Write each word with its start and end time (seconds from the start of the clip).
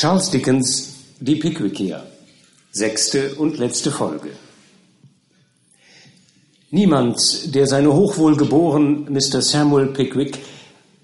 Charles 0.00 0.30
Dickens 0.30 0.94
Die 1.20 1.36
Pickwickier. 1.36 2.02
Sechste 2.72 3.34
und 3.34 3.58
letzte 3.58 3.90
Folge. 3.90 4.30
Niemand, 6.70 7.54
der 7.54 7.66
seine 7.66 7.92
hochwohlgeboren 7.92 9.12
Mr. 9.12 9.42
Samuel 9.42 9.88
Pickwick 9.88 10.38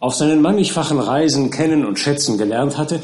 auf 0.00 0.14
seinen 0.14 0.40
mannigfachen 0.40 0.98
Reisen 0.98 1.50
kennen 1.50 1.84
und 1.84 1.98
schätzen 1.98 2.38
gelernt 2.38 2.78
hatte, 2.78 3.02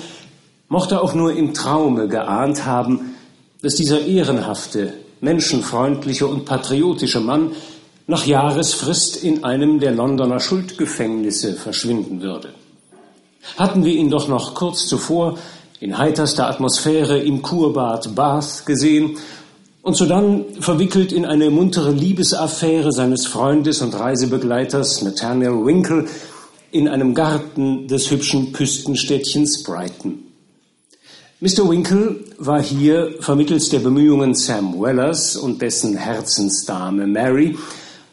mochte 0.68 0.98
auch 0.98 1.12
nur 1.12 1.36
im 1.36 1.52
Traume 1.52 2.08
geahnt 2.08 2.64
haben, 2.64 3.14
dass 3.60 3.74
dieser 3.74 4.00
ehrenhafte, 4.06 4.94
menschenfreundliche 5.20 6.26
und 6.26 6.46
patriotische 6.46 7.20
Mann 7.20 7.52
nach 8.06 8.24
Jahresfrist 8.24 9.22
in 9.22 9.44
einem 9.44 9.78
der 9.78 9.92
Londoner 9.92 10.40
Schuldgefängnisse 10.40 11.52
verschwinden 11.52 12.22
würde. 12.22 12.54
Hatten 13.58 13.84
wir 13.84 13.92
ihn 13.92 14.08
doch 14.08 14.26
noch 14.28 14.54
kurz 14.54 14.86
zuvor 14.86 15.36
in 15.82 15.98
heiterster 15.98 16.48
Atmosphäre 16.48 17.18
im 17.18 17.42
Kurbad 17.42 18.14
Bath 18.14 18.66
gesehen 18.66 19.18
und 19.82 19.96
sodann 19.96 20.44
verwickelt 20.60 21.10
in 21.10 21.26
eine 21.26 21.50
muntere 21.50 21.90
Liebesaffäre 21.90 22.92
seines 22.92 23.26
Freundes 23.26 23.82
und 23.82 23.98
Reisebegleiters 23.98 25.02
Nathaniel 25.02 25.66
Winkle 25.66 26.06
in 26.70 26.86
einem 26.86 27.16
Garten 27.16 27.88
des 27.88 28.12
hübschen 28.12 28.52
Küstenstädtchens 28.52 29.64
Brighton. 29.64 30.20
Mr. 31.40 31.68
Winkle 31.68 32.26
war 32.38 32.62
hier 32.62 33.16
vermittels 33.18 33.68
der 33.68 33.80
Bemühungen 33.80 34.36
Sam 34.36 34.80
Wellers 34.80 35.34
und 35.34 35.60
dessen 35.62 35.96
Herzensdame 35.96 37.08
Mary 37.08 37.58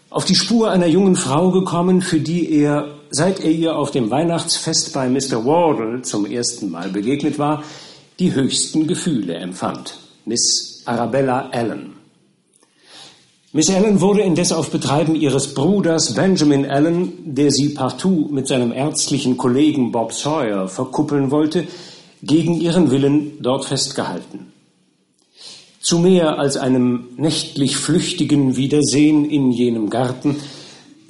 auf 0.09 0.25
die 0.25 0.33
Spur 0.33 0.71
einer 0.71 0.87
jungen 0.87 1.15
Frau 1.15 1.51
gekommen, 1.51 2.01
für 2.01 2.19
die 2.19 2.51
er 2.51 2.98
seit 3.11 3.39
er 3.39 3.51
ihr 3.51 3.75
auf 3.75 3.91
dem 3.91 4.09
Weihnachtsfest 4.09 4.93
bei 4.93 5.09
Mr. 5.09 5.45
Wardle 5.45 6.01
zum 6.01 6.25
ersten 6.25 6.71
Mal 6.71 6.89
begegnet 6.89 7.39
war, 7.39 7.63
die 8.19 8.33
höchsten 8.33 8.87
Gefühle 8.87 9.35
empfand. 9.35 9.97
Miss 10.25 10.83
Arabella 10.85 11.49
Allen. 11.51 11.93
Miss 13.51 13.69
Allen 13.71 13.99
wurde 13.99 14.21
indes 14.21 14.51
auf 14.51 14.69
Betreiben 14.69 15.15
ihres 15.15 15.55
Bruders 15.55 16.13
Benjamin 16.13 16.69
Allen, 16.69 17.33
der 17.33 17.49
sie 17.51 17.69
partout 17.69 18.27
mit 18.29 18.47
seinem 18.47 18.71
ärztlichen 18.71 19.37
Kollegen 19.37 19.91
Bob 19.91 20.13
Sawyer 20.13 20.67
verkuppeln 20.67 21.31
wollte, 21.31 21.65
gegen 22.21 22.59
ihren 22.59 22.91
Willen 22.91 23.41
dort 23.41 23.65
festgehalten. 23.65 24.51
Zu 25.81 25.99
mehr 25.99 26.37
als 26.37 26.57
einem 26.57 27.07
nächtlich 27.17 27.77
flüchtigen 27.77 28.57
Wiedersehen 28.57 29.25
in 29.25 29.51
jenem 29.51 29.89
Garten 29.89 30.35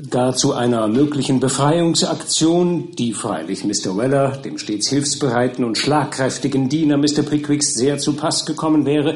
gar 0.09 0.35
zu 0.35 0.53
einer 0.53 0.87
möglichen 0.87 1.39
Befreiungsaktion, 1.39 2.91
die 2.97 3.13
freilich 3.13 3.65
Mr. 3.65 3.97
Weller, 3.97 4.37
dem 4.37 4.57
stets 4.57 4.87
hilfsbereiten 4.87 5.65
und 5.65 5.77
schlagkräftigen 5.77 6.69
Diener 6.69 6.97
Mr. 6.97 7.23
Pickwicks, 7.23 7.73
sehr 7.73 7.97
zu 7.97 8.13
Pass 8.13 8.45
gekommen 8.45 8.85
wäre, 8.85 9.15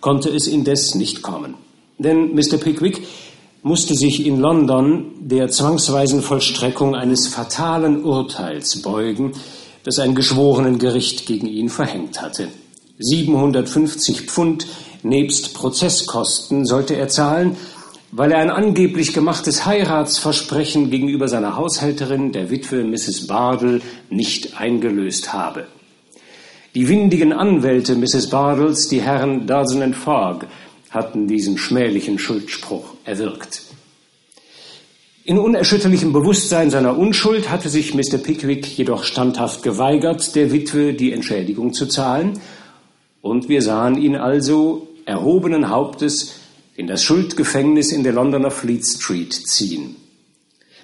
konnte 0.00 0.30
es 0.30 0.48
indes 0.48 0.94
nicht 0.96 1.22
kommen. 1.22 1.54
Denn 1.98 2.34
Mr. 2.34 2.58
Pickwick 2.58 3.02
musste 3.62 3.94
sich 3.94 4.26
in 4.26 4.38
London 4.38 5.12
der 5.20 5.48
zwangsweisen 5.48 6.22
Vollstreckung 6.22 6.94
eines 6.94 7.28
fatalen 7.28 8.04
Urteils 8.04 8.82
beugen, 8.82 9.32
das 9.84 9.98
ein 9.98 10.14
Geschworenengericht 10.14 11.26
gegen 11.26 11.46
ihn 11.46 11.68
verhängt 11.68 12.20
hatte. 12.20 12.48
750 12.98 14.22
Pfund 14.22 14.66
nebst 15.02 15.54
Prozesskosten 15.54 16.64
sollte 16.64 16.96
er 16.96 17.08
zahlen, 17.08 17.56
weil 18.16 18.32
er 18.32 18.38
ein 18.38 18.50
angeblich 18.50 19.12
gemachtes 19.12 19.66
Heiratsversprechen 19.66 20.90
gegenüber 20.90 21.28
seiner 21.28 21.56
Haushälterin, 21.56 22.32
der 22.32 22.50
Witwe 22.50 22.82
Mrs. 22.82 23.26
Bardell, 23.26 23.82
nicht 24.08 24.58
eingelöst 24.58 25.34
habe. 25.34 25.66
Die 26.74 26.88
windigen 26.88 27.34
Anwälte 27.34 27.94
Mrs. 27.94 28.30
Bardels, 28.30 28.88
die 28.88 29.02
Herren 29.02 29.46
Dodson 29.46 29.82
and 29.82 29.94
Fogg, 29.94 30.46
hatten 30.88 31.26
diesen 31.28 31.58
schmählichen 31.58 32.18
Schuldspruch 32.18 32.94
erwirkt. 33.04 33.60
In 35.24 35.38
unerschütterlichem 35.38 36.14
Bewusstsein 36.14 36.70
seiner 36.70 36.96
Unschuld 36.96 37.50
hatte 37.50 37.68
sich 37.68 37.92
Mr. 37.92 38.16
Pickwick 38.16 38.78
jedoch 38.78 39.04
standhaft 39.04 39.62
geweigert, 39.62 40.34
der 40.34 40.52
Witwe 40.52 40.94
die 40.94 41.12
Entschädigung 41.12 41.74
zu 41.74 41.84
zahlen, 41.84 42.40
und 43.20 43.50
wir 43.50 43.60
sahen 43.60 44.00
ihn 44.00 44.16
also 44.16 44.88
erhobenen 45.04 45.68
Hauptes 45.68 46.45
in 46.76 46.86
das 46.86 47.02
Schuldgefängnis 47.02 47.90
in 47.90 48.04
der 48.04 48.12
Londoner 48.12 48.50
Fleet 48.50 48.84
Street 48.86 49.32
ziehen, 49.32 49.96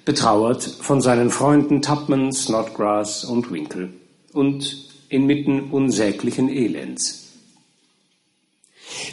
betrauert 0.05 0.63
von 0.63 1.01
seinen 1.01 1.29
Freunden 1.29 1.81
Tupman, 1.81 2.33
Snodgrass 2.33 3.23
und 3.23 3.51
Winkle 3.51 3.89
und 4.33 4.89
inmitten 5.09 5.69
unsäglichen 5.71 6.49
Elends. 6.49 7.19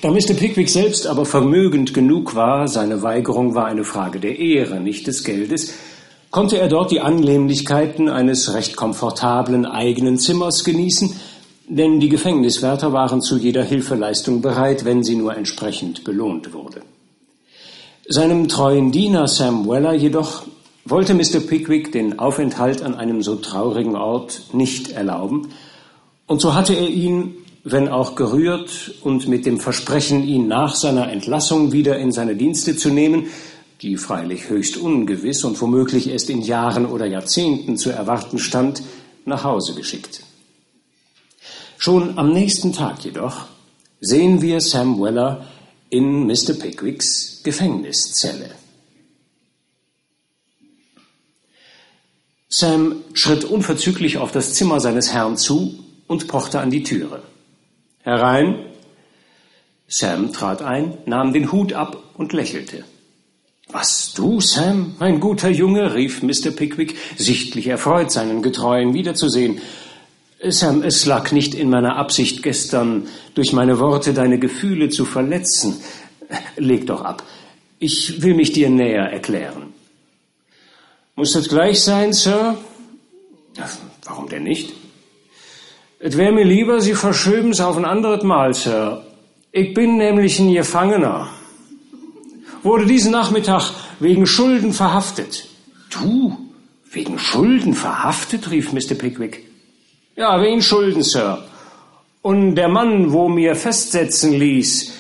Da 0.03 0.11
Mr. 0.11 0.35
Pickwick 0.35 0.69
selbst 0.69 1.07
aber 1.07 1.27
vermögend 1.27 1.95
genug 1.95 2.35
war, 2.35 2.69
seine 2.69 3.03
Weigerung 3.03 3.55
war 3.55 3.67
eine 3.67 3.85
Frage 3.85 4.19
der 4.19 4.39
Ehre, 4.39 4.81
nicht 4.81 5.07
des 5.07 5.25
Geldes, 5.25 5.75
konnte 6.31 6.59
er 6.59 6.69
dort 6.69 6.91
die 6.91 7.01
Annehmlichkeiten 7.01 8.09
eines 8.09 8.55
recht 8.55 8.77
komfortablen 8.77 9.67
eigenen 9.67 10.19
Zimmers 10.19 10.65
genießen, 10.65 11.15
denn 11.71 12.01
die 12.01 12.09
Gefängniswärter 12.09 12.93
waren 12.93 13.23
zu 13.23 13.39
jeder 13.39 13.63
Hilfeleistung 13.63 14.43
bereit, 14.43 14.85
wenn 14.85 15.05
sie 15.05 15.15
nur 15.15 15.37
entsprechend 15.37 16.05
belohnt 16.05 16.53
wurde. 16.53 16.83
Seinem 18.09 18.49
treuen 18.49 18.91
Diener 18.91 19.29
Sam 19.29 19.69
Weller 19.69 19.95
jedoch 19.95 20.43
wollte 20.85 21.15
Mr. 21.15 21.39
Pickwick 21.39 21.93
den 21.93 22.19
Aufenthalt 22.19 22.83
an 22.83 22.97
einem 22.97 23.23
so 23.23 23.37
traurigen 23.37 23.95
Ort 23.95 24.43
nicht 24.53 24.91
erlauben, 24.91 25.49
und 26.27 26.41
so 26.41 26.55
hatte 26.55 26.75
er 26.75 26.89
ihn, 26.89 27.35
wenn 27.65 27.89
auch 27.89 28.15
gerührt 28.15 28.93
und 29.03 29.27
mit 29.27 29.47
dem 29.47 29.59
Versprechen, 29.59 30.23
ihn 30.23 30.47
nach 30.47 30.77
seiner 30.77 31.11
Entlassung 31.11 31.73
wieder 31.73 31.99
in 31.99 32.13
seine 32.13 32.37
Dienste 32.37 32.77
zu 32.77 32.91
nehmen, 32.91 33.27
die 33.83 33.97
freilich 33.97 34.49
höchst 34.49 34.77
ungewiss 34.77 35.43
und 35.43 35.61
womöglich 35.61 36.09
erst 36.09 36.31
in 36.31 36.43
Jahren 36.43 36.87
oder 36.87 37.07
Jahrzehnten 37.07 37.77
zu 37.77 37.91
erwarten 37.91 38.39
stand, 38.39 38.83
nach 39.25 39.43
Hause 39.43 39.75
geschickt. 39.75 40.23
Schon 41.81 42.19
am 42.19 42.35
nächsten 42.35 42.75
Tag 42.75 43.03
jedoch 43.07 43.47
sehen 44.03 44.43
wir 44.43 44.61
Sam 44.61 45.01
Weller 45.01 45.47
in 45.89 46.27
Mr. 46.27 46.53
Pickwicks 46.53 47.41
Gefängniszelle. 47.43 48.51
Sam 52.51 52.97
schritt 53.15 53.45
unverzüglich 53.45 54.19
auf 54.19 54.31
das 54.31 54.53
Zimmer 54.53 54.79
seines 54.79 55.15
Herrn 55.15 55.39
zu 55.39 55.83
und 56.07 56.29
pochte 56.29 56.61
an 56.61 56.71
die 56.71 56.83
Türe. 56.83 57.23
Herein. 58.01 58.67
Sam 59.89 60.35
trat 60.35 60.61
ein, 60.61 60.99
nahm 61.07 61.33
den 61.33 61.51
Hut 61.51 61.73
ab 61.73 61.97
und 62.13 62.35
lächelte. 62.35 62.85
Was, 63.69 64.13
du, 64.13 64.43
Sam, 64.43 64.97
mein 64.99 65.19
guter 65.19 65.49
Junge? 65.49 65.95
rief 65.95 66.23
Mr. 66.23 66.51
Pickwick, 66.51 66.99
sichtlich 67.17 67.69
erfreut, 67.69 68.13
seinen 68.13 68.43
Getreuen 68.43 68.93
wiederzusehen. 68.93 69.63
Sam, 70.43 70.83
es 70.83 71.05
lag 71.05 71.33
nicht 71.33 71.55
in 71.55 71.69
meiner 71.69 71.97
Absicht 71.97 72.43
gestern, 72.43 73.09
durch 73.35 73.53
meine 73.53 73.79
Worte 73.79 74.15
deine 74.15 74.39
Gefühle 74.39 74.89
zu 74.89 75.05
verletzen. 75.05 75.81
Leg 76.57 76.87
doch 76.87 77.03
ab. 77.03 77.23
Ich 77.79 78.23
will 78.23 78.35
mich 78.35 78.53
dir 78.53 78.71
näher 78.71 79.11
erklären. 79.11 79.75
Muss 81.15 81.33
das 81.33 81.49
gleich 81.49 81.81
sein, 81.81 82.15
Sir? 82.15 82.57
Warum 84.05 84.29
denn 84.31 84.45
nicht? 84.45 84.73
Es 85.99 86.17
wäre 86.17 86.33
mir 86.33 86.45
lieber, 86.45 86.81
Sie 86.81 86.95
verschöben's 86.95 87.61
auf 87.61 87.77
ein 87.77 87.85
anderes 87.85 88.23
Mal, 88.23 88.55
Sir. 88.55 89.05
Ich 89.53 89.75
bin 89.75 89.99
nämlich 89.99 90.39
ein 90.39 90.55
Gefangener. 90.55 91.29
Wurde 92.63 92.87
diesen 92.87 93.13
Nachmittag 93.13 93.73
wegen 93.99 94.27
Schulden 94.27 94.73
verhaftet. 94.73 95.49
Du? 95.91 96.39
Wegen 96.91 97.19
Schulden 97.19 97.75
verhaftet? 97.75 98.51
rief 98.51 98.73
Mr. 98.73 98.95
Pickwick. 98.95 99.50
Ja, 100.21 100.39
wen 100.43 100.61
Schulden, 100.61 101.03
Sir. 101.03 101.39
Und 102.21 102.55
der 102.55 102.69
Mann, 102.69 103.11
wo 103.11 103.31
mir 103.31 103.57
festsetzen 103.57 104.35
ließ, 104.35 104.93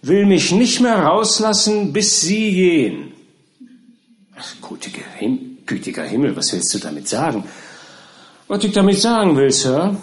will 0.00 0.24
mich 0.24 0.50
nicht 0.50 0.80
mehr 0.80 0.98
rauslassen, 0.98 1.92
bis 1.92 2.22
Sie 2.22 2.52
gehen. 2.52 3.12
Gütiger, 4.66 5.02
Him 5.18 5.58
gütiger 5.66 6.04
Himmel, 6.04 6.34
was 6.34 6.54
willst 6.54 6.72
du 6.72 6.78
damit 6.78 7.06
sagen? 7.06 7.44
Was 8.48 8.64
ich 8.64 8.72
damit 8.72 8.98
sagen 8.98 9.36
will, 9.36 9.50
Sir, 9.50 9.94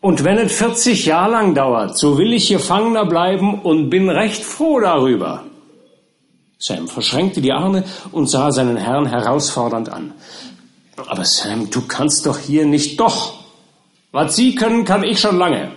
und 0.00 0.24
wenn 0.24 0.38
es 0.38 0.52
40 0.54 1.04
Jahre 1.04 1.32
lang 1.32 1.54
dauert, 1.54 1.98
so 1.98 2.16
will 2.16 2.32
ich 2.32 2.48
Gefangener 2.48 3.04
bleiben 3.04 3.60
und 3.60 3.90
bin 3.90 4.08
recht 4.08 4.42
froh 4.42 4.80
darüber. 4.80 5.44
Sam 6.58 6.88
verschränkte 6.88 7.42
die 7.42 7.52
Arme 7.52 7.84
und 8.12 8.30
sah 8.30 8.50
seinen 8.50 8.78
Herrn 8.78 9.04
herausfordernd 9.04 9.90
an. 9.90 10.14
Aber 10.96 11.26
Sam, 11.26 11.68
du 11.68 11.82
kannst 11.82 12.24
doch 12.24 12.38
hier 12.38 12.64
nicht 12.64 12.98
doch. 12.98 13.37
Was 14.12 14.36
Sie 14.36 14.54
können, 14.54 14.84
kann 14.84 15.04
ich 15.04 15.20
schon 15.20 15.36
lange. 15.36 15.72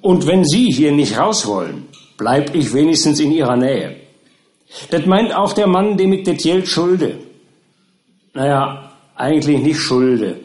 Und 0.00 0.26
wenn 0.26 0.44
Sie 0.44 0.70
hier 0.70 0.92
nicht 0.92 1.18
raus 1.18 1.46
wollen, 1.46 1.88
bleib 2.16 2.54
ich 2.54 2.72
wenigstens 2.72 3.20
in 3.20 3.32
Ihrer 3.32 3.56
Nähe. 3.56 3.96
Das 4.90 5.06
meint 5.06 5.34
auch 5.34 5.52
der 5.52 5.66
Mann, 5.66 5.96
dem 5.96 6.12
ich 6.12 6.24
das 6.24 6.42
Geld 6.42 6.68
schulde. 6.68 7.18
Naja, 8.32 8.92
eigentlich 9.14 9.60
nicht 9.60 9.80
schulde. 9.80 10.40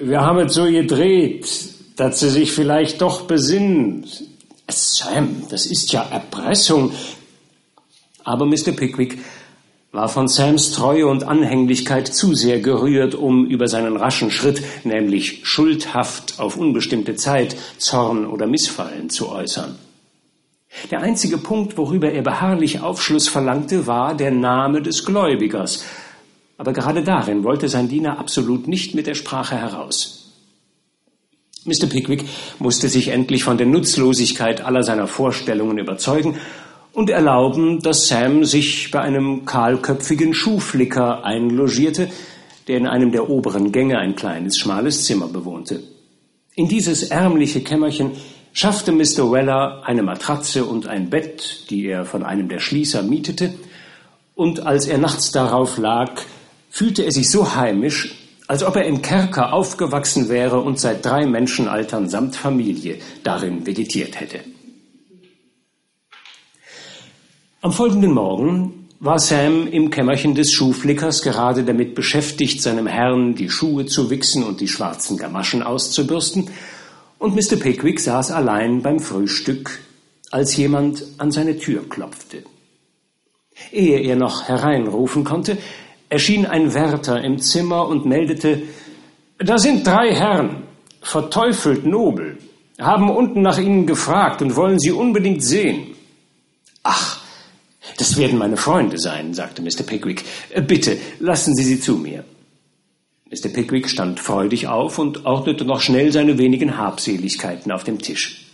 Wir 0.00 0.20
haben 0.20 0.38
es 0.38 0.54
so 0.54 0.64
gedreht. 0.64 1.74
dass 1.96 2.20
Sie 2.20 2.30
sich 2.30 2.52
vielleicht 2.52 3.00
doch 3.00 3.22
besinnen. 3.22 4.06
Sam, 4.68 5.44
das 5.48 5.66
ist 5.66 5.92
ja 5.92 6.02
Erpressung. 6.02 6.92
Aber 8.24 8.46
Mr. 8.46 8.72
Pickwick 8.72 9.18
war 9.94 10.08
von 10.08 10.26
Sams 10.26 10.72
Treue 10.72 11.06
und 11.06 11.22
Anhänglichkeit 11.22 12.08
zu 12.08 12.34
sehr 12.34 12.58
gerührt, 12.58 13.14
um 13.14 13.46
über 13.46 13.68
seinen 13.68 13.96
raschen 13.96 14.32
Schritt, 14.32 14.60
nämlich 14.82 15.42
schuldhaft 15.44 16.40
auf 16.40 16.56
unbestimmte 16.56 17.14
Zeit, 17.14 17.56
Zorn 17.78 18.26
oder 18.26 18.48
Missfallen 18.48 19.08
zu 19.08 19.30
äußern. 19.30 19.78
Der 20.90 21.00
einzige 21.00 21.38
Punkt, 21.38 21.78
worüber 21.78 22.10
er 22.10 22.22
beharrlich 22.22 22.80
Aufschluss 22.80 23.28
verlangte, 23.28 23.86
war 23.86 24.16
der 24.16 24.32
Name 24.32 24.82
des 24.82 25.04
Gläubigers. 25.04 25.84
Aber 26.58 26.72
gerade 26.72 27.04
darin 27.04 27.44
wollte 27.44 27.68
sein 27.68 27.88
Diener 27.88 28.18
absolut 28.18 28.66
nicht 28.66 28.96
mit 28.96 29.06
der 29.06 29.14
Sprache 29.14 29.56
heraus. 29.56 30.32
Mr. 31.66 31.86
Pickwick 31.86 32.24
musste 32.58 32.88
sich 32.88 33.08
endlich 33.08 33.44
von 33.44 33.58
der 33.58 33.68
Nutzlosigkeit 33.68 34.60
aller 34.60 34.82
seiner 34.82 35.06
Vorstellungen 35.06 35.78
überzeugen 35.78 36.36
und 36.94 37.10
erlauben, 37.10 37.80
dass 37.80 38.08
Sam 38.08 38.44
sich 38.44 38.90
bei 38.90 39.00
einem 39.00 39.44
kahlköpfigen 39.44 40.32
Schuhflicker 40.32 41.24
einlogierte, 41.24 42.08
der 42.68 42.78
in 42.78 42.86
einem 42.86 43.12
der 43.12 43.28
oberen 43.28 43.72
Gänge 43.72 43.98
ein 43.98 44.16
kleines, 44.16 44.58
schmales 44.58 45.04
Zimmer 45.04 45.28
bewohnte. 45.28 45.82
In 46.54 46.68
dieses 46.68 47.02
ärmliche 47.02 47.62
Kämmerchen 47.62 48.12
schaffte 48.52 48.92
Mr. 48.92 49.32
Weller 49.32 49.82
eine 49.84 50.04
Matratze 50.04 50.64
und 50.64 50.86
ein 50.86 51.10
Bett, 51.10 51.68
die 51.68 51.84
er 51.86 52.04
von 52.04 52.22
einem 52.22 52.48
der 52.48 52.60
Schließer 52.60 53.02
mietete, 53.02 53.52
und 54.36 54.66
als 54.66 54.86
er 54.86 54.98
nachts 54.98 55.30
darauf 55.30 55.78
lag, 55.78 56.20
fühlte 56.70 57.04
er 57.04 57.12
sich 57.12 57.30
so 57.30 57.54
heimisch, 57.54 58.14
als 58.46 58.62
ob 58.62 58.76
er 58.76 58.84
im 58.84 59.00
Kerker 59.00 59.52
aufgewachsen 59.52 60.28
wäre 60.28 60.60
und 60.60 60.80
seit 60.80 61.04
drei 61.04 61.26
Menschenaltern 61.26 62.08
samt 62.08 62.36
Familie 62.36 62.98
darin 63.22 63.66
vegetiert 63.66 64.20
hätte. 64.20 64.40
Am 67.64 67.72
folgenden 67.72 68.12
Morgen 68.12 68.88
war 69.00 69.18
Sam 69.18 69.66
im 69.66 69.88
Kämmerchen 69.88 70.34
des 70.34 70.52
Schuhflickers 70.52 71.22
gerade 71.22 71.64
damit 71.64 71.94
beschäftigt, 71.94 72.60
seinem 72.60 72.86
Herrn 72.86 73.36
die 73.36 73.48
Schuhe 73.48 73.86
zu 73.86 74.10
wichsen 74.10 74.44
und 74.44 74.60
die 74.60 74.68
schwarzen 74.68 75.16
Gamaschen 75.16 75.62
auszubürsten, 75.62 76.50
und 77.18 77.34
Mr. 77.34 77.56
Pickwick 77.56 78.00
saß 78.00 78.32
allein 78.32 78.82
beim 78.82 79.00
Frühstück, 79.00 79.80
als 80.30 80.54
jemand 80.58 81.04
an 81.16 81.30
seine 81.30 81.56
Tür 81.56 81.88
klopfte. 81.88 82.44
Ehe 83.72 83.98
er 83.98 84.16
noch 84.16 84.46
hereinrufen 84.46 85.24
konnte, 85.24 85.56
erschien 86.10 86.44
ein 86.44 86.74
Wärter 86.74 87.24
im 87.24 87.38
Zimmer 87.38 87.88
und 87.88 88.04
meldete, 88.04 88.60
da 89.38 89.56
sind 89.56 89.86
drei 89.86 90.14
Herren, 90.14 90.64
verteufelt 91.00 91.86
nobel, 91.86 92.36
haben 92.78 93.08
unten 93.08 93.40
nach 93.40 93.56
Ihnen 93.56 93.86
gefragt 93.86 94.42
und 94.42 94.54
wollen 94.54 94.78
Sie 94.78 94.92
unbedingt 94.92 95.42
sehen. 95.42 95.96
Ach, 96.82 97.13
das 97.98 98.16
werden 98.16 98.38
meine 98.38 98.56
Freunde 98.56 98.98
sein, 98.98 99.34
sagte 99.34 99.62
Mr. 99.62 99.82
Pickwick. 99.86 100.24
Äh, 100.50 100.62
bitte, 100.62 100.98
lassen 101.20 101.54
Sie 101.54 101.64
sie 101.64 101.80
zu 101.80 101.96
mir. 101.96 102.24
Mr. 103.30 103.48
Pickwick 103.48 103.88
stand 103.88 104.20
freudig 104.20 104.68
auf 104.68 104.98
und 104.98 105.26
ordnete 105.26 105.64
noch 105.64 105.80
schnell 105.80 106.12
seine 106.12 106.38
wenigen 106.38 106.76
Habseligkeiten 106.76 107.72
auf 107.72 107.84
dem 107.84 107.98
Tisch. 107.98 108.46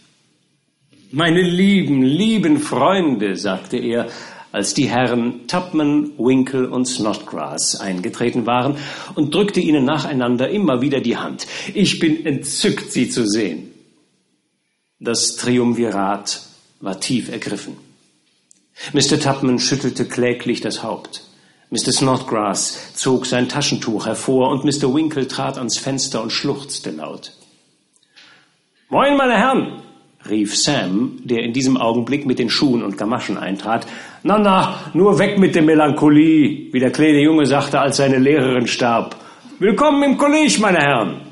Meine 1.12 1.42
lieben, 1.42 2.02
lieben 2.02 2.58
Freunde, 2.58 3.37
sagte 3.37 3.76
er, 3.76 4.08
als 4.52 4.75
die 4.75 4.88
Herren 4.88 5.46
Tupman, 5.46 6.12
Winkle 6.19 6.70
und 6.70 6.86
Snodgrass 6.86 7.81
eingetreten 7.81 8.46
waren 8.46 8.76
und 9.14 9.34
drückte 9.34 9.60
ihnen 9.60 9.84
nacheinander 9.84 10.48
immer 10.50 10.81
wieder 10.81 11.00
die 11.00 11.16
Hand. 11.16 11.46
Ich 11.75 11.98
bin 11.98 12.25
entzückt, 12.26 12.93
Sie 12.93 13.08
zu 13.08 13.26
sehen. 13.26 13.70
Das 14.98 15.36
Triumvirat 15.36 16.43
war 16.81 17.00
tief 17.00 17.31
ergriffen. 17.31 17.76
Mr. 18.93 19.21
Tupman 19.21 19.59
schüttelte 19.59 20.06
kläglich 20.06 20.61
das 20.61 20.82
Haupt. 20.82 21.23
Mr. 21.71 21.93
Snodgrass 21.93 22.94
zog 22.94 23.27
sein 23.27 23.49
Taschentuch 23.49 24.06
hervor 24.06 24.50
und 24.50 24.65
Mr. 24.65 24.93
Winkle 24.93 25.29
trat 25.29 25.59
ans 25.59 25.79
Fenster 25.79 26.23
und 26.23 26.32
schluchzte 26.32 26.91
laut. 26.91 27.32
Moin, 28.88 29.17
meine 29.17 29.38
Herren, 29.38 29.82
rief 30.29 30.56
Sam, 30.56 31.21
der 31.23 31.44
in 31.44 31.53
diesem 31.53 31.77
Augenblick 31.77 32.27
mit 32.27 32.41
den 32.41 32.50
Schuhen 32.50 32.82
und 32.82 32.99
Gamaschen 32.99 33.38
eintrat. 33.38 33.87
Na, 34.25 34.38
na, 34.38 34.91
nur 34.94 35.19
weg 35.21 35.38
mit 35.38 35.55
der 35.55 35.62
Melancholie, 35.62 36.73
wie 36.73 36.81
der 36.81 36.91
kleine 36.91 37.23
Junge 37.23 37.47
sagte, 37.47 37.79
als 37.79 37.99
seine 37.99 38.19
Lehrerin 38.19 38.67
starb. 38.67 39.15
Willkommen 39.61 40.03
im 40.03 40.17
Kolleg, 40.17 40.59
meine 40.59 40.79
Herren. 40.79 41.30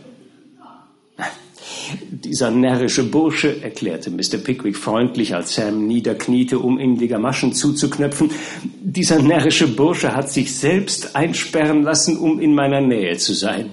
Dieser 2.24 2.50
närrische 2.50 3.04
Bursche, 3.04 3.62
erklärte 3.62 4.10
Mr. 4.10 4.38
Pickwick 4.38 4.76
freundlich, 4.76 5.36
als 5.36 5.54
Sam 5.54 5.86
niederkniete, 5.86 6.58
um 6.58 6.80
ihm 6.80 6.98
die 6.98 7.06
Gamaschen 7.06 7.52
zuzuknöpfen, 7.52 8.32
dieser 8.80 9.22
närrische 9.22 9.68
Bursche 9.68 10.16
hat 10.16 10.28
sich 10.28 10.56
selbst 10.56 11.14
einsperren 11.14 11.82
lassen, 11.82 12.18
um 12.18 12.40
in 12.40 12.54
meiner 12.54 12.80
Nähe 12.80 13.16
zu 13.18 13.34
sein. 13.34 13.70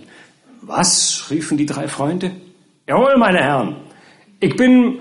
Was? 0.61 1.25
riefen 1.31 1.57
die 1.57 1.65
drei 1.65 1.87
Freunde. 1.87 2.31
Jawohl, 2.87 3.17
meine 3.17 3.39
Herren. 3.39 3.77
Ich 4.39 4.55
bin, 4.55 4.99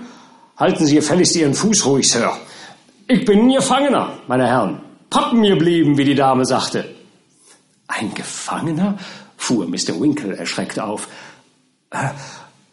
halten 0.57 0.85
Sie 0.87 0.95
gefälligst 0.95 1.35
Ihren 1.35 1.53
Fuß 1.53 1.85
ruhig, 1.85 2.09
Sir. 2.09 2.31
Ich 3.07 3.25
bin 3.25 3.41
ein 3.41 3.53
Gefangener, 3.53 4.17
meine 4.27 4.47
Herren. 4.47 4.81
Pappen 5.11 5.43
geblieben, 5.43 5.99
wie 5.99 6.05
die 6.05 6.15
Dame 6.15 6.45
sagte. 6.45 6.85
Ein 7.87 8.11
Gefangener? 8.15 8.97
fuhr 9.37 9.67
Mr. 9.67 9.99
Winkle 9.99 10.35
erschreckt 10.35 10.79
auf. 10.79 11.07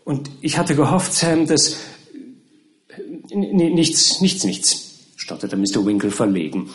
Und 0.05 0.31
ich 0.41 0.59
hatte 0.59 0.75
gehofft, 0.75 1.13
Sam, 1.13 1.47
dass... 1.47 1.77
Nichts, 3.35 4.21
nichts, 4.21 4.45
nichts, 4.45 4.91
stotterte 5.17 5.57
Mr. 5.57 5.87
Winkle 5.87 6.11
verlegen. 6.11 6.69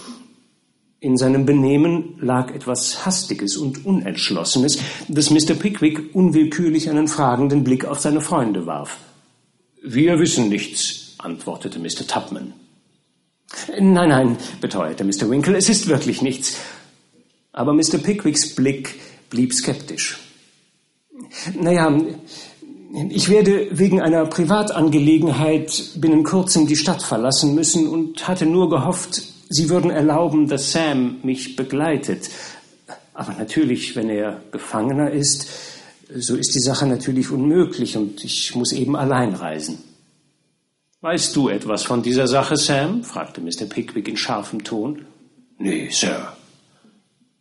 In 0.99 1.15
seinem 1.15 1.45
Benehmen 1.45 2.15
lag 2.19 2.51
etwas 2.51 3.05
Hastiges 3.05 3.55
und 3.57 3.85
Unentschlossenes, 3.85 4.79
das 5.07 5.29
Mr. 5.29 5.53
Pickwick 5.53 6.15
unwillkürlich 6.15 6.89
einen 6.89 7.07
fragenden 7.07 7.63
Blick 7.63 7.85
auf 7.85 7.99
seine 7.99 8.21
Freunde 8.21 8.65
warf. 8.65 8.97
Wir 9.83 10.17
wissen 10.17 10.49
nichts, 10.49 11.13
antwortete 11.19 11.77
Mr. 11.77 12.07
Tupman. 12.07 12.53
Nein, 13.79 14.09
nein, 14.09 14.37
beteuerte 14.59 15.03
Mr. 15.03 15.29
Winkle, 15.29 15.55
es 15.55 15.69
ist 15.69 15.87
wirklich 15.87 16.23
nichts. 16.23 16.57
Aber 17.51 17.73
Mr. 17.73 17.99
Pickwicks 17.99 18.55
Blick 18.55 18.95
blieb 19.29 19.53
skeptisch. 19.53 20.17
Naja, 21.53 21.95
ich 23.09 23.29
werde 23.29 23.67
wegen 23.71 24.01
einer 24.01 24.25
Privatangelegenheit 24.25 25.91
binnen 25.97 26.23
kurzem 26.23 26.67
die 26.67 26.75
Stadt 26.75 27.03
verlassen 27.03 27.53
müssen 27.55 27.87
und 27.87 28.27
hatte 28.27 28.45
nur 28.45 28.69
gehofft, 28.69 29.21
Sie 29.49 29.69
würden 29.69 29.91
erlauben, 29.91 30.47
dass 30.47 30.73
Sam 30.73 31.19
mich 31.23 31.55
begleitet. 31.55 32.29
Aber 33.13 33.33
natürlich, 33.33 33.95
wenn 33.95 34.09
er 34.09 34.41
Gefangener 34.51 35.11
ist, 35.11 35.47
so 36.13 36.35
ist 36.35 36.53
die 36.53 36.59
Sache 36.59 36.85
natürlich 36.85 37.31
unmöglich 37.31 37.95
und 37.97 38.23
ich 38.23 38.55
muss 38.55 38.73
eben 38.73 38.95
allein 38.95 39.33
reisen. 39.33 39.79
Weißt 41.01 41.35
du 41.35 41.49
etwas 41.49 41.83
von 41.83 42.03
dieser 42.03 42.27
Sache, 42.27 42.57
Sam? 42.57 43.03
fragte 43.03 43.39
Mr. 43.39 43.65
Pickwick 43.69 44.07
in 44.07 44.17
scharfem 44.17 44.63
Ton. 44.63 45.05
Nee, 45.59 45.89
Sir. 45.91 46.33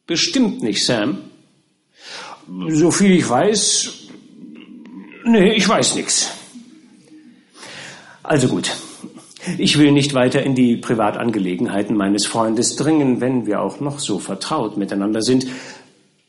Bestimmt 0.07 0.63
nicht, 0.63 0.85
Sam. 0.85 1.19
Soviel 2.69 3.13
ich 3.13 3.29
weiß, 3.29 4.06
Nee, 5.29 5.55
ich 5.55 5.69
weiß 5.69 5.97
nichts. 5.97 6.31
Also 8.23 8.47
gut. 8.47 8.71
Ich 9.59 9.77
will 9.77 9.91
nicht 9.91 10.15
weiter 10.15 10.45
in 10.45 10.55
die 10.55 10.77
Privatangelegenheiten 10.77 11.97
meines 11.97 12.27
Freundes 12.27 12.77
dringen, 12.77 13.21
wenn 13.21 13.45
wir 13.45 13.61
auch 13.61 13.81
noch 13.81 13.99
so 13.99 14.21
vertraut 14.21 14.77
miteinander 14.77 15.23
sind. 15.23 15.49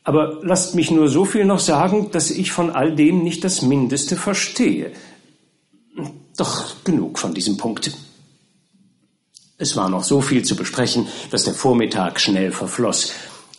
Aber 0.02 0.40
lasst 0.42 0.74
mich 0.74 0.90
nur 0.90 1.08
so 1.08 1.24
viel 1.24 1.44
noch 1.44 1.60
sagen, 1.60 2.10
dass 2.10 2.32
ich 2.32 2.50
von 2.50 2.70
all 2.70 2.92
dem 2.92 3.22
nicht 3.22 3.44
das 3.44 3.62
Mindeste 3.62 4.16
verstehe. 4.16 4.90
Doch 6.36 6.82
genug 6.82 7.20
von 7.20 7.34
diesem 7.34 7.56
Punkt. 7.56 7.92
Es 9.58 9.76
war 9.76 9.88
noch 9.88 10.02
so 10.02 10.20
viel 10.20 10.44
zu 10.44 10.56
besprechen, 10.56 11.06
dass 11.30 11.44
der 11.44 11.54
Vormittag 11.54 12.20
schnell 12.20 12.50
verfloss. 12.50 13.12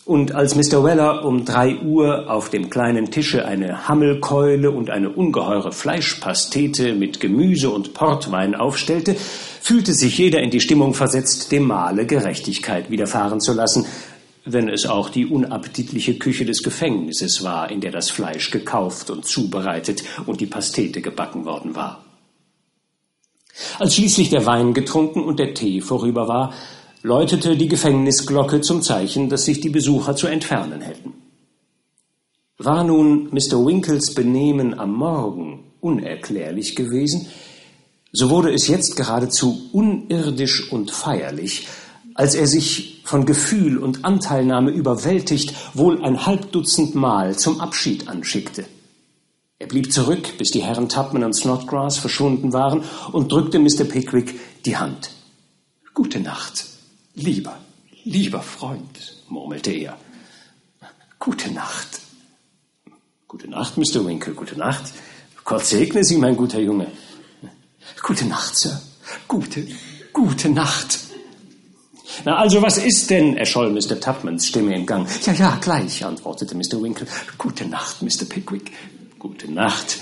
Und 0.06 0.34
als 0.34 0.56
Mr. 0.56 0.84
Weller 0.84 1.24
um 1.24 1.46
drei 1.46 1.78
Uhr 1.78 2.32
auf 2.32 2.50
dem 2.50 2.70
kleinen 2.70 3.12
Tische 3.12 3.46
eine 3.46 3.88
Hammelkeule 3.88 4.72
und 4.72 4.90
eine 4.90 5.10
ungeheure 5.10 5.72
Fleischpastete 5.72 6.96
mit 6.96 7.20
Gemüse 7.20 7.70
und 7.70 7.94
Portwein 7.94 8.56
aufstellte, 8.56 9.16
fühlte 9.16 9.94
sich 9.94 10.18
jeder 10.18 10.40
in 10.40 10.50
die 10.50 10.62
Stimmung 10.62 10.94
versetzt, 10.94 11.52
dem 11.52 11.68
Mahle 11.68 12.08
Gerechtigkeit 12.08 12.90
widerfahren 12.90 13.40
zu 13.40 13.54
lassen, 13.54 13.86
wenn 14.46 14.70
es 14.70 14.88
auch 14.88 15.10
die 15.10 15.28
unappetitliche 15.28 16.18
Küche 16.18 16.46
des 16.46 16.64
Gefängnisses 16.64 17.44
war, 17.44 17.70
in 17.70 17.82
der 17.82 17.92
das 17.92 18.10
Fleisch 18.10 18.50
gekauft 18.52 19.12
und 19.12 19.26
zubereitet 19.26 20.04
und 20.26 20.42
die 20.42 20.48
Pastete 20.48 21.02
gebacken 21.02 21.46
worden 21.46 21.76
war. 21.76 22.04
Als 23.78 23.96
schließlich 23.96 24.30
der 24.30 24.46
Wein 24.46 24.74
getrunken 24.74 25.24
und 25.24 25.40
der 25.40 25.54
Tee 25.54 25.82
vorüber 25.82 26.28
war, 26.28 26.54
läutete 27.02 27.56
die 27.56 27.68
Gefängnisglocke 27.68 28.62
zum 28.62 28.82
Zeichen, 28.82 29.30
dass 29.30 29.46
sich 29.46 29.62
die 29.62 29.70
Besucher 29.70 30.16
zu 30.16 30.28
entfernen 30.28 30.82
hätten. 30.82 31.14
War 32.58 32.84
nun 32.84 33.30
Mr. 33.32 33.66
Winkles 33.66 34.14
Benehmen 34.14 34.78
am 34.78 34.94
Morgen 34.94 35.72
unerklärlich 35.80 36.76
gewesen, 36.76 37.28
so 38.12 38.30
wurde 38.30 38.52
es 38.54 38.68
jetzt 38.68 38.96
geradezu 38.96 39.70
unirdisch 39.72 40.72
und 40.72 40.92
feierlich, 40.92 41.68
als 42.16 42.36
er 42.36 42.48
sich 42.48 43.02
von 43.06 43.26
Gefühl 43.26 43.78
und 43.78 44.04
Anteilnahme 44.04 44.72
überwältigt 44.72 45.54
wohl 45.74 46.04
ein 46.04 46.26
Halbdutzend 46.26 46.96
Mal 46.96 47.38
zum 47.38 47.62
Abschied 47.62 48.10
anschickte. 48.10 48.66
Er 49.58 49.68
blieb 49.68 49.94
zurück, 49.94 50.38
bis 50.38 50.52
die 50.52 50.64
Herren 50.64 50.90
Tubman 50.90 51.24
und 51.24 51.34
Snodgrass 51.34 51.98
verschwunden 51.98 52.52
waren 52.52 52.84
und 53.12 53.32
drückte 53.32 53.60
Mr. 53.60 53.84
Pickwick 53.84 54.40
die 54.66 54.78
Hand. 54.78 55.12
Gute 55.94 56.20
Nacht, 56.20 56.66
lieber, 57.22 57.58
lieber 58.04 58.42
Freund, 58.42 59.24
murmelte 59.28 59.72
er. 59.72 59.98
Gute 61.20 61.52
Nacht. 61.52 62.02
Gute 63.28 63.50
Nacht, 63.50 63.78
Mr. 63.78 64.06
Winkle, 64.06 64.34
gute 64.34 64.58
Nacht. 64.58 64.94
Gott 65.44 65.66
segne 65.66 66.04
Sie, 66.04 66.18
mein 66.18 66.36
guter 66.36 66.60
Junge. 66.60 66.88
Gute 68.02 68.26
Nacht, 68.26 68.56
Sir. 68.58 68.82
Gute, 69.28 69.68
gute 70.14 70.50
Nacht. 70.50 71.00
Na, 72.26 72.38
also 72.38 72.62
was 72.62 72.78
ist 72.78 73.10
denn? 73.10 73.38
erscholl 73.38 73.72
Mr. 73.72 74.00
Tubmans 74.00 74.48
Stimme 74.48 74.76
im 74.76 74.86
Gang. 74.86 75.08
Ja, 75.26 75.34
ja, 75.34 75.58
gleich, 75.62 76.04
antwortete 76.04 76.56
Mr. 76.56 76.82
Winkle. 76.82 77.08
Gute 77.38 77.66
Nacht, 77.66 78.02
Mr. 78.02 78.26
Pickwick. 78.28 78.72
Gute 79.20 79.52
Nacht. 79.52 80.00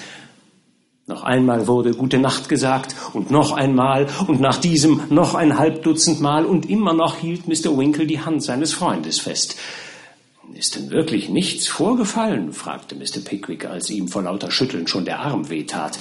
Noch 1.10 1.24
einmal 1.24 1.68
wurde 1.68 1.92
Gute 1.92 2.20
Nacht 2.20 2.50
gesagt 2.50 2.94
und 3.14 3.32
noch 3.32 3.54
einmal 3.54 4.08
und 4.28 4.42
nach 4.42 4.58
diesem 4.58 5.04
noch 5.10 5.36
ein 5.36 5.58
halb 5.58 5.84
Dutzend 5.84 6.20
Mal 6.20 6.46
und 6.46 6.70
immer 6.70 6.92
noch 6.92 7.16
hielt 7.16 7.48
Mr. 7.48 7.78
Winkle 7.78 8.06
die 8.06 8.20
Hand 8.20 8.44
seines 8.44 8.74
Freundes 8.74 9.22
fest. 9.22 9.56
Ist 10.54 10.76
denn 10.76 10.92
wirklich 10.92 11.30
nichts 11.30 11.70
vorgefallen? 11.70 12.52
fragte 12.52 12.96
Mr. 12.96 13.22
Pickwick, 13.24 13.66
als 13.66 13.90
ihm 13.90 14.10
vor 14.10 14.24
lauter 14.24 14.52
Schütteln 14.52 14.86
schon 14.88 15.06
der 15.06 15.22
Arm 15.22 15.50
wehtat. 15.50 15.98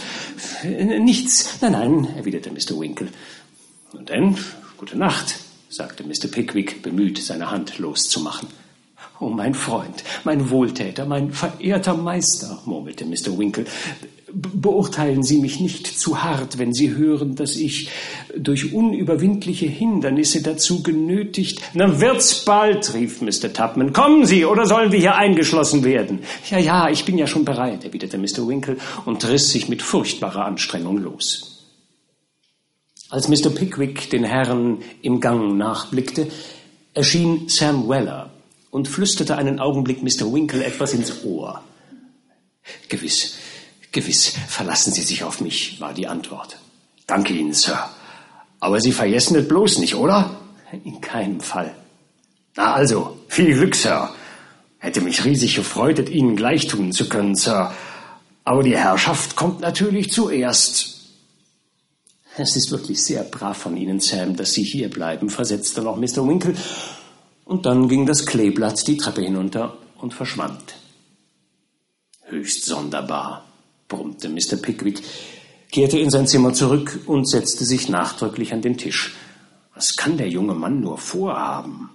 Nichts, 0.65 1.59
nein, 1.61 1.73
nein, 1.73 2.09
erwiderte 2.17 2.51
Mr. 2.51 2.81
Winkle. 2.81 3.09
Und 3.93 4.09
denn, 4.09 4.37
gute 4.77 4.99
Nacht, 4.99 5.37
sagte 5.69 6.03
Mr. 6.03 6.27
Pickwick, 6.29 6.83
bemüht, 6.83 7.19
seine 7.19 7.53
Hand 7.53 7.79
loszumachen. 7.79 8.49
Oh, 9.21 9.29
mein 9.29 9.55
Freund, 9.55 10.03
mein 10.25 10.51
Wohltäter, 10.51 11.07
mein 11.07 11.33
verehrter 11.33 11.95
Meister, 11.95 12.61
murmelte 12.65 13.05
Mr. 13.05 13.39
Winkle, 13.39 13.67
beurteilen 14.37 15.23
Sie 15.23 15.39
mich 15.39 15.61
nicht 15.61 15.87
zu 15.87 16.23
hart, 16.23 16.59
wenn 16.59 16.75
Sie 16.75 16.95
hören, 16.95 17.37
dass 17.37 17.57
ich 17.57 17.89
durch 18.37 18.75
unüberwindliche 18.75 19.67
Hindernisse 19.67 20.43
dazu 20.43 20.83
genötigt. 20.83 21.63
Na, 21.73 22.01
wird's 22.01 22.45
bald, 22.45 22.93
rief 22.93 23.23
Mr. 23.23 23.53
Tubman. 23.53 23.93
Kommen 23.93 24.27
Sie, 24.27 24.45
oder 24.45 24.67
sollen 24.67 24.93
wir 24.93 24.99
hier 24.99 25.17
eingeschlossen 25.17 25.85
werden? 25.85 26.21
Ja, 26.51 26.59
ja, 26.59 26.91
ich 26.91 27.05
bin 27.05 27.17
ja 27.17 27.27
schon 27.27 27.45
bereit, 27.45 27.85
erwiderte 27.85 28.19
Mr. 28.19 28.47
Winkle 28.47 28.77
und 29.07 29.27
riss 29.27 29.51
sich 29.51 29.69
mit 29.69 29.83
furchtbarer 29.83 30.45
Anstrengung 30.45 30.99
los. 30.99 31.65
Als 33.09 33.29
Mr. 33.29 33.51
Pickwick 33.51 34.11
den 34.11 34.25
Herren 34.25 34.79
im 35.01 35.21
Gang 35.21 35.57
nachblickte, 35.57 36.27
erschien 36.93 37.49
Sam 37.49 37.89
Weller 37.89 38.31
und 38.71 38.89
flüsterte 38.89 39.37
einen 39.37 39.61
Augenblick 39.61 40.03
Mr. 40.03 40.33
Winkle 40.33 40.65
etwas 40.65 40.93
ins 40.93 41.25
Ohr. 41.25 41.63
Gewiss, 42.89 43.39
gewiss, 43.97 44.35
verlassen 44.47 44.93
Sie 44.93 45.03
sich 45.03 45.25
auf 45.25 45.41
mich, 45.41 45.81
war 45.81 45.93
die 45.93 46.07
Antwort. 46.07 46.59
Danke 47.07 47.33
Ihnen, 47.33 47.53
Sir. 47.53 47.91
Aber 48.61 48.81
Sie 48.81 48.93
vergessen 48.93 49.37
es 49.37 49.49
bloß 49.49 49.79
nicht, 49.79 49.97
oder? 49.97 50.37
In 50.85 51.01
keinem 51.01 51.41
Fall. 51.41 51.75
Na 52.55 52.75
also, 52.75 53.19
viel 53.29 53.55
Glück, 53.55 53.75
Sir. 53.75 54.11
Hätte 54.79 55.01
mich 55.01 55.25
riesig 55.25 55.57
gefreut, 55.57 55.99
es 55.99 56.11
Ihnen 56.11 56.37
gleich 56.37 56.69
tun 56.69 56.93
zu 56.93 57.09
können, 57.09 57.35
Sir. 57.35 57.73
Aber 58.45 58.63
die 58.63 58.77
Herrschaft 58.77 59.35
kommt 59.35 59.61
natürlich 59.61 60.13
zuerst. 60.13 60.97
Es 62.37 62.55
ist 62.55 62.71
wirklich 62.71 63.03
sehr 63.03 63.25
brav 63.25 63.57
von 63.57 63.77
Ihnen, 63.77 63.99
Sam, 63.99 64.37
dass 64.37 64.53
Sie 64.53 64.63
hier 64.63 64.91
bleiben, 64.91 65.31
versetzte 65.31 65.81
noch 65.83 65.97
Mr. 65.97 66.29
Winkle 66.29 66.55
und 67.47 67.65
dann 67.65 67.89
ging 67.89 68.05
das 68.05 68.27
Kleeblatt 68.27 68.87
die 68.87 68.99
Treppe 68.99 69.23
hinunter 69.23 69.79
und 69.99 70.13
verschwand. 70.13 70.75
Höchst 72.25 72.67
sonderbar, 72.67 73.46
brummte 73.89 74.29
Mr. 74.29 74.57
Pickwick, 74.61 75.03
kehrte 75.71 75.99
in 75.99 76.11
sein 76.11 76.27
Zimmer 76.27 76.53
zurück 76.53 77.01
und 77.07 77.29
setzte 77.29 77.65
sich 77.65 77.89
nachdrücklich 77.89 78.53
an 78.53 78.63
den 78.63 78.79
Tisch. 78.79 79.15
Was 79.75 79.97
kann 79.97 80.17
der 80.17 80.29
junge 80.29 80.55
Mann 80.55 80.81
nur 80.81 80.99
vorhaben? 80.99 81.91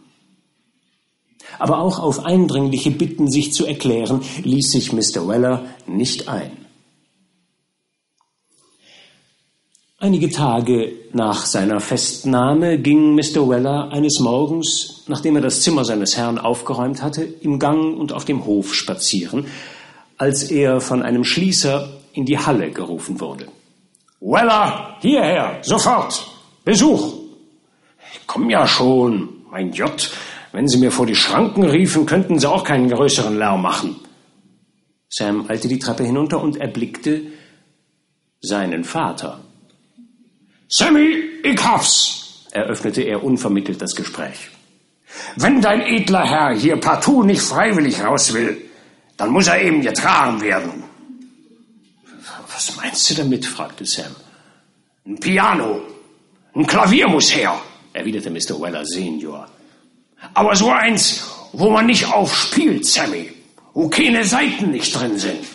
Aber 1.60 1.80
auch 1.80 2.00
auf 2.00 2.26
eindringliche 2.26 2.92
Bitten, 2.92 3.30
sich 3.30 3.54
zu 3.54 3.66
erklären, 3.66 4.22
ließ 4.44 4.72
sich 4.72 4.94
Mr. 4.94 5.28
Weller 5.28 5.66
nicht 5.88 6.28
ein. 6.28 6.52
Einige 9.98 10.32
Tage 10.32 10.94
nach 11.14 11.46
seiner 11.46 11.80
Festnahme 11.80 12.80
ging 12.80 13.14
Mr. 13.14 13.48
Weller 13.48 13.92
eines 13.92 14.20
Morgens, 14.20 15.04
nachdem 15.08 15.36
er 15.36 15.44
das 15.44 15.62
Zimmer 15.62 15.86
seines 15.86 16.18
Herrn 16.18 16.40
aufgeräumt 16.40 17.04
hatte, 17.04 17.24
im 17.24 17.60
Gang 17.60 17.96
und 18.00 18.12
auf 18.12 18.26
dem 18.26 18.46
Hof 18.46 18.74
spazieren, 18.74 19.46
als 20.22 20.52
er 20.52 20.82
von 20.82 21.02
einem 21.02 21.24
Schließer 21.24 21.90
in 22.14 22.26
die 22.26 22.38
Halle 22.38 22.70
gerufen 22.70 23.20
wurde. 23.20 23.48
Weller, 24.20 24.98
hierher, 25.02 25.58
sofort, 25.64 26.24
Besuch. 26.64 27.16
Ich 28.14 28.28
komm 28.28 28.48
ja 28.52 28.68
schon, 28.68 29.30
mein 29.50 29.72
Gott, 29.72 30.12
wenn 30.52 30.68
Sie 30.68 30.78
mir 30.78 30.92
vor 30.92 31.08
die 31.08 31.16
Schranken 31.16 31.64
riefen, 31.64 32.06
könnten 32.06 32.38
Sie 32.38 32.48
auch 32.48 32.64
keinen 32.64 32.88
größeren 32.88 33.36
Lärm 33.36 33.64
machen. 33.64 33.96
Sam 35.10 35.50
eilte 35.50 35.68
die 35.68 35.80
Treppe 35.80 36.04
hinunter 36.04 36.40
und 36.40 36.56
erblickte 36.58 37.24
seinen 38.42 38.84
Vater. 38.84 39.40
Sammy, 40.68 41.16
ich 41.44 41.66
hab's, 41.66 42.46
eröffnete 42.52 43.02
er 43.02 43.24
unvermittelt 43.24 43.82
das 43.82 43.96
Gespräch. 43.96 44.52
Wenn 45.36 45.62
dein 45.62 45.82
edler 45.82 46.24
Herr 46.24 46.54
hier 46.56 46.78
partout 46.78 47.24
nicht 47.24 47.42
freiwillig 47.42 48.04
raus 48.04 48.36
will, 48.36 48.70
dann 49.22 49.30
muss 49.30 49.46
er 49.46 49.62
eben 49.62 49.84
getragen 49.84 50.42
werden. 50.42 50.82
Was 52.52 52.76
meinst 52.76 53.08
du 53.08 53.14
damit? 53.14 53.46
fragte 53.46 53.86
Sam. 53.86 54.16
Ein 55.06 55.20
Piano, 55.20 55.82
ein 56.56 56.66
Klavier 56.66 57.08
muss 57.08 57.36
her, 57.36 57.62
erwiderte 57.94 58.32
Mr. 58.32 58.60
Weller 58.60 58.84
Senior. 58.84 59.48
Aber 60.34 60.56
so 60.56 60.72
eins, 60.72 61.24
wo 61.54 61.70
man 61.70 61.86
nicht 61.86 62.12
aufspielt, 62.12 62.84
Sammy, 62.88 63.32
wo 63.76 63.90
keine 63.90 64.26
Seiten 64.26 64.72
nicht 64.72 64.92
drin 65.00 65.20
sind. 65.20 65.46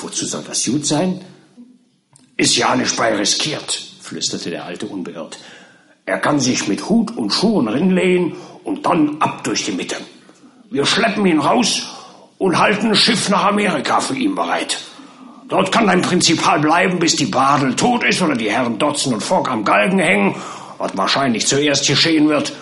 Wozu 0.00 0.26
soll 0.26 0.42
das 0.42 0.64
gut 0.64 0.84
sein? 0.84 1.20
Ist 2.36 2.56
ja 2.56 2.74
nicht 2.74 2.96
bei 2.96 3.14
riskiert, 3.14 3.80
flüsterte 4.00 4.50
der 4.50 4.64
Alte 4.64 4.86
unbeirrt. 4.86 5.38
Er 6.04 6.18
kann 6.18 6.40
sich 6.40 6.66
mit 6.66 6.88
Hut 6.88 7.16
und 7.16 7.32
Schuhen 7.32 7.68
rinlehnen 7.68 8.34
und 8.64 8.86
dann 8.86 9.22
ab 9.22 9.44
durch 9.44 9.66
die 9.66 9.70
Mitte. 9.70 9.98
Wir 10.72 10.86
schleppen 10.86 11.26
ihn 11.26 11.38
raus 11.38 11.86
und 12.38 12.58
halten 12.58 12.88
ein 12.88 12.94
Schiff 12.96 13.28
nach 13.28 13.44
Amerika 13.44 14.00
für 14.00 14.16
ihn 14.16 14.34
bereit. 14.34 14.78
Dort 15.48 15.70
kann 15.70 15.86
dein 15.86 16.00
Prinzipal 16.00 16.60
bleiben, 16.60 16.98
bis 16.98 17.14
die 17.14 17.26
Badel 17.26 17.76
tot 17.76 18.04
ist 18.04 18.22
oder 18.22 18.34
die 18.34 18.50
Herren 18.50 18.78
Dodson 18.78 19.12
und 19.12 19.22
Fogg 19.22 19.50
am 19.50 19.66
Galgen 19.66 19.98
hängen, 19.98 20.34
was 20.78 20.96
wahrscheinlich 20.96 21.46
zuerst 21.46 21.86
geschehen 21.86 22.30
wird. 22.30 22.54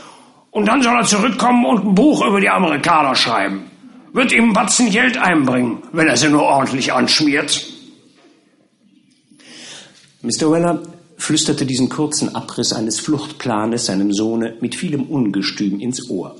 Und 0.50 0.66
dann 0.66 0.82
soll 0.82 0.96
er 0.96 1.04
zurückkommen 1.04 1.64
und 1.64 1.86
ein 1.86 1.94
Buch 1.94 2.26
über 2.26 2.40
die 2.40 2.50
Amerikaner 2.50 3.14
schreiben. 3.14 3.70
Wird 4.12 4.32
ihm 4.32 4.54
Batzen 4.54 4.90
Geld 4.90 5.16
einbringen, 5.16 5.84
wenn 5.92 6.08
er 6.08 6.16
sie 6.16 6.30
nur 6.30 6.42
ordentlich 6.42 6.92
anschmiert. 6.92 7.64
Mr. 10.22 10.50
Weller 10.50 10.82
flüsterte 11.16 11.64
diesen 11.64 11.88
kurzen 11.88 12.34
Abriss 12.34 12.72
eines 12.72 12.98
Fluchtplanes 12.98 13.86
seinem 13.86 14.12
Sohne 14.12 14.56
mit 14.60 14.74
vielem 14.74 15.04
Ungestüm 15.04 15.78
ins 15.78 16.10
Ohr. 16.10 16.34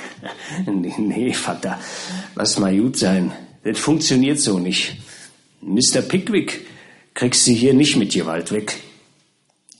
nee, 0.66 0.94
nee, 0.98 1.32
Vater, 1.32 1.78
lass 2.34 2.58
mal 2.58 2.76
gut 2.76 2.96
sein. 2.98 3.32
Das 3.64 3.78
funktioniert 3.78 4.40
so 4.40 4.58
nicht. 4.58 4.96
Mr. 5.60 6.02
Pickwick 6.02 6.66
kriegst 7.14 7.46
du 7.46 7.52
hier 7.52 7.74
nicht 7.74 7.96
mit 7.96 8.12
Gewalt 8.12 8.50
weg. 8.52 8.80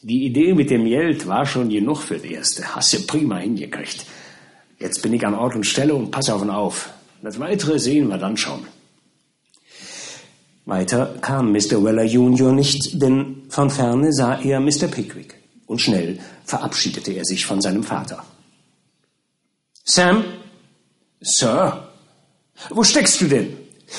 Die 0.02 0.24
Idee 0.26 0.54
mit 0.54 0.70
dem 0.70 0.84
Geld 0.84 1.26
war 1.26 1.46
schon 1.46 1.68
genug 1.68 1.98
für 1.98 2.14
das 2.14 2.24
Erste. 2.24 2.74
Hast 2.74 2.92
du 2.92 3.06
prima 3.06 3.38
hingekriegt. 3.38 4.04
Jetzt 4.78 5.00
bin 5.02 5.12
ich 5.12 5.24
an 5.24 5.34
Ort 5.34 5.54
und 5.54 5.64
Stelle 5.64 5.94
und 5.94 6.10
pass 6.10 6.28
auf 6.28 6.42
ihn 6.42 6.50
auf. 6.50 6.90
Das 7.22 7.38
Weitere 7.38 7.78
sehen 7.78 8.08
wir 8.08 8.18
dann 8.18 8.36
schon. 8.36 8.66
Weiter 10.64 11.16
kam 11.20 11.52
Mr. 11.52 11.84
Weller 11.84 12.04
Junior 12.04 12.52
nicht, 12.52 13.00
denn 13.00 13.42
von 13.48 13.70
ferne 13.70 14.12
sah 14.12 14.40
er 14.40 14.60
Mr. 14.60 14.88
Pickwick 14.88 15.34
und 15.66 15.80
schnell 15.80 16.18
verabschiedete 16.44 17.12
er 17.12 17.24
sich 17.24 17.46
von 17.46 17.60
seinem 17.60 17.82
Vater. 17.82 18.24
Sam? 19.84 20.24
Sir? 21.20 21.88
Wo 22.70 22.84
steckst 22.84 23.20
du 23.20 23.28
denn? 23.28 23.56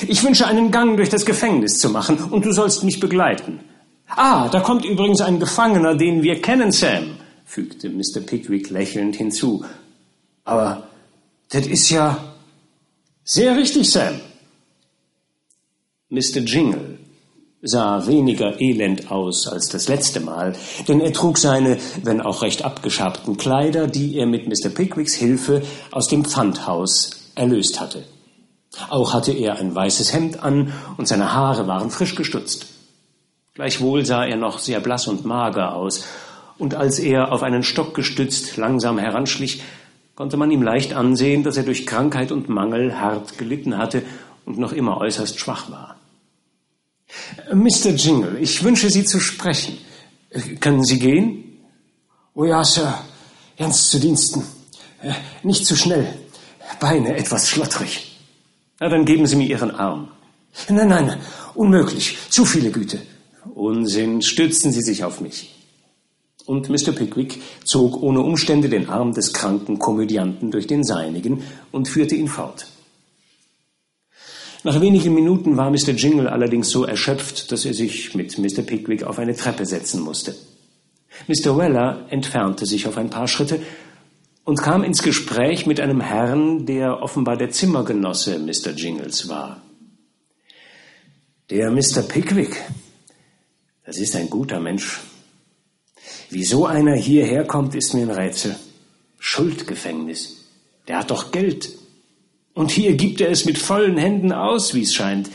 Ich 0.08 0.22
wünsche 0.24 0.46
einen 0.46 0.70
Gang 0.70 0.96
durch 0.96 1.08
das 1.08 1.24
Gefängnis 1.24 1.78
zu 1.78 1.88
machen 1.90 2.18
und 2.18 2.44
du 2.44 2.52
sollst 2.52 2.82
mich 2.84 3.00
begleiten. 3.00 3.60
Ah, 4.08 4.48
da 4.48 4.60
kommt 4.60 4.84
übrigens 4.84 5.20
ein 5.20 5.40
Gefangener, 5.40 5.94
den 5.94 6.22
wir 6.22 6.40
kennen, 6.40 6.72
Sam, 6.72 7.16
fügte 7.44 7.88
Mr. 7.88 8.20
Pickwick 8.20 8.70
lächelnd 8.70 9.16
hinzu. 9.16 9.64
Aber 10.44 10.88
das 11.50 11.66
ist 11.66 11.90
ja 11.90 12.34
sehr 13.24 13.56
richtig, 13.56 13.90
Sam. 13.90 14.20
Mr. 16.10 16.40
Jingle 16.40 16.93
sah 17.64 18.06
weniger 18.06 18.60
elend 18.60 19.10
aus 19.10 19.48
als 19.48 19.68
das 19.68 19.88
letzte 19.88 20.20
Mal, 20.20 20.54
denn 20.86 21.00
er 21.00 21.12
trug 21.12 21.38
seine, 21.38 21.78
wenn 22.02 22.20
auch 22.20 22.42
recht 22.42 22.64
abgeschabten 22.64 23.36
Kleider, 23.36 23.86
die 23.86 24.18
er 24.18 24.26
mit 24.26 24.46
Mr. 24.46 24.68
Pickwicks 24.68 25.14
Hilfe 25.14 25.62
aus 25.90 26.08
dem 26.08 26.24
Pfandhaus 26.24 27.32
erlöst 27.34 27.80
hatte. 27.80 28.04
Auch 28.90 29.14
hatte 29.14 29.32
er 29.32 29.56
ein 29.58 29.74
weißes 29.74 30.12
Hemd 30.12 30.42
an 30.42 30.72
und 30.98 31.08
seine 31.08 31.32
Haare 31.32 31.66
waren 31.66 31.90
frisch 31.90 32.14
gestutzt. 32.14 32.66
Gleichwohl 33.54 34.04
sah 34.04 34.24
er 34.24 34.36
noch 34.36 34.58
sehr 34.58 34.80
blass 34.80 35.06
und 35.06 35.24
mager 35.24 35.74
aus, 35.74 36.04
und 36.56 36.74
als 36.74 36.98
er 37.00 37.32
auf 37.32 37.42
einen 37.42 37.64
Stock 37.64 37.94
gestützt 37.94 38.56
langsam 38.56 38.98
heranschlich, 38.98 39.62
konnte 40.14 40.36
man 40.36 40.50
ihm 40.50 40.62
leicht 40.62 40.92
ansehen, 40.92 41.42
dass 41.42 41.56
er 41.56 41.64
durch 41.64 41.86
Krankheit 41.86 42.30
und 42.30 42.48
Mangel 42.48 43.00
hart 43.00 43.38
gelitten 43.38 43.76
hatte 43.76 44.02
und 44.44 44.58
noch 44.58 44.72
immer 44.72 44.98
äußerst 44.98 45.38
schwach 45.38 45.70
war. 45.70 45.96
Mr. 47.52 47.90
Jingle, 47.90 48.38
ich 48.40 48.62
wünsche 48.62 48.90
Sie 48.90 49.04
zu 49.04 49.20
sprechen. 49.20 49.78
Können 50.60 50.84
Sie 50.84 50.98
gehen? 50.98 51.60
Oh 52.34 52.44
ja, 52.44 52.64
Sir. 52.64 53.04
Ernst 53.56 53.90
zu 53.90 54.00
Diensten. 54.00 54.44
Äh, 55.02 55.12
nicht 55.42 55.66
zu 55.66 55.76
schnell. 55.76 56.12
Beine 56.80 57.16
etwas 57.16 57.48
schlottrig. 57.48 58.18
Na, 58.80 58.88
dann 58.88 59.04
geben 59.04 59.26
Sie 59.26 59.36
mir 59.36 59.48
Ihren 59.48 59.70
Arm. 59.70 60.08
Nein, 60.68 60.88
nein, 60.88 61.20
unmöglich. 61.54 62.18
Zu 62.30 62.44
viele 62.44 62.70
Güte. 62.70 63.00
Unsinn, 63.54 64.22
stützen 64.22 64.72
Sie 64.72 64.82
sich 64.82 65.04
auf 65.04 65.20
mich. 65.20 65.54
Und 66.46 66.68
Mr. 66.68 66.92
Pickwick 66.92 67.40
zog 67.64 68.02
ohne 68.02 68.20
Umstände 68.20 68.68
den 68.68 68.88
Arm 68.88 69.12
des 69.12 69.32
kranken 69.32 69.78
Komödianten 69.78 70.50
durch 70.50 70.66
den 70.66 70.84
seinigen 70.84 71.44
und 71.72 71.88
führte 71.88 72.16
ihn 72.16 72.28
fort. 72.28 72.66
Nach 74.64 74.80
wenigen 74.80 75.12
Minuten 75.12 75.58
war 75.58 75.70
Mr. 75.70 75.90
Jingle 75.90 76.26
allerdings 76.26 76.70
so 76.70 76.84
erschöpft, 76.84 77.52
dass 77.52 77.66
er 77.66 77.74
sich 77.74 78.14
mit 78.14 78.38
Mr. 78.38 78.62
Pickwick 78.62 79.04
auf 79.04 79.18
eine 79.18 79.36
Treppe 79.36 79.66
setzen 79.66 80.00
musste. 80.00 80.34
Mr. 81.28 81.58
Weller 81.58 82.06
entfernte 82.08 82.64
sich 82.64 82.88
auf 82.88 82.96
ein 82.96 83.10
paar 83.10 83.28
Schritte 83.28 83.60
und 84.42 84.62
kam 84.62 84.82
ins 84.82 85.02
Gespräch 85.02 85.66
mit 85.66 85.80
einem 85.80 86.00
Herrn, 86.00 86.64
der 86.64 87.02
offenbar 87.02 87.36
der 87.36 87.50
Zimmergenosse 87.50 88.38
Mr. 88.38 88.70
Jingles 88.70 89.28
war. 89.28 89.60
Der 91.50 91.70
Mr. 91.70 92.00
Pickwick, 92.08 92.56
das 93.84 93.98
ist 93.98 94.16
ein 94.16 94.30
guter 94.30 94.60
Mensch. 94.60 95.02
Wie 96.30 96.44
so 96.44 96.64
einer 96.64 96.96
hierher 96.96 97.44
kommt, 97.44 97.74
ist 97.74 97.92
mir 97.92 98.02
ein 98.02 98.10
Rätsel. 98.10 98.56
Schuldgefängnis. 99.18 100.46
Der 100.88 101.00
hat 101.00 101.10
doch 101.10 101.32
Geld. 101.32 101.83
Und 102.54 102.70
hier 102.70 102.94
gibt 102.96 103.20
er 103.20 103.30
es 103.30 103.44
mit 103.44 103.58
vollen 103.58 103.96
Händen 103.96 104.32
aus, 104.32 104.74
wie 104.74 104.82
es 104.82 104.94
scheint. 104.94 105.28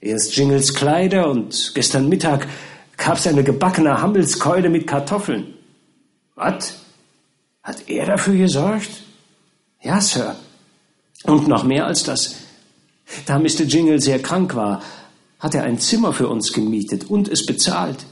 Erst 0.00 0.36
Jingles 0.36 0.74
Kleider 0.74 1.28
und 1.30 1.72
gestern 1.74 2.08
Mittag 2.08 2.48
gab's 2.96 3.26
eine 3.26 3.44
gebackene 3.44 4.00
Hammelskeule 4.00 4.70
mit 4.70 4.86
Kartoffeln. 4.86 5.54
Was? 6.34 6.76
Hat 7.62 7.88
er 7.88 8.06
dafür 8.06 8.36
gesorgt? 8.36 8.90
Ja, 9.82 10.00
Sir. 10.00 10.36
Und 11.24 11.48
noch 11.48 11.64
mehr 11.64 11.86
als 11.86 12.04
das. 12.04 12.36
Da 13.26 13.38
Mr. 13.38 13.64
Jingle 13.64 14.00
sehr 14.00 14.20
krank 14.20 14.54
war, 14.54 14.82
hat 15.38 15.54
er 15.54 15.64
ein 15.64 15.78
Zimmer 15.78 16.12
für 16.12 16.28
uns 16.28 16.52
gemietet 16.52 17.10
und 17.10 17.28
es 17.28 17.44
bezahlt. 17.44 18.06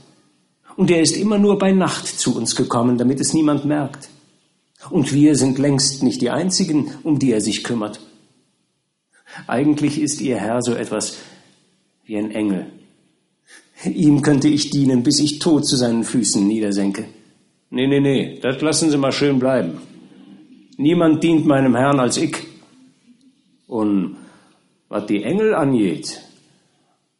Und 0.76 0.90
er 0.90 1.00
ist 1.00 1.16
immer 1.16 1.38
nur 1.38 1.58
bei 1.58 1.72
Nacht 1.72 2.06
zu 2.06 2.36
uns 2.36 2.56
gekommen, 2.56 2.98
damit 2.98 3.20
es 3.20 3.32
niemand 3.32 3.64
merkt. 3.64 4.08
Und 4.90 5.12
wir 5.12 5.36
sind 5.36 5.58
längst 5.58 6.02
nicht 6.02 6.20
die 6.20 6.30
Einzigen, 6.30 6.92
um 7.02 7.18
die 7.18 7.32
er 7.32 7.40
sich 7.40 7.64
kümmert. 7.64 8.00
Eigentlich 9.46 10.00
ist 10.00 10.20
Ihr 10.20 10.36
Herr 10.36 10.62
so 10.62 10.74
etwas 10.74 11.18
wie 12.04 12.16
ein 12.16 12.30
Engel. 12.30 12.66
Ihm 13.84 14.22
könnte 14.22 14.48
ich 14.48 14.70
dienen, 14.70 15.02
bis 15.02 15.18
ich 15.18 15.38
tot 15.38 15.66
zu 15.66 15.76
seinen 15.76 16.04
Füßen 16.04 16.46
niedersenke. 16.46 17.06
Nee, 17.70 17.86
nee, 17.86 18.00
nee, 18.00 18.38
das 18.40 18.60
lassen 18.60 18.90
Sie 18.90 18.96
mal 18.96 19.12
schön 19.12 19.38
bleiben. 19.38 19.78
Niemand 20.76 21.22
dient 21.22 21.46
meinem 21.46 21.74
Herrn 21.76 22.00
als 22.00 22.16
ich. 22.16 22.36
Und 23.66 24.16
was 24.88 25.06
die 25.06 25.22
Engel 25.22 25.54
angeht, 25.54 26.20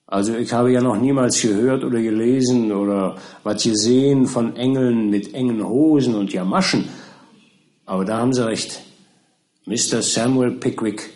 also 0.07 0.37
ich 0.37 0.53
habe 0.53 0.71
ja 0.71 0.81
noch 0.81 0.97
niemals 0.97 1.41
gehört 1.41 1.83
oder 1.83 2.01
gelesen 2.01 2.71
oder 2.73 3.17
was 3.43 3.65
gesehen 3.65 4.27
von 4.27 4.55
Engeln 4.57 5.11
mit 5.11 5.35
engen 5.35 5.67
Hosen 5.67 6.15
und 6.15 6.33
Jamaschen. 6.33 6.89
Aber 7.87 8.05
da 8.05 8.19
haben 8.19 8.33
Sie 8.33 8.47
recht. 8.47 8.81
Mr. 9.67 10.03
Samuel 10.03 10.53
Pickwick 10.53 11.11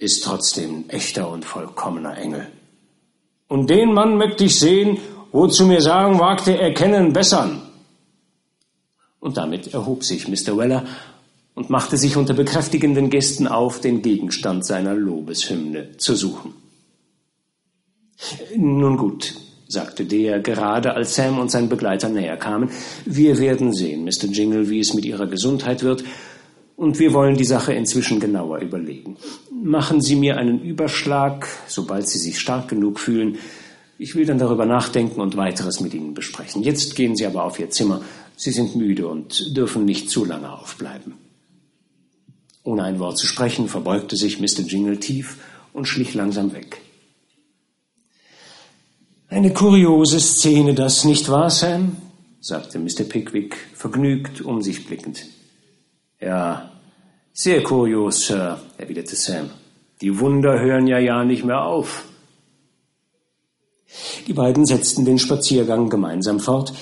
ist 0.00 0.24
trotzdem 0.24 0.86
echter 0.88 1.30
und 1.30 1.44
vollkommener 1.44 2.16
Engel. 2.16 2.48
Und 3.48 3.68
den 3.68 3.92
Mann 3.92 4.16
möchte 4.16 4.44
ich 4.44 4.58
sehen, 4.58 4.98
wozu 5.30 5.66
mir 5.66 5.82
sagen 5.82 6.18
wagte, 6.18 6.58
erkennen, 6.58 7.12
bessern. 7.12 7.62
Und 9.20 9.36
damit 9.36 9.74
erhob 9.74 10.02
sich 10.02 10.26
Mr. 10.26 10.56
Weller 10.56 10.86
und 11.54 11.68
machte 11.68 11.98
sich 11.98 12.16
unter 12.16 12.32
bekräftigenden 12.32 13.10
Gästen 13.10 13.46
auf, 13.46 13.80
den 13.80 14.00
Gegenstand 14.00 14.64
seiner 14.64 14.94
Lobeshymne 14.94 15.98
zu 15.98 16.14
suchen. 16.14 16.54
Nun 18.56 18.96
gut, 18.96 19.34
sagte 19.68 20.06
der, 20.06 20.40
gerade 20.40 20.94
als 20.94 21.14
Sam 21.14 21.38
und 21.38 21.50
sein 21.50 21.68
Begleiter 21.68 22.08
näher 22.08 22.38
kamen. 22.38 22.70
Wir 23.04 23.38
werden 23.38 23.74
sehen, 23.74 24.04
Mr. 24.04 24.28
Jingle, 24.30 24.70
wie 24.70 24.80
es 24.80 24.94
mit 24.94 25.04
Ihrer 25.04 25.26
Gesundheit 25.26 25.82
wird 25.82 26.04
und 26.80 26.98
wir 26.98 27.12
wollen 27.12 27.36
die 27.36 27.44
Sache 27.44 27.74
inzwischen 27.74 28.20
genauer 28.20 28.60
überlegen. 28.60 29.18
Machen 29.52 30.00
Sie 30.00 30.16
mir 30.16 30.38
einen 30.38 30.62
Überschlag, 30.62 31.46
sobald 31.68 32.08
Sie 32.08 32.18
sich 32.18 32.40
stark 32.40 32.68
genug 32.68 32.98
fühlen. 32.98 33.36
Ich 33.98 34.14
will 34.14 34.24
dann 34.24 34.38
darüber 34.38 34.64
nachdenken 34.64 35.20
und 35.20 35.36
weiteres 35.36 35.80
mit 35.80 35.92
Ihnen 35.92 36.14
besprechen. 36.14 36.62
Jetzt 36.62 36.96
gehen 36.96 37.16
Sie 37.16 37.26
aber 37.26 37.44
auf 37.44 37.60
Ihr 37.60 37.68
Zimmer. 37.68 38.00
Sie 38.34 38.50
sind 38.50 38.76
müde 38.76 39.08
und 39.08 39.54
dürfen 39.54 39.84
nicht 39.84 40.08
zu 40.08 40.24
lange 40.24 40.50
aufbleiben. 40.50 41.12
Ohne 42.64 42.84
ein 42.84 42.98
Wort 42.98 43.18
zu 43.18 43.26
sprechen, 43.26 43.68
verbeugte 43.68 44.16
sich 44.16 44.40
Mr. 44.40 44.64
Jingle 44.66 44.98
tief 44.98 45.36
und 45.74 45.84
schlich 45.84 46.14
langsam 46.14 46.54
weg. 46.54 46.80
Eine 49.28 49.52
kuriose 49.52 50.18
Szene 50.18 50.72
das, 50.72 51.04
nicht 51.04 51.28
wahr, 51.28 51.50
Sam? 51.50 51.98
sagte 52.40 52.78
Mr. 52.78 53.04
Pickwick, 53.06 53.54
vergnügt 53.74 54.40
um 54.40 54.62
sich 54.62 54.86
blickend. 54.86 55.26
Ja, 56.20 56.69
sehr 57.42 57.62
kurios, 57.62 58.26
Sir, 58.26 58.60
erwiderte 58.76 59.16
Sam. 59.16 59.48
Die 60.02 60.18
Wunder 60.20 60.60
hören 60.60 60.86
ja 60.86 60.98
ja 60.98 61.24
nicht 61.24 61.42
mehr 61.42 61.64
auf. 61.64 62.04
Die 64.26 64.34
beiden 64.34 64.66
setzten 64.66 65.06
den 65.06 65.18
Spaziergang 65.18 65.88
gemeinsam 65.88 66.38
fort, 66.38 66.74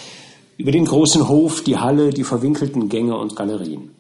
über 0.57 0.73
den 0.73 0.85
großen 0.85 1.29
Hof, 1.29 1.63
die 1.63 1.79
Halle, 1.79 2.11
die 2.11 2.25
verwinkelten 2.25 2.89
Gänge 2.89 3.17
und 3.17 3.37
Galerien. 3.37 3.95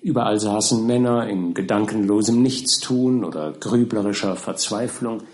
Überall 0.00 0.38
saßen 0.38 0.86
Männer 0.86 1.26
in 1.28 1.54
gedankenlosem 1.54 2.40
Nichtstun 2.40 3.24
oder 3.24 3.50
grüblerischer 3.50 4.36
Verzweiflung, 4.36 5.24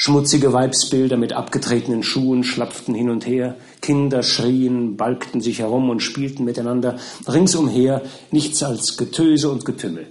Schmutzige 0.00 0.52
Weibsbilder 0.52 1.16
mit 1.16 1.32
abgetretenen 1.32 2.04
Schuhen 2.04 2.44
schlapften 2.44 2.94
hin 2.94 3.10
und 3.10 3.26
her, 3.26 3.56
Kinder 3.82 4.22
schrien, 4.22 4.96
balgten 4.96 5.40
sich 5.40 5.58
herum 5.58 5.90
und 5.90 6.04
spielten 6.04 6.44
miteinander, 6.44 7.00
ringsumher 7.26 8.02
nichts 8.30 8.62
als 8.62 8.96
Getöse 8.96 9.50
und 9.50 9.64
Getümmel. 9.64 10.06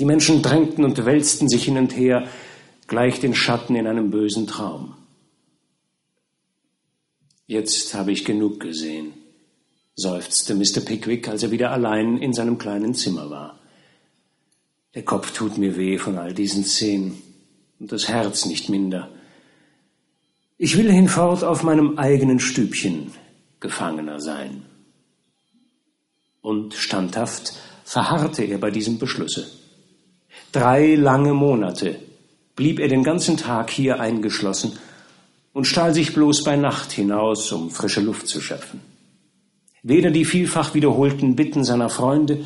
Die 0.00 0.04
Menschen 0.04 0.42
drängten 0.42 0.84
und 0.84 1.06
wälzten 1.06 1.48
sich 1.48 1.66
hin 1.66 1.78
und 1.78 1.96
her, 1.96 2.26
gleich 2.88 3.20
den 3.20 3.36
Schatten 3.36 3.76
in 3.76 3.86
einem 3.86 4.10
bösen 4.10 4.48
Traum. 4.48 4.96
Jetzt 7.46 7.94
habe 7.94 8.10
ich 8.10 8.24
genug 8.24 8.58
gesehen, 8.58 9.12
seufzte 9.94 10.56
Mr. 10.56 10.80
Pickwick, 10.84 11.28
als 11.28 11.44
er 11.44 11.52
wieder 11.52 11.70
allein 11.70 12.18
in 12.18 12.32
seinem 12.32 12.58
kleinen 12.58 12.92
Zimmer 12.92 13.30
war. 13.30 13.60
Der 14.96 15.04
Kopf 15.04 15.30
tut 15.30 15.58
mir 15.58 15.76
weh 15.76 15.96
von 15.96 16.18
all 16.18 16.34
diesen 16.34 16.64
Szenen 16.64 17.22
und 17.78 17.92
das 17.92 18.08
Herz 18.08 18.46
nicht 18.46 18.68
minder. 18.68 19.10
Ich 20.58 20.76
will 20.76 20.90
hinfort 20.90 21.44
auf 21.44 21.62
meinem 21.62 21.98
eigenen 21.98 22.40
Stübchen 22.40 23.12
Gefangener 23.60 24.20
sein. 24.20 24.62
Und 26.40 26.74
standhaft 26.74 27.54
verharrte 27.84 28.44
er 28.44 28.58
bei 28.58 28.70
diesem 28.70 28.98
Beschlusse. 28.98 29.46
Drei 30.52 30.94
lange 30.94 31.34
Monate 31.34 31.98
blieb 32.54 32.78
er 32.78 32.88
den 32.88 33.04
ganzen 33.04 33.36
Tag 33.36 33.70
hier 33.70 34.00
eingeschlossen 34.00 34.78
und 35.52 35.66
stahl 35.66 35.92
sich 35.94 36.14
bloß 36.14 36.44
bei 36.44 36.56
Nacht 36.56 36.92
hinaus, 36.92 37.50
um 37.52 37.70
frische 37.70 38.00
Luft 38.00 38.28
zu 38.28 38.40
schöpfen. 38.40 38.80
Weder 39.82 40.10
die 40.10 40.24
vielfach 40.24 40.74
wiederholten 40.74 41.36
Bitten 41.36 41.64
seiner 41.64 41.88
Freunde 41.88 42.44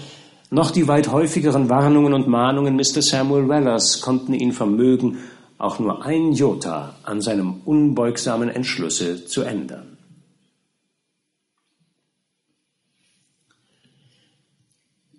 noch 0.50 0.72
die 0.72 0.88
weit 0.88 1.10
häufigeren 1.10 1.68
Warnungen 1.68 2.12
und 2.12 2.28
Mahnungen 2.28 2.76
Mr. 2.76 3.02
Samuel 3.02 3.48
Wellers 3.48 4.00
konnten 4.00 4.34
ihn 4.34 4.52
vermögen, 4.52 5.18
auch 5.58 5.78
nur 5.78 6.04
ein 6.04 6.32
Jota 6.32 6.96
an 7.04 7.20
seinem 7.20 7.60
unbeugsamen 7.64 8.48
Entschlusse 8.48 9.26
zu 9.26 9.42
ändern. 9.42 9.98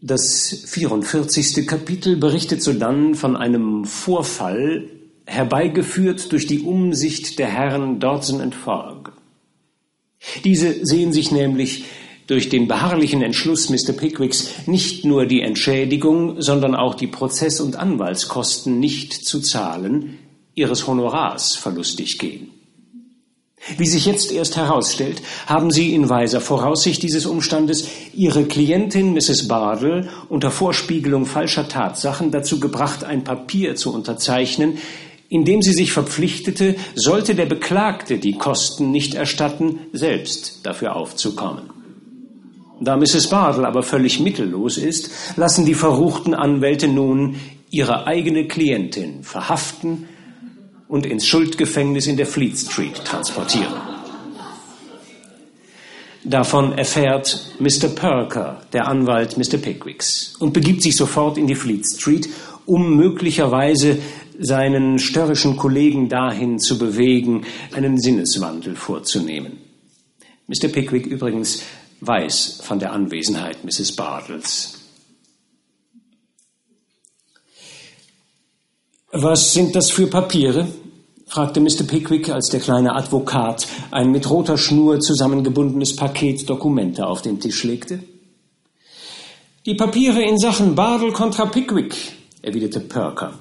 Das 0.03 0.65
44. 0.65 1.67
Kapitel 1.67 2.17
berichtet 2.17 2.63
sodann 2.63 3.13
von 3.13 3.37
einem 3.37 3.85
Vorfall, 3.85 4.89
herbeigeführt 5.27 6.31
durch 6.31 6.47
die 6.47 6.61
Umsicht 6.61 7.37
der 7.37 7.47
Herren 7.47 7.99
Dodson 7.99 8.41
and 8.41 8.55
Fogg. 8.55 9.11
Diese 10.43 10.85
sehen 10.85 11.13
sich 11.13 11.31
nämlich 11.31 11.85
durch 12.27 12.49
den 12.49 12.67
beharrlichen 12.67 13.21
Entschluss 13.21 13.69
Mr. 13.69 13.93
Pickwicks 13.93 14.67
nicht 14.67 15.05
nur 15.05 15.25
die 15.25 15.41
Entschädigung, 15.41 16.41
sondern 16.41 16.75
auch 16.75 16.95
die 16.95 17.07
Prozess- 17.07 17.59
und 17.59 17.75
Anwaltskosten 17.75 18.79
nicht 18.79 19.13
zu 19.13 19.39
zahlen, 19.39 20.17
ihres 20.55 20.87
Honorars 20.87 21.55
verlustig 21.55 22.19
gehen. 22.19 22.49
Wie 23.77 23.85
sich 23.85 24.07
jetzt 24.07 24.31
erst 24.31 24.57
herausstellt, 24.57 25.21
haben 25.45 25.69
Sie 25.69 25.93
in 25.93 26.09
weiser 26.09 26.41
Voraussicht 26.41 27.03
dieses 27.03 27.27
Umstandes 27.27 27.87
Ihre 28.13 28.45
Klientin 28.45 29.13
Mrs. 29.13 29.47
Bardell 29.47 30.09
unter 30.29 30.49
Vorspiegelung 30.49 31.27
falscher 31.27 31.67
Tatsachen 31.67 32.31
dazu 32.31 32.59
gebracht, 32.59 33.03
ein 33.03 33.23
Papier 33.23 33.75
zu 33.75 33.93
unterzeichnen, 33.93 34.79
in 35.29 35.45
dem 35.45 35.61
sie 35.61 35.73
sich 35.73 35.93
verpflichtete, 35.93 36.75
sollte 36.95 37.35
der 37.35 37.45
Beklagte 37.45 38.17
die 38.17 38.33
Kosten 38.33 38.91
nicht 38.91 39.13
erstatten, 39.13 39.79
selbst 39.93 40.59
dafür 40.63 40.95
aufzukommen. 40.95 41.80
Da 42.83 42.97
Mrs. 42.97 43.29
Bardell 43.29 43.65
aber 43.65 43.83
völlig 43.83 44.19
mittellos 44.19 44.77
ist, 44.77 45.11
lassen 45.37 45.65
die 45.65 45.75
verruchten 45.75 46.33
Anwälte 46.33 46.87
nun 46.87 47.35
ihre 47.69 48.07
eigene 48.07 48.47
Klientin 48.47 49.23
verhaften 49.23 50.09
und 50.87 51.05
ins 51.05 51.27
Schuldgefängnis 51.27 52.07
in 52.07 52.17
der 52.17 52.25
Fleet 52.25 52.57
Street 52.57 52.95
transportieren. 53.05 53.71
Davon 56.23 56.73
erfährt 56.73 57.51
Mr. 57.59 57.87
Perker, 57.87 58.61
der 58.73 58.87
Anwalt 58.87 59.37
Mr. 59.37 59.57
Pickwicks, 59.57 60.35
und 60.39 60.51
begibt 60.51 60.81
sich 60.81 60.95
sofort 60.95 61.37
in 61.37 61.45
die 61.45 61.55
Fleet 61.55 61.85
Street, 61.85 62.29
um 62.65 62.95
möglicherweise 62.95 63.99
seinen 64.39 64.97
störrischen 64.97 65.55
Kollegen 65.55 66.09
dahin 66.09 66.57
zu 66.57 66.79
bewegen, 66.79 67.43
einen 67.75 67.99
Sinneswandel 67.99 68.75
vorzunehmen. 68.75 69.57
Mr. 70.47 70.67
Pickwick 70.67 71.05
übrigens 71.05 71.63
weiß 72.01 72.61
von 72.63 72.79
der 72.79 72.91
Anwesenheit 72.91 73.63
Mrs. 73.63 73.95
Bartles. 73.95 74.79
Was 79.11 79.53
sind 79.53 79.75
das 79.75 79.91
für 79.91 80.07
Papiere? 80.07 80.67
fragte 81.27 81.61
Mr. 81.61 81.83
Pickwick, 81.87 82.29
als 82.29 82.49
der 82.49 82.59
kleine 82.59 82.93
Advokat 82.93 83.65
ein 83.91 84.11
mit 84.11 84.29
roter 84.29 84.57
Schnur 84.57 84.99
zusammengebundenes 84.99 85.95
Paket 85.95 86.49
Dokumente 86.49 87.07
auf 87.07 87.21
den 87.21 87.39
Tisch 87.39 87.63
legte. 87.63 88.03
Die 89.65 89.75
Papiere 89.75 90.23
in 90.23 90.37
Sachen 90.37 90.75
Bardell 90.75 91.13
kontra 91.13 91.45
Pickwick, 91.45 91.95
erwiderte 92.41 92.81
Perker. 92.81 93.39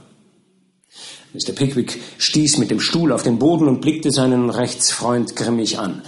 Mr. 1.33 1.53
Pickwick 1.53 2.01
stieß 2.19 2.59
mit 2.59 2.71
dem 2.71 2.81
Stuhl 2.81 3.13
auf 3.13 3.23
den 3.23 3.39
Boden 3.39 3.69
und 3.69 3.81
blickte 3.81 4.11
seinen 4.11 4.51
Rechtsfreund 4.51 5.37
grimmig 5.37 5.79
an. 5.79 6.03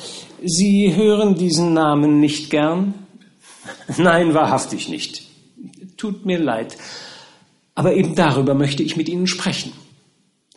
Sie 0.45 0.95
hören 0.97 1.37
diesen 1.37 1.73
Namen 1.73 2.19
nicht 2.19 2.51
gern? 2.51 2.95
Nein, 3.97 4.35
wahrhaftig 4.35 4.89
nicht. 4.89 5.23
Tut 5.97 6.27
mir 6.27 6.39
leid. 6.39 6.77
Aber 7.75 7.95
eben 7.95 8.15
darüber 8.15 8.55
möchte 8.55 8.83
ich 8.83 8.97
mit 8.97 9.09
Ihnen 9.09 9.27
sprechen. 9.27 9.73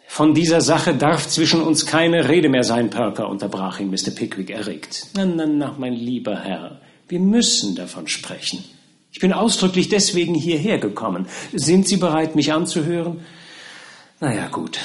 Von 0.08 0.34
dieser 0.34 0.62
Sache 0.62 0.96
darf 0.96 1.28
zwischen 1.28 1.62
uns 1.62 1.86
keine 1.86 2.30
Rede 2.30 2.50
mehr 2.50 2.64
sein, 2.64 2.90
Perker, 2.90 3.30
unterbrach 3.30 3.80
ihn 3.80 3.90
Mr. 3.90 4.12
Pickwick 4.16 4.50
erregt. 4.50 5.08
Na, 5.14 5.26
na, 5.26 5.46
na, 5.46 5.76
mein 5.78 5.94
lieber 5.94 6.40
Herr, 6.40 6.80
wir 7.08 7.20
müssen 7.20 7.76
davon 7.76 8.08
sprechen. 8.08 8.64
Ich 9.12 9.20
bin 9.20 9.34
ausdrücklich 9.34 9.90
deswegen 9.90 10.34
hierher 10.34 10.78
gekommen. 10.78 11.28
Sind 11.54 11.88
Sie 11.88 11.98
bereit, 11.98 12.36
mich 12.36 12.54
anzuhören? 12.54 13.22
Na 14.22 14.34
ja, 14.34 14.48
gut, 14.48 14.80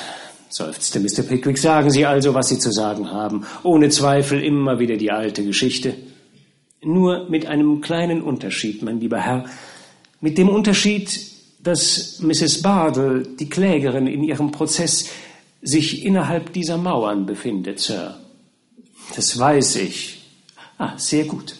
seufzte 0.48 0.98
Mr. 0.98 1.22
Pickwick. 1.22 1.58
Sagen 1.58 1.90
Sie 1.90 2.04
also, 2.04 2.34
was 2.34 2.48
Sie 2.48 2.58
zu 2.58 2.72
sagen 2.72 3.10
haben. 3.12 3.46
Ohne 3.62 3.88
Zweifel 3.88 4.42
immer 4.42 4.80
wieder 4.80 4.96
die 4.96 5.12
alte 5.12 5.44
Geschichte. 5.44 5.94
Nur 6.82 7.28
mit 7.28 7.46
einem 7.46 7.80
kleinen 7.80 8.22
Unterschied, 8.22 8.82
mein 8.82 8.98
lieber 8.98 9.20
Herr. 9.20 9.44
Mit 10.20 10.36
dem 10.36 10.48
Unterschied, 10.48 11.30
dass 11.62 12.20
Mrs. 12.20 12.62
Bardell, 12.62 13.26
die 13.38 13.48
Klägerin 13.48 14.06
in 14.06 14.24
ihrem 14.24 14.50
Prozess, 14.50 15.08
sich 15.62 16.04
innerhalb 16.04 16.52
dieser 16.52 16.78
Mauern 16.78 17.26
befindet, 17.26 17.78
Sir. 17.78 18.18
Das 19.14 19.38
weiß 19.38 19.76
ich. 19.76 20.22
Ah, 20.78 20.96
sehr 20.96 21.24
gut. 21.24 21.54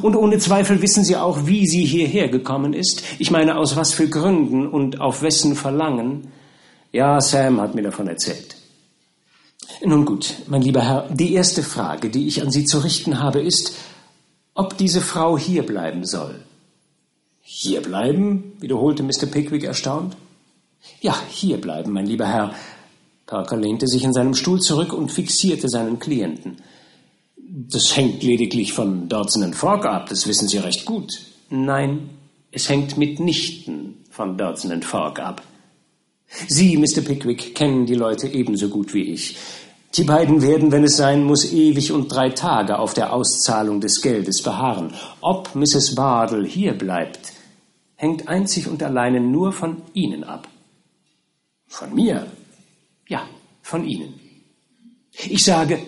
Und 0.00 0.16
ohne 0.16 0.38
Zweifel 0.38 0.80
wissen 0.80 1.04
Sie 1.04 1.16
auch, 1.16 1.46
wie 1.46 1.66
sie 1.66 1.84
hierher 1.84 2.28
gekommen 2.28 2.72
ist. 2.72 3.02
Ich 3.18 3.30
meine, 3.30 3.58
aus 3.58 3.76
was 3.76 3.92
für 3.92 4.08
Gründen 4.08 4.66
und 4.66 5.00
auf 5.00 5.22
wessen 5.22 5.54
Verlangen. 5.54 6.32
Ja, 6.92 7.20
Sam 7.20 7.60
hat 7.60 7.74
mir 7.74 7.82
davon 7.82 8.06
erzählt. 8.06 8.56
Nun 9.84 10.04
gut, 10.04 10.34
mein 10.46 10.62
lieber 10.62 10.82
Herr, 10.82 11.08
die 11.10 11.32
erste 11.32 11.62
Frage, 11.62 12.10
die 12.10 12.28
ich 12.28 12.42
an 12.42 12.50
Sie 12.50 12.64
zu 12.64 12.78
richten 12.78 13.18
habe, 13.18 13.40
ist, 13.40 13.74
ob 14.54 14.76
diese 14.76 15.00
Frau 15.00 15.38
hier 15.38 15.64
bleiben 15.64 16.04
soll. 16.04 16.44
Hier 17.40 17.80
bleiben? 17.80 18.52
wiederholte 18.60 19.02
Mr. 19.02 19.26
Pickwick 19.30 19.64
erstaunt. 19.64 20.16
Ja, 21.00 21.16
hier 21.30 21.60
bleiben, 21.60 21.92
mein 21.92 22.06
lieber 22.06 22.26
Herr. 22.26 22.54
Parker 23.26 23.56
lehnte 23.56 23.86
sich 23.88 24.04
in 24.04 24.12
seinem 24.12 24.34
Stuhl 24.34 24.60
zurück 24.60 24.92
und 24.92 25.10
fixierte 25.10 25.68
seinen 25.68 25.98
Klienten. 25.98 26.58
Das 27.36 27.96
hängt 27.96 28.22
lediglich 28.22 28.72
von 28.74 29.08
Dodson 29.08 29.54
Fogg 29.54 29.86
ab, 29.86 30.08
das 30.08 30.26
wissen 30.26 30.48
Sie 30.48 30.58
recht 30.58 30.84
gut. 30.84 31.12
Nein, 31.48 32.10
es 32.50 32.68
hängt 32.68 32.98
mitnichten 32.98 34.04
von 34.10 34.36
Dodson 34.36 34.82
Fogg 34.82 35.20
ab. 35.20 35.42
Sie, 36.48 36.76
Mr. 36.76 37.02
Pickwick, 37.02 37.54
kennen 37.54 37.86
die 37.86 37.94
Leute 37.94 38.28
ebenso 38.28 38.68
gut 38.68 38.94
wie 38.94 39.02
ich. 39.02 39.36
Die 39.94 40.04
beiden 40.04 40.40
werden, 40.40 40.72
wenn 40.72 40.84
es 40.84 40.96
sein 40.96 41.22
muss, 41.24 41.52
ewig 41.52 41.92
und 41.92 42.08
drei 42.08 42.30
Tage 42.30 42.78
auf 42.78 42.94
der 42.94 43.12
Auszahlung 43.12 43.80
des 43.80 44.00
Geldes 44.00 44.42
beharren. 44.42 44.94
Ob 45.20 45.54
Mrs. 45.54 45.94
Bardell 45.94 46.46
hier 46.46 46.72
bleibt, 46.72 47.34
hängt 47.96 48.26
einzig 48.26 48.68
und 48.68 48.82
alleine 48.82 49.20
nur 49.20 49.52
von 49.52 49.82
Ihnen 49.92 50.24
ab. 50.24 50.48
Von 51.66 51.94
mir? 51.94 52.26
Ja, 53.06 53.22
von 53.60 53.84
Ihnen. 53.84 54.14
Ich 55.12 55.44
sage, 55.44 55.78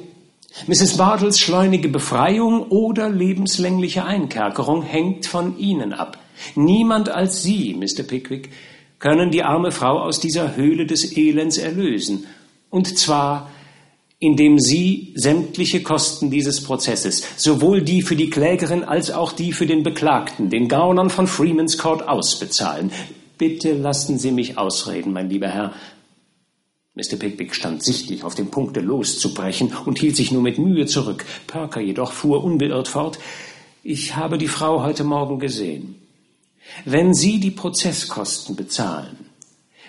Mrs. 0.66 0.98
Bartles 0.98 1.38
schleunige 1.38 1.88
Befreiung 1.88 2.68
oder 2.68 3.09
lebenslängliche 3.09 4.04
Einkerkerung 4.04 4.83
hängt 4.83 5.26
von 5.26 5.59
Ihnen 5.59 5.94
ab. 5.94 6.18
Niemand 6.54 7.09
als 7.09 7.42
Sie, 7.42 7.74
Mr. 7.74 8.02
Pickwick, 8.02 8.50
können 9.05 9.31
die 9.31 9.43
arme 9.43 9.71
Frau 9.71 10.01
aus 10.01 10.19
dieser 10.19 10.57
Höhle 10.57 10.87
des 10.87 11.14
Elends 11.14 11.59
erlösen. 11.59 12.27
Und 12.71 12.97
zwar 12.99 13.51
indem 14.19 14.59
Sie 14.59 15.12
sämtliche 15.14 15.83
Kosten 15.83 16.31
dieses 16.31 16.62
Prozesses, 16.62 17.23
sowohl 17.37 17.83
die 17.83 18.01
für 18.01 18.17
die 18.17 18.31
Klägerin 18.31 18.83
als 18.83 19.11
auch 19.11 19.33
die 19.33 19.53
für 19.53 19.67
den 19.67 19.83
Beklagten, 19.83 20.49
den 20.49 20.69
Gaunern 20.69 21.11
von 21.11 21.27
Freemans 21.27 21.77
Court 21.77 22.09
ausbezahlen. 22.09 22.90
Bitte 23.37 23.75
lassen 23.75 24.19
Sie 24.19 24.31
mich 24.31 24.57
ausreden, 24.57 25.12
mein 25.12 25.29
lieber 25.29 25.49
Herr. 25.49 25.75
Mr. 26.95 27.17
Pickwick 27.19 27.55
stand 27.55 27.83
sichtlich 27.83 28.25
auf 28.25 28.35
dem 28.35 28.51
Punkte 28.51 28.81
loszubrechen 28.81 29.75
und 29.85 29.99
hielt 29.99 30.17
sich 30.17 30.33
nur 30.33 30.40
mit 30.40 30.59
Mühe 30.59 30.87
zurück. 30.87 31.27
Perker 31.47 31.83
jedoch 31.83 32.12
fuhr 32.12 32.43
unbeirrt 32.43 32.88
fort. 32.88 33.19
Ich 33.83 34.17
habe 34.17 34.38
die 34.38 34.49
Frau 34.49 34.83
heute 34.83 35.05
Morgen 35.05 35.38
gesehen. 35.38 36.04
Wenn 36.85 37.14
Sie 37.14 37.40
die 37.40 37.50
Prozesskosten 37.50 38.57
bezahlen, 38.57 39.31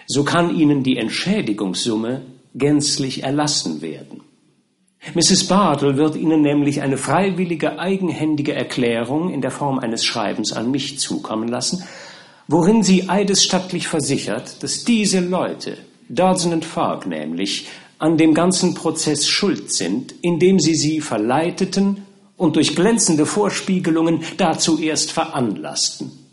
so 0.08 0.24
kann 0.24 0.56
Ihnen 0.56 0.84
die 0.84 0.98
Entschädigungssumme 0.98 2.22
gänzlich 2.54 3.24
erlassen 3.24 3.82
werden. 3.82 4.22
Mrs. 5.14 5.48
Bartle 5.48 5.98
wird 5.98 6.16
Ihnen 6.16 6.42
nämlich 6.42 6.82
eine 6.82 6.98
freiwillige, 6.98 7.80
eigenhändige 7.80 8.54
Erklärung 8.54 9.32
in 9.32 9.42
der 9.42 9.52
Form 9.52 9.80
eines 9.80 10.04
Schreibens 10.04 10.54
an 10.54 10.72
mich 10.72 11.00
zukommen 11.00 11.48
lassen, 11.48 11.84
worin 12.48 12.84
sie 12.84 13.10
eidesstattlich 13.10 13.88
versichert, 13.88 14.64
dass 14.64 14.84
diese 14.84 15.20
Leute, 15.20 15.78
Dodson 16.10 16.54
und 16.54 16.66
Fogg 16.66 17.08
nämlich, 17.08 17.68
an 17.98 18.18
dem 18.18 18.34
ganzen 18.34 18.74
Prozess 18.74 19.28
schuld 19.28 19.72
sind, 19.72 20.14
indem 20.22 20.60
sie 20.60 20.76
sie 20.76 21.02
verleiteten 21.02 22.06
und 22.36 22.56
durch 22.56 22.76
glänzende 22.76 23.26
Vorspiegelungen 23.26 24.22
dazu 24.38 24.80
erst 24.80 25.12
veranlassten 25.12 26.25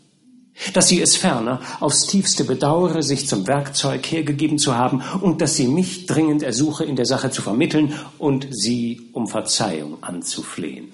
dass 0.73 0.87
sie 0.87 1.01
es 1.01 1.15
ferner 1.15 1.61
aufs 1.79 2.07
tiefste 2.07 2.43
bedauere, 2.43 3.01
sich 3.01 3.27
zum 3.27 3.47
Werkzeug 3.47 4.05
hergegeben 4.05 4.57
zu 4.57 4.77
haben 4.77 5.01
und 5.21 5.41
dass 5.41 5.55
sie 5.55 5.67
mich 5.67 6.05
dringend 6.05 6.43
ersuche, 6.43 6.85
in 6.85 6.95
der 6.95 7.05
Sache 7.05 7.31
zu 7.31 7.41
vermitteln 7.41 7.93
und 8.17 8.47
sie 8.51 9.09
um 9.13 9.27
Verzeihung 9.27 10.03
anzuflehen. 10.03 10.91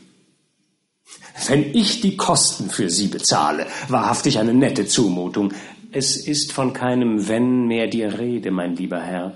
Wenn 1.48 1.74
ich 1.74 2.02
die 2.02 2.18
Kosten 2.18 2.70
für 2.70 2.90
sie 2.90 3.08
bezahle, 3.08 3.68
wahrhaftig 3.88 4.40
eine 4.40 4.54
nette 4.54 4.86
Zumutung. 4.86 5.54
Es 5.92 6.18
ist 6.18 6.52
von 6.52 6.74
keinem 6.74 7.28
Wenn 7.28 7.66
mehr 7.66 7.88
die 7.88 8.04
Rede, 8.04 8.52
mein 8.52 8.76
lieber 8.76 9.00
Herr. 9.00 9.34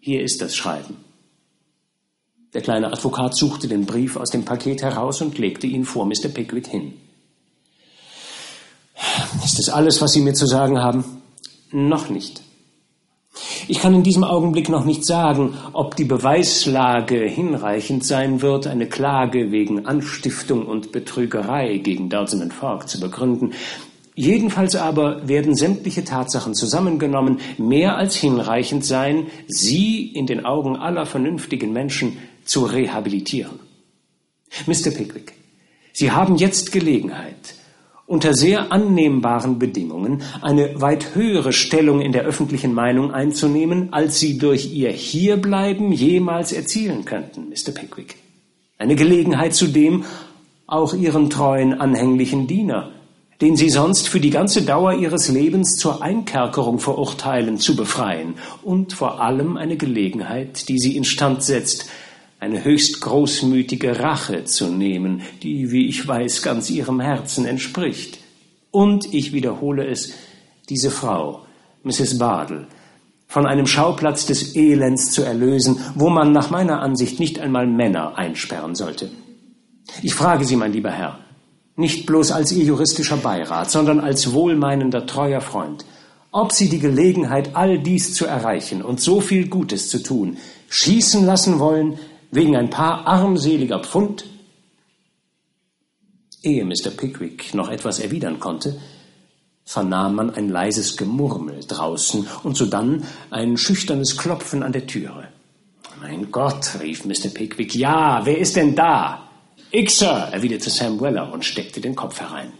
Hier 0.00 0.22
ist 0.22 0.40
das 0.40 0.54
Schreiben. 0.54 0.96
Der 2.52 2.62
kleine 2.62 2.92
Advokat 2.92 3.34
suchte 3.34 3.68
den 3.68 3.86
Brief 3.86 4.16
aus 4.16 4.30
dem 4.30 4.44
Paket 4.44 4.82
heraus 4.82 5.20
und 5.20 5.38
legte 5.38 5.66
ihn 5.66 5.84
vor 5.84 6.06
Mr. 6.06 6.28
Pickwick 6.32 6.66
hin. 6.66 6.94
Ist 9.44 9.58
das 9.58 9.68
alles, 9.68 10.00
was 10.00 10.12
Sie 10.12 10.20
mir 10.20 10.34
zu 10.34 10.46
sagen 10.46 10.78
haben? 10.80 11.04
Noch 11.72 12.08
nicht. 12.08 12.42
Ich 13.68 13.78
kann 13.78 13.94
in 13.94 14.02
diesem 14.02 14.24
Augenblick 14.24 14.68
noch 14.68 14.84
nicht 14.84 15.06
sagen, 15.06 15.54
ob 15.72 15.96
die 15.96 16.04
Beweislage 16.04 17.24
hinreichend 17.26 18.04
sein 18.04 18.42
wird, 18.42 18.66
eine 18.66 18.86
Klage 18.86 19.52
wegen 19.52 19.86
Anstiftung 19.86 20.66
und 20.66 20.92
Betrügerei 20.92 21.78
gegen 21.78 22.08
Dalton 22.08 22.50
Falk 22.50 22.88
zu 22.88 22.98
begründen. 22.98 23.52
Jedenfalls 24.16 24.74
aber 24.74 25.28
werden 25.28 25.54
sämtliche 25.54 26.04
Tatsachen 26.04 26.54
zusammengenommen 26.54 27.38
mehr 27.58 27.96
als 27.96 28.16
hinreichend 28.16 28.84
sein, 28.84 29.28
sie 29.46 30.08
in 30.08 30.26
den 30.26 30.44
Augen 30.44 30.76
aller 30.76 31.06
vernünftigen 31.06 31.72
Menschen 31.72 32.18
zu 32.44 32.64
rehabilitieren. 32.64 33.60
Mr. 34.66 34.90
Pickwick, 34.90 35.34
Sie 35.92 36.10
haben 36.10 36.36
jetzt 36.36 36.72
Gelegenheit, 36.72 37.54
unter 38.10 38.34
sehr 38.34 38.72
annehmbaren 38.72 39.60
Bedingungen 39.60 40.22
eine 40.42 40.80
weit 40.80 41.14
höhere 41.14 41.52
Stellung 41.52 42.00
in 42.00 42.10
der 42.10 42.24
öffentlichen 42.24 42.74
Meinung 42.74 43.12
einzunehmen, 43.12 43.92
als 43.92 44.18
Sie 44.18 44.36
durch 44.36 44.72
Ihr 44.72 44.90
Hierbleiben 44.90 45.92
jemals 45.92 46.52
erzielen 46.52 47.04
könnten, 47.04 47.50
Mr. 47.50 47.70
Pickwick. 47.72 48.16
Eine 48.78 48.96
Gelegenheit 48.96 49.54
zudem 49.54 50.04
auch 50.66 50.92
Ihren 50.92 51.30
treuen 51.30 51.72
anhänglichen 51.80 52.48
Diener, 52.48 52.90
den 53.40 53.54
Sie 53.54 53.70
sonst 53.70 54.08
für 54.08 54.18
die 54.18 54.30
ganze 54.30 54.62
Dauer 54.62 54.94
Ihres 54.94 55.28
Lebens 55.28 55.76
zur 55.76 56.02
Einkerkerung 56.02 56.80
verurteilen, 56.80 57.58
zu 57.58 57.76
befreien 57.76 58.34
und 58.64 58.92
vor 58.92 59.20
allem 59.20 59.56
eine 59.56 59.76
Gelegenheit, 59.76 60.68
die 60.68 60.80
Sie 60.80 60.96
instand 60.96 61.44
setzt, 61.44 61.88
eine 62.40 62.64
höchst 62.64 63.02
großmütige 63.02 64.00
Rache 64.00 64.44
zu 64.44 64.68
nehmen, 64.68 65.20
die, 65.42 65.70
wie 65.70 65.86
ich 65.86 66.08
weiß, 66.08 66.40
ganz 66.40 66.70
ihrem 66.70 66.98
Herzen 66.98 67.44
entspricht. 67.44 68.18
Und 68.70 69.12
ich 69.12 69.34
wiederhole 69.34 69.86
es, 69.86 70.14
diese 70.70 70.90
Frau, 70.90 71.42
Mrs. 71.82 72.18
Bardell, 72.18 72.66
von 73.26 73.46
einem 73.46 73.66
Schauplatz 73.66 74.24
des 74.24 74.56
Elends 74.56 75.12
zu 75.12 75.22
erlösen, 75.22 75.80
wo 75.94 76.08
man 76.08 76.32
nach 76.32 76.50
meiner 76.50 76.80
Ansicht 76.80 77.20
nicht 77.20 77.38
einmal 77.38 77.66
Männer 77.66 78.16
einsperren 78.16 78.74
sollte. 78.74 79.10
Ich 80.02 80.14
frage 80.14 80.44
Sie, 80.44 80.56
mein 80.56 80.72
lieber 80.72 80.90
Herr, 80.90 81.18
nicht 81.76 82.06
bloß 82.06 82.32
als 82.32 82.52
Ihr 82.52 82.64
juristischer 82.64 83.18
Beirat, 83.18 83.70
sondern 83.70 84.00
als 84.00 84.32
wohlmeinender, 84.32 85.06
treuer 85.06 85.42
Freund, 85.42 85.84
ob 86.32 86.52
Sie 86.52 86.70
die 86.70 86.78
Gelegenheit, 86.78 87.54
all 87.54 87.78
dies 87.78 88.14
zu 88.14 88.24
erreichen 88.24 88.82
und 88.82 89.00
so 89.00 89.20
viel 89.20 89.48
Gutes 89.48 89.90
zu 89.90 90.02
tun, 90.02 90.38
schießen 90.68 91.24
lassen 91.26 91.58
wollen, 91.58 91.98
wegen 92.30 92.56
ein 92.56 92.70
paar 92.70 93.06
armseliger 93.06 93.80
Pfund? 93.80 94.24
Ehe 96.42 96.64
Mr. 96.64 96.90
Pickwick 96.96 97.54
noch 97.54 97.68
etwas 97.68 97.98
erwidern 97.98 98.40
konnte, 98.40 98.80
vernahm 99.64 100.14
man 100.14 100.30
ein 100.34 100.48
leises 100.48 100.96
Gemurmel 100.96 101.60
draußen 101.66 102.26
und 102.42 102.56
sodann 102.56 103.04
ein 103.30 103.56
schüchternes 103.56 104.16
Klopfen 104.16 104.62
an 104.62 104.72
der 104.72 104.86
Türe. 104.86 105.28
Mein 106.00 106.30
Gott, 106.30 106.80
rief 106.80 107.04
Mr. 107.04 107.28
Pickwick, 107.32 107.74
ja, 107.74 108.24
wer 108.24 108.38
ist 108.38 108.56
denn 108.56 108.74
da? 108.74 109.28
Ich, 109.70 109.94
Sir, 109.94 110.28
erwiderte 110.32 110.70
Sam 110.70 111.00
Weller 111.00 111.30
und 111.32 111.44
steckte 111.44 111.80
den 111.80 111.94
Kopf 111.94 112.20
herein. 112.20 112.52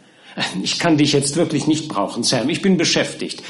Ich 0.63 0.79
kann 0.79 0.97
dich 0.97 1.13
jetzt 1.13 1.37
wirklich 1.37 1.67
nicht 1.67 1.89
brauchen, 1.89 2.23
Sam, 2.23 2.49
ich 2.49 2.63
bin 2.63 2.77
beschäftigt. 2.77 3.43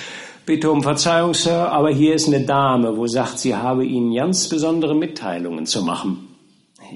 Bitte 0.50 0.68
um 0.68 0.82
Verzeihung, 0.82 1.32
Sir, 1.32 1.70
aber 1.70 1.90
hier 1.94 2.12
ist 2.12 2.26
eine 2.26 2.40
Dame, 2.40 2.96
wo 2.96 3.06
sagt, 3.06 3.38
sie 3.38 3.54
habe 3.54 3.84
Ihnen 3.84 4.12
ganz 4.12 4.48
besondere 4.48 4.96
Mitteilungen 4.96 5.64
zu 5.64 5.80
machen. 5.84 6.26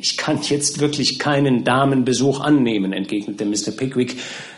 Ich 0.01 0.17
kann 0.17 0.41
jetzt 0.43 0.81
wirklich 0.81 1.21
keinen 1.21 1.63
Damenbesuch 1.63 2.41
annehmen, 2.41 2.93
entgegnete 2.93 3.45
Mr. 3.45 3.71
Pickwick, 3.71 4.17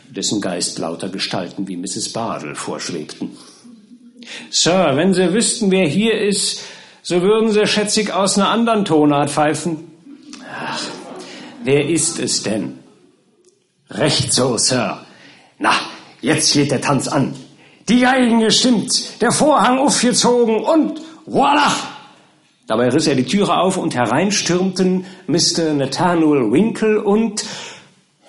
dessen 0.08 0.40
Geist 0.40 0.78
lauter 0.78 1.10
Gestalten 1.10 1.68
wie 1.68 1.76
Mrs. 1.76 2.14
Bardell 2.14 2.54
vorschwebten. 2.54 3.32
Sir, 4.48 4.92
wenn 4.94 5.12
Sie 5.12 5.30
wüssten, 5.34 5.70
wer 5.70 5.86
hier 5.86 6.18
ist, 6.18 6.62
so 7.02 7.20
würden 7.20 7.52
Sie 7.52 7.66
schätzig 7.66 8.14
aus 8.14 8.38
einer 8.38 8.48
anderen 8.48 8.86
Tonart 8.86 9.28
pfeifen. 9.28 9.90
Ach, 10.58 10.82
wer 11.64 11.86
ist 11.86 12.18
es 12.18 12.44
denn? 12.44 12.78
Recht 13.90 14.32
so, 14.32 14.56
Sir. 14.56 15.04
Na, 15.58 15.74
jetzt 16.22 16.54
geht 16.54 16.70
der 16.70 16.80
Tanz 16.80 17.08
an. 17.08 17.34
Die 17.88 18.00
Geigen 18.00 18.40
gestimmt, 18.40 19.22
der 19.22 19.30
Vorhang 19.30 19.78
aufgezogen 19.78 20.56
und 20.56 21.00
voilà! 21.28 21.70
Dabei 22.66 22.88
riss 22.88 23.06
er 23.06 23.14
die 23.14 23.24
Türe 23.24 23.56
auf 23.56 23.76
und 23.76 23.94
hereinstürmten 23.94 25.04
Mr. 25.28 25.72
Nathaniel 25.72 26.50
Winkle 26.50 27.00
und 27.00 27.44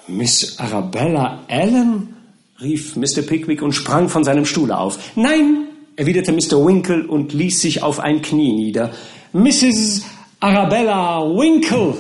Miss 0.08 0.60
Arabella 0.60 1.40
Allen? 1.50 2.16
rief 2.62 2.96
Mr. 2.96 3.24
Pickwick 3.24 3.64
und 3.64 3.72
sprang 3.72 4.10
von 4.10 4.24
seinem 4.24 4.46
Stuhle 4.46 4.78
auf. 4.78 5.00
Nein, 5.16 5.68
erwiderte 5.96 6.34
Mr. 6.34 6.64
Winkle 6.64 7.08
und 7.08 7.34
ließ 7.34 7.60
sich 7.60 7.82
auf 7.82 8.00
ein 8.00 8.22
Knie 8.22 8.54
nieder. 8.54 8.92
Mrs. 9.34 10.04
Arabella 10.40 11.22
Winkle! 11.22 11.96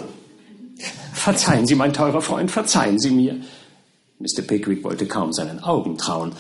Verzeihen 1.11 1.65
Sie, 1.65 1.73
mein 1.73 1.91
teurer 1.91 2.21
Freund, 2.21 2.51
verzeihen 2.51 2.99
Sie 2.99 3.09
mir. 3.09 3.37
Mr. 4.19 4.43
Pickwick 4.43 4.83
wollte 4.83 5.07
kaum 5.07 5.33
seinen 5.33 5.63
Augen 5.63 5.97
trauen. 5.97 6.33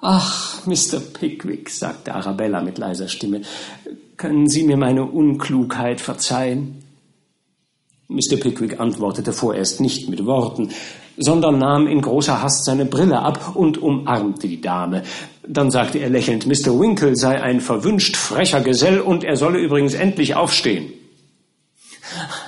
Ach, 0.00 0.64
Mr. 0.64 1.00
Pickwick, 1.00 1.70
sagte 1.70 2.14
Arabella 2.14 2.62
mit 2.62 2.78
leiser 2.78 3.08
Stimme, 3.08 3.42
können 4.16 4.48
Sie 4.48 4.62
mir 4.62 4.76
meine 4.76 5.04
Unklugheit 5.04 6.00
verzeihen? 6.00 6.84
Mr. 8.08 8.36
Pickwick 8.40 8.80
antwortete 8.80 9.32
vorerst 9.32 9.80
nicht 9.80 10.08
mit 10.08 10.24
Worten, 10.24 10.70
sondern 11.16 11.58
nahm 11.58 11.86
in 11.88 12.00
großer 12.00 12.40
Hast 12.40 12.64
seine 12.64 12.84
Brille 12.84 13.18
ab 13.18 13.56
und 13.56 13.78
umarmte 13.78 14.48
die 14.48 14.60
Dame. 14.60 15.02
Dann 15.46 15.70
sagte 15.70 15.98
er 15.98 16.10
lächelnd, 16.10 16.46
Mr. 16.46 16.78
Winkle 16.78 17.16
sei 17.16 17.42
ein 17.42 17.60
verwünscht 17.60 18.16
frecher 18.16 18.60
Gesell 18.60 19.00
und 19.00 19.24
er 19.24 19.36
solle 19.36 19.58
übrigens 19.58 19.94
endlich 19.94 20.36
aufstehen. 20.36 20.92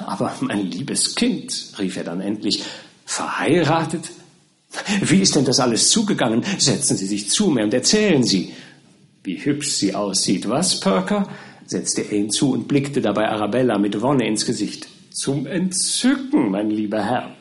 Aber 0.06 0.32
mein 0.40 0.70
liebes 0.70 1.14
Kind, 1.14 1.74
rief 1.78 1.96
er 1.96 2.04
dann 2.04 2.20
endlich, 2.20 2.62
verheiratet? 3.04 4.10
Wie 5.02 5.20
ist 5.20 5.34
denn 5.34 5.44
das 5.44 5.60
alles 5.60 5.90
zugegangen? 5.90 6.44
Setzen 6.58 6.96
Sie 6.96 7.06
sich 7.06 7.30
zu 7.30 7.50
mir 7.50 7.64
und 7.64 7.74
erzählen 7.74 8.22
Sie. 8.24 8.52
Wie 9.22 9.36
hübsch 9.36 9.72
sie 9.72 9.94
aussieht, 9.94 10.48
was, 10.48 10.80
Perker? 10.80 11.28
setzte 11.66 12.02
er 12.02 12.08
hinzu 12.08 12.52
und 12.52 12.66
blickte 12.66 13.00
dabei 13.00 13.28
Arabella 13.28 13.78
mit 13.78 14.00
Wonne 14.00 14.26
ins 14.26 14.46
Gesicht. 14.46 14.88
Zum 15.12 15.46
Entzücken, 15.46 16.50
mein 16.50 16.70
lieber 16.70 17.04
Herr. 17.04 17.36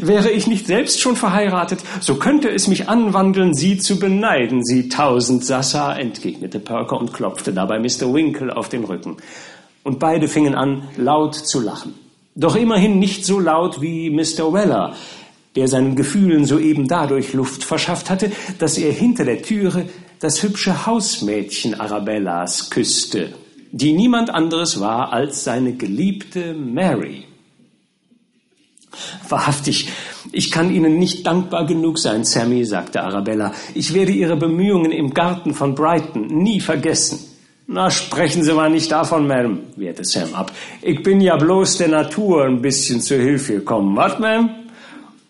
Wäre 0.00 0.30
ich 0.30 0.46
nicht 0.46 0.66
selbst 0.66 1.00
schon 1.00 1.14
verheiratet, 1.14 1.80
so 2.00 2.16
könnte 2.16 2.48
es 2.48 2.68
mich 2.68 2.88
anwandeln, 2.88 3.54
Sie 3.54 3.76
zu 3.76 3.98
beneiden, 3.98 4.64
Sie 4.64 4.88
tausend 4.88 5.44
Sassa, 5.44 5.94
entgegnete 5.94 6.58
Perker 6.58 6.98
und 6.98 7.12
klopfte 7.12 7.52
dabei 7.52 7.78
Mr. 7.78 8.12
Winkle 8.12 8.56
auf 8.56 8.68
den 8.70 8.84
Rücken. 8.84 9.18
Und 9.82 9.98
beide 9.98 10.26
fingen 10.26 10.54
an, 10.54 10.88
laut 10.96 11.34
zu 11.34 11.60
lachen. 11.60 11.94
Doch 12.34 12.56
immerhin 12.56 12.98
nicht 12.98 13.26
so 13.26 13.38
laut 13.38 13.82
wie 13.82 14.10
Mr. 14.10 14.52
Weller, 14.52 14.94
der 15.56 15.68
seinen 15.68 15.96
Gefühlen 15.96 16.46
soeben 16.46 16.88
dadurch 16.88 17.32
Luft 17.32 17.64
verschafft 17.64 18.10
hatte, 18.10 18.30
dass 18.58 18.78
er 18.78 18.92
hinter 18.92 19.24
der 19.24 19.42
Türe 19.42 19.86
das 20.20 20.42
hübsche 20.42 20.86
Hausmädchen 20.86 21.78
Arabellas 21.78 22.70
küsste, 22.70 23.34
die 23.72 23.92
niemand 23.92 24.30
anderes 24.30 24.80
war 24.80 25.12
als 25.12 25.44
seine 25.44 25.74
geliebte 25.74 26.54
Mary. 26.54 27.24
Wahrhaftig, 29.28 29.88
ich 30.32 30.50
kann 30.50 30.72
Ihnen 30.72 30.98
nicht 30.98 31.26
dankbar 31.26 31.66
genug 31.66 31.98
sein, 31.98 32.24
Sammy, 32.24 32.64
sagte 32.64 33.02
Arabella. 33.02 33.52
Ich 33.74 33.92
werde 33.92 34.12
Ihre 34.12 34.36
Bemühungen 34.36 34.92
im 34.92 35.12
Garten 35.12 35.52
von 35.52 35.74
Brighton 35.74 36.26
nie 36.26 36.60
vergessen. 36.60 37.18
Na, 37.66 37.90
sprechen 37.90 38.44
Sie 38.44 38.52
mal 38.52 38.70
nicht 38.70 38.92
davon, 38.92 39.26
Ma'am, 39.26 39.58
wehrte 39.76 40.04
Sam 40.04 40.34
ab. 40.34 40.52
Ich 40.82 41.02
bin 41.02 41.20
ja 41.20 41.36
bloß 41.36 41.78
der 41.78 41.88
Natur 41.88 42.44
ein 42.44 42.60
bisschen 42.60 43.00
zur 43.00 43.18
Hilfe 43.18 43.54
gekommen. 43.54 43.96
Was, 43.96 44.14
Ma'am? 44.18 44.63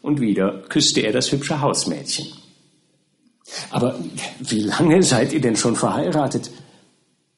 Und 0.05 0.21
wieder 0.21 0.61
küsste 0.69 1.01
er 1.01 1.13
das 1.13 1.33
hübsche 1.33 1.63
Hausmädchen. 1.63 2.27
Aber 3.71 3.99
wie 4.39 4.61
lange 4.61 5.03
seid 5.03 5.33
ihr 5.33 5.41
denn 5.41 5.57
schon 5.57 5.77
verheiratet? 5.77 6.51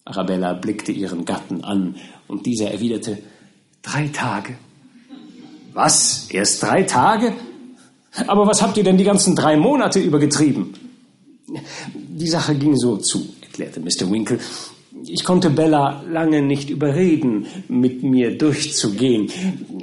Arabella 0.04 0.52
blickte 0.52 0.90
ihren 0.90 1.24
Gatten 1.24 1.62
an 1.62 1.94
und 2.26 2.44
dieser 2.44 2.72
erwiderte, 2.72 3.18
drei 3.82 4.08
Tage. 4.08 4.58
Was? 5.74 6.28
Erst 6.30 6.60
drei 6.64 6.82
Tage? 6.82 7.32
Aber 8.26 8.48
was 8.48 8.62
habt 8.62 8.76
ihr 8.76 8.84
denn 8.84 8.98
die 8.98 9.04
ganzen 9.04 9.36
drei 9.36 9.56
Monate 9.56 10.00
übergetrieben? 10.00 10.74
Die 11.94 12.28
Sache 12.28 12.56
ging 12.56 12.76
so 12.76 12.96
zu, 12.96 13.28
erklärte 13.42 13.78
Mr. 13.78 14.10
Winkle 14.10 14.40
ich 15.08 15.24
konnte 15.24 15.50
Bella 15.50 16.02
lange 16.10 16.42
nicht 16.42 16.70
überreden, 16.70 17.46
mit 17.68 18.02
mir 18.02 18.36
durchzugehen. 18.36 19.30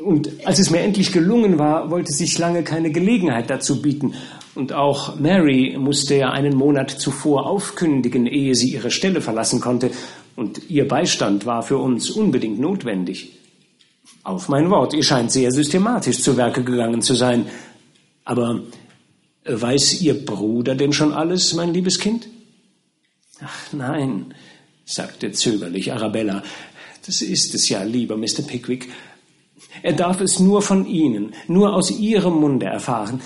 Und 0.04 0.46
als 0.46 0.60
es 0.60 0.70
mir 0.70 0.80
endlich 0.80 1.12
gelungen 1.12 1.58
war, 1.58 1.90
wollte 1.90 2.12
sich 2.12 2.38
lange 2.38 2.64
keine 2.64 2.92
Gelegenheit 2.92 3.50
dazu 3.50 3.82
bieten. 3.82 4.14
Und 4.56 4.74
auch 4.74 5.20
Mary 5.20 5.76
musste 5.80 6.16
ja 6.16 6.32
einen 6.32 6.56
Monat 6.56 6.92
zuvor 6.92 7.48
aufkündigen, 7.48 8.28
ehe 8.28 8.54
sie 8.56 8.74
ihre 8.74 8.92
Stelle 8.92 9.22
verlassen 9.22 9.60
konnte. 9.62 9.92
Und 10.36 10.70
ihr 10.70 10.88
Beistand 10.88 11.46
war 11.46 11.64
für 11.64 11.78
uns 11.78 12.10
unbedingt 12.10 12.60
notwendig. 12.60 13.40
Auf 14.24 14.50
mein 14.50 14.70
Wort, 14.70 14.94
ihr 14.94 15.04
scheint 15.04 15.32
sehr 15.32 15.52
systematisch 15.52 16.22
zu 16.22 16.38
Werke 16.38 16.64
gegangen 16.64 17.02
zu 17.02 17.14
sein. 17.14 17.48
Aber 18.26 18.62
weiß 19.46 20.02
Ihr 20.02 20.26
Bruder 20.26 20.76
denn 20.76 20.94
schon 20.94 21.14
alles, 21.14 21.54
mein 21.54 21.74
liebes 21.74 22.00
Kind? 22.00 22.28
Ach 23.42 23.74
nein, 23.74 24.34
sagte 24.86 25.32
zögerlich 25.32 25.92
Arabella. 25.92 26.44
Das 27.06 27.22
ist 27.22 27.54
es 27.54 27.68
ja, 27.68 27.84
lieber 27.84 28.16
Mr. 28.16 28.44
Pickwick. 28.48 28.90
Er 29.82 29.94
darf 29.94 30.22
es 30.22 30.40
nur 30.40 30.62
von 30.62 30.86
Ihnen, 30.86 31.34
nur 31.48 31.74
aus 31.74 31.92
Ihrem 31.92 32.36
Munde 32.36 32.68
erfahren. 32.68 33.22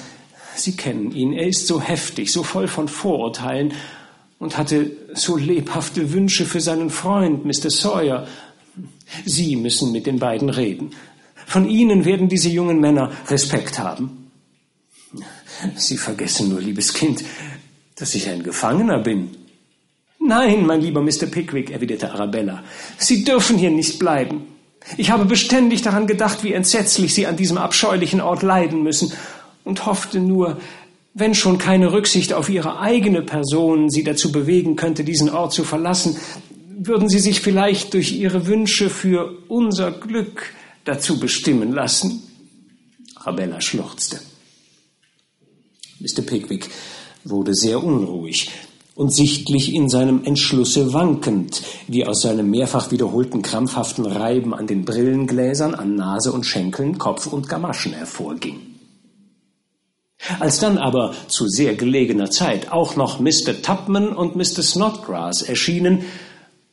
Sie 0.56 0.76
kennen 0.76 1.12
ihn, 1.12 1.34
er 1.34 1.48
ist 1.48 1.68
so 1.68 1.80
heftig, 1.80 2.32
so 2.32 2.44
voll 2.44 2.68
von 2.68 2.88
Vorurteilen 2.88 3.74
und 4.40 4.58
hatte 4.58 4.92
so 5.14 5.38
lebhafte 5.38 6.12
Wünsche 6.14 6.46
für 6.46 6.62
seinen 6.62 6.90
Freund, 6.90 7.46
Mr. 7.46 7.70
Sawyer. 7.70 8.28
Sie 9.26 9.56
müssen 9.56 9.92
mit 9.92 10.06
den 10.06 10.20
beiden 10.20 10.50
reden. 10.50 10.92
Von 11.46 11.70
Ihnen 11.70 12.06
werden 12.06 12.28
diese 12.28 12.50
jungen 12.50 12.80
Männer 12.80 13.12
Respekt 13.30 13.80
haben. 13.80 14.32
Sie 15.76 15.98
vergessen 15.98 16.50
nur, 16.50 16.62
liebes 16.62 16.94
Kind, 16.94 17.24
dass 17.96 18.16
ich 18.16 18.30
ein 18.30 18.44
Gefangener 18.44 19.00
bin. 19.00 19.30
Nein, 20.20 20.66
mein 20.66 20.82
lieber 20.82 21.02
Mr. 21.02 21.28
Pickwick, 21.28 21.72
erwiderte 21.72 22.12
Arabella, 22.12 22.64
Sie 22.98 23.24
dürfen 23.24 23.58
hier 23.58 23.72
nicht 23.72 23.98
bleiben. 23.98 24.57
Ich 24.95 25.12
habe 25.12 25.26
beständig 25.26 25.82
daran 25.82 26.08
gedacht, 26.08 26.43
wie 26.43 26.54
entsetzlich 26.54 27.13
Sie 27.13 27.28
an 27.28 27.36
diesem 27.36 27.58
abscheulichen 27.58 28.21
Ort 28.21 28.41
leiden 28.43 28.84
müssen 28.84 29.12
und 29.63 29.86
hoffte 29.86 30.19
nur, 30.19 30.60
wenn 31.13 31.36
schon 31.36 31.58
keine 31.58 31.91
Rücksicht 31.91 32.32
auf 32.32 32.47
Ihre 32.47 32.80
eigene 32.80 33.21
Person 33.21 33.89
Sie 33.89 34.04
dazu 34.04 34.32
bewegen 34.32 34.76
könnte, 34.76 35.04
diesen 35.04 35.30
Ort 35.30 35.52
zu 35.52 35.65
verlassen, 35.65 36.17
würden 36.78 37.10
Sie 37.10 37.19
sich 37.19 37.41
vielleicht 37.41 37.93
durch 37.93 38.13
Ihre 38.13 38.47
Wünsche 38.47 38.89
für 38.89 39.34
unser 39.50 39.91
Glück 39.91 40.54
dazu 40.86 41.19
bestimmen 41.19 41.73
lassen. 41.73 42.21
Arabella 43.15 43.60
schluchzte. 43.60 44.21
Mr. 46.00 46.21
Pickwick 46.21 46.69
wurde 47.23 47.54
sehr 47.54 47.84
unruhig 47.84 48.52
und 48.98 49.14
sichtlich 49.14 49.76
in 49.76 49.90
seinem 49.90 50.24
Entschlusse 50.24 50.92
wankend, 50.92 51.62
wie 51.88 52.04
aus 52.04 52.24
seinem 52.24 52.50
mehrfach 52.50 52.90
wiederholten 52.90 53.44
krampfhaften 53.44 54.08
Reiben 54.08 54.56
an 54.56 54.66
den 54.66 54.86
Brillengläsern, 54.86 55.76
an 55.76 55.96
Nase 55.96 56.32
und 56.32 56.48
Schenkeln, 56.48 56.98
Kopf 56.98 57.28
und 57.28 57.48
Gamaschen 57.48 57.94
hervorging. 57.94 58.58
Als 60.40 60.60
dann 60.60 60.80
aber 60.80 61.14
zu 61.28 61.48
sehr 61.48 61.76
gelegener 61.76 62.32
Zeit 62.32 62.72
auch 62.72 62.96
noch 62.96 63.20
Mr. 63.20 63.62
Tupman 63.62 64.10
und 64.10 64.36
Mr. 64.36 64.64
Snodgrass 64.64 65.44
erschienen, 65.44 66.06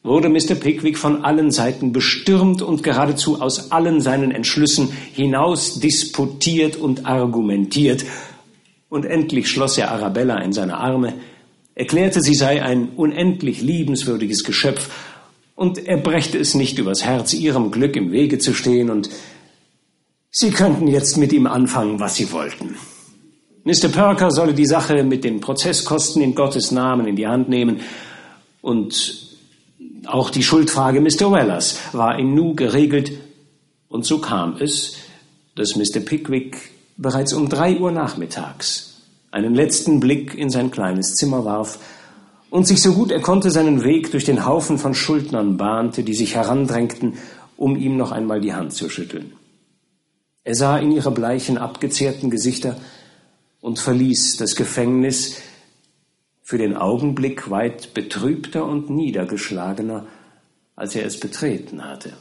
wurde 0.02 0.30
Mr. 0.30 0.54
Pickwick 0.54 0.96
von 0.96 1.26
allen 1.26 1.50
Seiten 1.50 1.92
bestürmt 1.92 2.62
und 2.62 2.82
geradezu 2.82 3.42
aus 3.42 3.70
allen 3.70 4.00
seinen 4.00 4.30
Entschlüssen 4.30 4.88
hinaus 5.12 5.78
disputiert 5.78 6.76
und 6.76 7.04
argumentiert, 7.04 8.06
und 8.88 9.04
endlich 9.04 9.50
schloss 9.50 9.76
er 9.76 9.90
Arabella 9.90 10.38
in 10.38 10.52
seine 10.52 10.78
Arme, 10.78 11.14
erklärte, 11.74 12.20
sie 12.20 12.34
sei 12.34 12.62
ein 12.62 12.90
unendlich 12.90 13.60
liebenswürdiges 13.62 14.44
Geschöpf, 14.44 14.90
und 15.56 15.86
er 15.86 15.98
brächte 15.98 16.36
es 16.38 16.54
nicht 16.54 16.78
übers 16.78 17.04
Herz, 17.04 17.32
ihrem 17.32 17.70
Glück 17.70 17.94
im 17.96 18.10
Wege 18.10 18.38
zu 18.38 18.54
stehen, 18.54 18.90
und 18.90 19.08
sie 20.30 20.50
könnten 20.50 20.88
jetzt 20.88 21.16
mit 21.16 21.32
ihm 21.32 21.46
anfangen, 21.46 22.00
was 22.00 22.16
sie 22.16 22.32
wollten. 22.32 22.76
Mr. 23.64 23.88
Perker 23.88 24.30
solle 24.30 24.52
die 24.52 24.66
Sache 24.66 25.04
mit 25.04 25.24
den 25.24 25.40
Prozesskosten 25.40 26.22
in 26.22 26.34
Gottes 26.34 26.70
Namen 26.70 27.06
in 27.06 27.16
die 27.16 27.26
Hand 27.26 27.48
nehmen, 27.48 27.80
und 28.60 29.22
auch 30.06 30.30
die 30.30 30.42
Schuldfrage 30.42 31.00
Mr. 31.00 31.30
Wellers 31.30 31.78
war 31.92 32.18
in 32.18 32.34
Nu 32.34 32.54
geregelt, 32.54 33.12
und 33.88 34.04
so 34.04 34.18
kam 34.18 34.56
es, 34.58 34.96
dass 35.54 35.76
Mr. 35.76 36.00
Pickwick 36.00 36.56
bereits 36.96 37.32
um 37.32 37.48
drei 37.48 37.78
Uhr 37.78 37.92
nachmittags 37.92 38.93
einen 39.34 39.54
letzten 39.54 39.98
Blick 39.98 40.32
in 40.34 40.48
sein 40.48 40.70
kleines 40.70 41.16
Zimmer 41.16 41.44
warf 41.44 41.80
und 42.50 42.68
sich 42.68 42.80
so 42.80 42.94
gut 42.94 43.10
er 43.10 43.20
konnte 43.20 43.50
seinen 43.50 43.82
Weg 43.82 44.12
durch 44.12 44.24
den 44.24 44.46
Haufen 44.46 44.78
von 44.78 44.94
Schuldnern 44.94 45.56
bahnte, 45.56 46.04
die 46.04 46.14
sich 46.14 46.36
herandrängten, 46.36 47.14
um 47.56 47.74
ihm 47.76 47.96
noch 47.96 48.12
einmal 48.12 48.40
die 48.40 48.54
Hand 48.54 48.72
zu 48.74 48.88
schütteln. 48.88 49.32
Er 50.44 50.54
sah 50.54 50.78
in 50.78 50.92
ihre 50.92 51.10
bleichen, 51.10 51.58
abgezehrten 51.58 52.30
Gesichter 52.30 52.76
und 53.60 53.80
verließ 53.80 54.36
das 54.36 54.54
Gefängnis 54.54 55.42
für 56.42 56.58
den 56.58 56.76
Augenblick 56.76 57.50
weit 57.50 57.92
betrübter 57.92 58.64
und 58.64 58.88
niedergeschlagener, 58.88 60.06
als 60.76 60.94
er 60.94 61.06
es 61.06 61.18
betreten 61.18 61.84
hatte. 61.84 62.12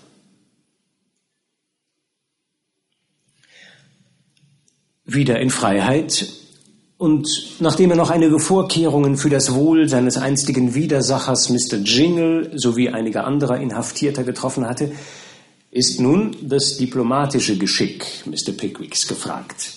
Wieder 5.05 5.39
in 5.39 5.51
Freiheit 5.51 6.42
und 7.03 7.59
nachdem 7.59 7.89
er 7.89 7.97
noch 7.97 8.11
einige 8.11 8.39
Vorkehrungen 8.39 9.17
für 9.17 9.29
das 9.29 9.53
Wohl 9.53 9.89
seines 9.89 10.15
einstigen 10.15 10.73
Widersachers 10.73 11.49
Mr. 11.49 11.79
Jingle 11.83 12.51
sowie 12.55 12.87
einiger 12.87 13.27
anderer 13.27 13.59
Inhaftierter 13.59 14.23
getroffen 14.23 14.65
hatte, 14.65 14.93
ist 15.69 15.99
nun 15.99 16.33
das 16.41 16.77
diplomatische 16.77 17.57
Geschick 17.57 18.05
Mr. 18.25 18.53
Pickwicks 18.53 19.05
gefragt. 19.05 19.73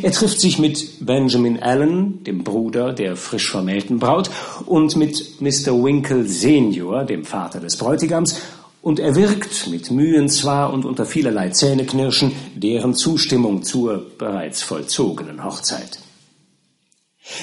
Er 0.00 0.12
trifft 0.12 0.40
sich 0.40 0.58
mit 0.58 1.04
Benjamin 1.04 1.62
Allen, 1.62 2.24
dem 2.24 2.42
Bruder 2.42 2.94
der 2.94 3.16
frisch 3.16 3.50
vermählten 3.50 3.98
Braut, 3.98 4.30
und 4.64 4.96
mit 4.96 5.42
Mr. 5.42 5.72
Winkle 5.84 6.24
Senior, 6.24 7.04
dem 7.04 7.26
Vater 7.26 7.60
des 7.60 7.76
Bräutigams, 7.76 8.40
und 8.80 8.98
erwirkt 8.98 9.68
mit 9.68 9.90
Mühen 9.90 10.30
zwar 10.30 10.72
und 10.72 10.86
unter 10.86 11.04
vielerlei 11.04 11.50
Zähneknirschen 11.50 12.32
deren 12.56 12.94
Zustimmung 12.94 13.62
zur 13.62 14.06
bereits 14.16 14.62
vollzogenen 14.62 15.44
Hochzeit. 15.44 15.98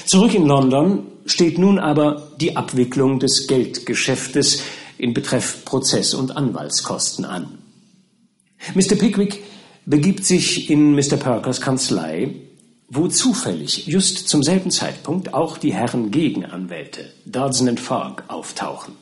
Zurück 0.06 0.34
in 0.34 0.46
London 0.46 1.06
steht 1.26 1.58
nun 1.58 1.78
aber 1.78 2.30
die 2.40 2.56
Abwicklung 2.56 3.18
des 3.18 3.46
Geldgeschäftes 3.46 4.62
in 4.98 5.14
Betreff 5.14 5.64
Prozess- 5.64 6.14
und 6.14 6.36
Anwaltskosten 6.36 7.24
an. 7.24 7.58
Mr. 8.74 8.96
Pickwick 8.96 9.42
begibt 9.86 10.24
sich 10.24 10.70
in 10.70 10.94
Mr. 10.94 11.16
Perkers 11.16 11.60
Kanzlei, 11.60 12.34
wo 12.88 13.08
zufällig 13.08 13.86
just 13.86 14.28
zum 14.28 14.42
selben 14.42 14.70
Zeitpunkt 14.70 15.34
auch 15.34 15.58
die 15.58 15.74
Herren 15.74 16.10
Gegenanwälte 16.10 17.12
Dodson 17.26 17.76
Fogg 17.78 18.22
auftauchen 18.28 18.94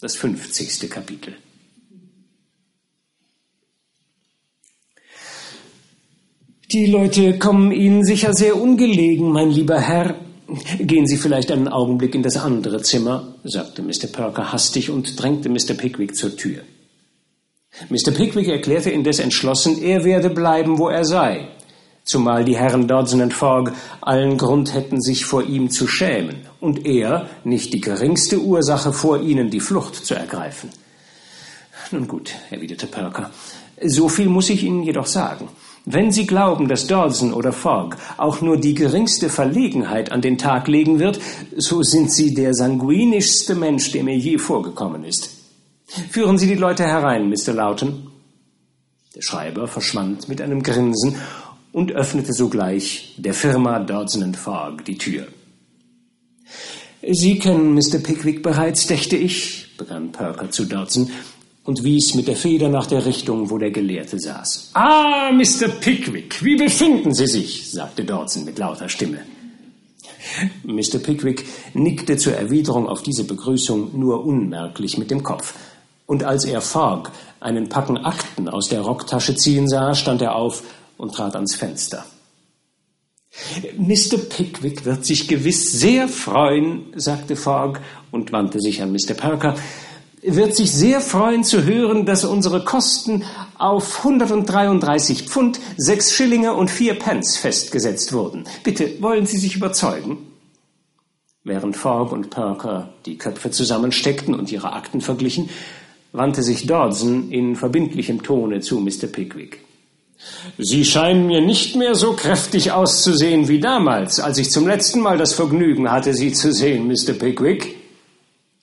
das 0.00 0.16
50. 0.16 0.88
Kapitel. 0.90 1.36
Die 6.72 6.86
Leute 6.86 7.36
kommen 7.36 7.72
Ihnen 7.72 8.04
sicher 8.04 8.32
sehr 8.32 8.54
ungelegen, 8.54 9.32
mein 9.32 9.50
lieber 9.50 9.80
Herr. 9.80 10.14
Gehen 10.78 11.04
Sie 11.04 11.16
vielleicht 11.16 11.50
einen 11.50 11.66
Augenblick 11.66 12.14
in 12.14 12.22
das 12.22 12.36
andere 12.36 12.80
Zimmer, 12.80 13.34
sagte 13.42 13.82
Mr. 13.82 14.06
Perker 14.12 14.52
hastig 14.52 14.88
und 14.88 15.20
drängte 15.20 15.48
Mr. 15.48 15.74
Pickwick 15.76 16.14
zur 16.14 16.36
Tür. 16.36 16.60
Mr. 17.88 18.12
Pickwick 18.12 18.46
erklärte 18.46 18.90
indes 18.90 19.18
entschlossen, 19.18 19.82
er 19.82 20.04
werde 20.04 20.30
bleiben, 20.30 20.78
wo 20.78 20.88
er 20.88 21.04
sei, 21.04 21.48
zumal 22.04 22.44
die 22.44 22.56
Herren 22.56 22.86
Dodson 22.86 23.22
und 23.22 23.34
Fogg 23.34 23.72
allen 24.00 24.38
Grund 24.38 24.72
hätten, 24.72 25.00
sich 25.00 25.24
vor 25.24 25.42
ihm 25.42 25.70
zu 25.70 25.88
schämen, 25.88 26.36
und 26.60 26.86
er 26.86 27.28
nicht 27.42 27.74
die 27.74 27.80
geringste 27.80 28.40
Ursache 28.40 28.92
vor 28.92 29.20
ihnen, 29.20 29.50
die 29.50 29.58
Flucht 29.58 29.96
zu 29.96 30.14
ergreifen. 30.14 30.70
Nun 31.90 32.06
gut, 32.06 32.32
erwiderte 32.48 32.86
Perker, 32.86 33.32
so 33.82 34.08
viel 34.08 34.28
muss 34.28 34.50
ich 34.50 34.62
Ihnen 34.62 34.84
jedoch 34.84 35.06
sagen. 35.06 35.48
Wenn 35.86 36.12
Sie 36.12 36.26
glauben, 36.26 36.68
dass 36.68 36.86
Dodson 36.86 37.32
oder 37.32 37.52
Fogg 37.52 37.96
auch 38.18 38.42
nur 38.42 38.58
die 38.58 38.74
geringste 38.74 39.28
Verlegenheit 39.28 40.12
an 40.12 40.20
den 40.20 40.36
Tag 40.36 40.68
legen 40.68 40.98
wird, 40.98 41.20
so 41.56 41.82
sind 41.82 42.12
Sie 42.12 42.34
der 42.34 42.54
sanguinischste 42.54 43.54
Mensch, 43.54 43.90
der 43.92 44.04
mir 44.04 44.16
je 44.16 44.38
vorgekommen 44.38 45.04
ist. 45.04 45.30
Führen 46.10 46.38
Sie 46.38 46.46
die 46.46 46.54
Leute 46.54 46.84
herein, 46.84 47.28
Mr. 47.28 47.52
Lawton. 47.54 48.08
Der 49.14 49.22
Schreiber 49.22 49.66
verschwand 49.66 50.28
mit 50.28 50.40
einem 50.40 50.62
Grinsen 50.62 51.16
und 51.72 51.92
öffnete 51.92 52.32
sogleich 52.32 53.14
der 53.18 53.34
Firma 53.34 53.80
Dodson 53.80 54.34
Fogg 54.34 54.84
die 54.84 54.98
Tür. 54.98 55.26
Sie 57.02 57.38
kennen 57.38 57.74
Mr. 57.74 57.98
Pickwick 58.02 58.42
bereits, 58.42 58.86
dächte 58.86 59.16
ich, 59.16 59.76
begann 59.78 60.12
Perker 60.12 60.50
zu 60.50 60.66
Dodson 60.66 61.10
und 61.64 61.84
wies 61.84 62.14
mit 62.14 62.26
der 62.28 62.36
Feder 62.36 62.68
nach 62.68 62.86
der 62.86 63.04
Richtung, 63.04 63.50
wo 63.50 63.58
der 63.58 63.70
Gelehrte 63.70 64.18
saß. 64.18 64.70
Ah, 64.74 65.30
Mr. 65.32 65.68
Pickwick, 65.68 66.42
wie 66.42 66.56
befinden 66.56 67.14
Sie 67.14 67.26
sich? 67.26 67.70
sagte 67.70 68.04
Dodson 68.04 68.44
mit 68.44 68.58
lauter 68.58 68.88
Stimme. 68.88 69.18
Mr. 70.64 70.98
Pickwick 71.02 71.46
nickte 71.74 72.16
zur 72.16 72.34
Erwiderung 72.34 72.88
auf 72.88 73.02
diese 73.02 73.24
Begrüßung 73.24 73.98
nur 73.98 74.24
unmerklich 74.24 74.98
mit 74.98 75.10
dem 75.10 75.22
Kopf. 75.22 75.54
Und 76.06 76.24
als 76.24 76.44
er 76.44 76.60
Fogg 76.60 77.10
einen 77.40 77.68
Packen 77.68 77.98
Akten 77.98 78.48
aus 78.48 78.68
der 78.68 78.80
Rocktasche 78.80 79.36
ziehen 79.36 79.68
sah, 79.68 79.94
stand 79.94 80.22
er 80.22 80.34
auf 80.34 80.62
und 80.96 81.14
trat 81.14 81.34
ans 81.34 81.54
Fenster. 81.54 82.04
Mr. 83.78 84.18
Pickwick 84.18 84.84
wird 84.84 85.04
sich 85.06 85.28
gewiss 85.28 85.72
sehr 85.72 86.08
freuen, 86.08 86.86
sagte 86.96 87.36
Fogg 87.36 87.80
und 88.10 88.32
wandte 88.32 88.60
sich 88.60 88.82
an 88.82 88.92
Mr. 88.92 89.14
Perker, 89.14 89.54
wird 90.22 90.54
sich 90.54 90.72
sehr 90.72 91.00
freuen 91.00 91.44
zu 91.44 91.64
hören, 91.64 92.04
dass 92.04 92.24
unsere 92.24 92.64
Kosten 92.64 93.24
auf 93.58 93.98
133 93.98 95.24
Pfund, 95.24 95.60
6 95.76 96.12
Schillinge 96.12 96.54
und 96.54 96.70
4 96.70 96.98
Pence 96.98 97.36
festgesetzt 97.36 98.12
wurden. 98.12 98.44
Bitte, 98.62 99.00
wollen 99.00 99.26
Sie 99.26 99.38
sich 99.38 99.56
überzeugen? 99.56 100.18
Während 101.42 101.76
Fogg 101.76 102.12
und 102.12 102.28
Perker 102.28 102.90
die 103.06 103.16
Köpfe 103.16 103.50
zusammensteckten 103.50 104.34
und 104.34 104.52
ihre 104.52 104.74
Akten 104.74 105.00
verglichen, 105.00 105.48
wandte 106.12 106.42
sich 106.42 106.66
Dodson 106.66 107.30
in 107.30 107.56
verbindlichem 107.56 108.22
Tone 108.22 108.60
zu 108.60 108.78
Mr. 108.80 109.06
Pickwick. 109.06 109.64
Sie 110.58 110.84
scheinen 110.84 111.26
mir 111.26 111.40
nicht 111.40 111.76
mehr 111.76 111.94
so 111.94 112.12
kräftig 112.12 112.72
auszusehen 112.72 113.48
wie 113.48 113.58
damals, 113.58 114.20
als 114.20 114.36
ich 114.36 114.50
zum 114.50 114.66
letzten 114.66 115.00
Mal 115.00 115.16
das 115.16 115.32
Vergnügen 115.32 115.90
hatte, 115.90 116.12
Sie 116.12 116.32
zu 116.32 116.52
sehen, 116.52 116.86
Mr. 116.88 117.14
Pickwick. 117.14 117.76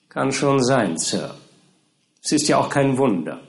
Kann 0.08 0.30
schon 0.30 0.62
sein, 0.62 0.98
Sir. 0.98 1.34
Es 2.22 2.32
ist 2.32 2.48
ja 2.48 2.58
auch 2.58 2.68
kein 2.68 2.98
Wunder, 2.98 3.40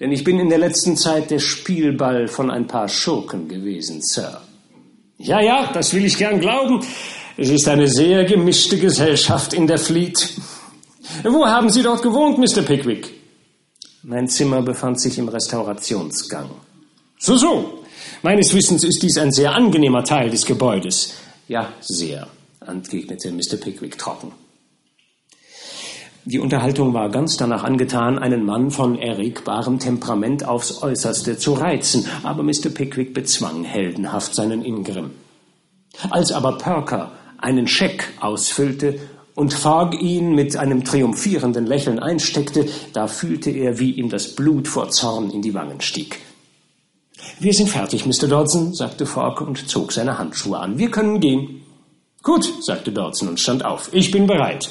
denn 0.00 0.12
ich 0.12 0.24
bin 0.24 0.38
in 0.38 0.48
der 0.48 0.58
letzten 0.58 0.96
Zeit 0.96 1.30
der 1.30 1.38
Spielball 1.38 2.28
von 2.28 2.50
ein 2.50 2.66
paar 2.66 2.88
Schurken 2.88 3.48
gewesen, 3.48 4.00
Sir. 4.02 4.40
Ja, 5.18 5.40
ja, 5.40 5.70
das 5.72 5.94
will 5.94 6.04
ich 6.04 6.18
gern 6.18 6.40
glauben. 6.40 6.84
Es 7.36 7.48
ist 7.48 7.68
eine 7.68 7.88
sehr 7.88 8.24
gemischte 8.24 8.76
Gesellschaft 8.76 9.52
in 9.52 9.66
der 9.66 9.78
Fleet. 9.78 10.34
Wo 11.22 11.46
haben 11.46 11.70
Sie 11.70 11.82
dort 11.82 12.02
gewohnt, 12.02 12.38
Mr. 12.38 12.62
Pickwick? 12.62 13.10
Mein 14.02 14.26
Zimmer 14.28 14.62
befand 14.62 15.00
sich 15.00 15.16
im 15.18 15.28
Restaurationsgang. 15.28 16.50
So, 17.18 17.36
so. 17.36 17.84
Meines 18.22 18.52
Wissens 18.52 18.82
ist 18.82 19.02
dies 19.02 19.16
ein 19.18 19.30
sehr 19.30 19.54
angenehmer 19.54 20.02
Teil 20.02 20.30
des 20.30 20.44
Gebäudes. 20.44 21.14
Ja, 21.46 21.72
sehr, 21.80 22.26
entgegnete 22.66 23.30
Mr. 23.30 23.56
Pickwick 23.56 23.96
trocken. 23.96 24.32
Die 26.24 26.38
Unterhaltung 26.38 26.94
war 26.94 27.08
ganz 27.10 27.36
danach 27.36 27.64
angetan, 27.64 28.16
einen 28.18 28.44
Mann 28.44 28.70
von 28.70 28.96
erregbarem 28.96 29.80
Temperament 29.80 30.46
aufs 30.46 30.80
äußerste 30.80 31.36
zu 31.36 31.54
reizen, 31.54 32.06
aber 32.22 32.44
Mr. 32.44 32.70
Pickwick 32.72 33.12
bezwang 33.12 33.64
heldenhaft 33.64 34.32
seinen 34.32 34.64
Ingrimm. 34.64 35.10
Als 36.10 36.30
aber 36.30 36.58
Perker 36.58 37.10
einen 37.38 37.66
Scheck 37.66 38.08
ausfüllte 38.20 39.00
und 39.34 39.52
Fogg 39.52 40.00
ihn 40.00 40.36
mit 40.36 40.56
einem 40.56 40.84
triumphierenden 40.84 41.66
Lächeln 41.66 41.98
einsteckte, 41.98 42.66
da 42.92 43.08
fühlte 43.08 43.50
er, 43.50 43.80
wie 43.80 43.90
ihm 43.90 44.08
das 44.08 44.36
Blut 44.36 44.68
vor 44.68 44.90
Zorn 44.90 45.30
in 45.30 45.42
die 45.42 45.54
Wangen 45.54 45.80
stieg. 45.80 46.20
Wir 47.40 47.52
sind 47.52 47.68
fertig, 47.68 48.06
Mr. 48.06 48.28
Dodson, 48.28 48.74
sagte 48.74 49.06
Fogg 49.06 49.40
und 49.44 49.68
zog 49.68 49.90
seine 49.90 50.18
Handschuhe 50.18 50.58
an. 50.58 50.78
Wir 50.78 50.90
können 50.90 51.18
gehen. 51.18 51.62
Gut, 52.22 52.48
sagte 52.60 52.92
Dodson 52.92 53.28
und 53.28 53.40
stand 53.40 53.64
auf. 53.64 53.92
Ich 53.92 54.12
bin 54.12 54.28
bereit. 54.28 54.70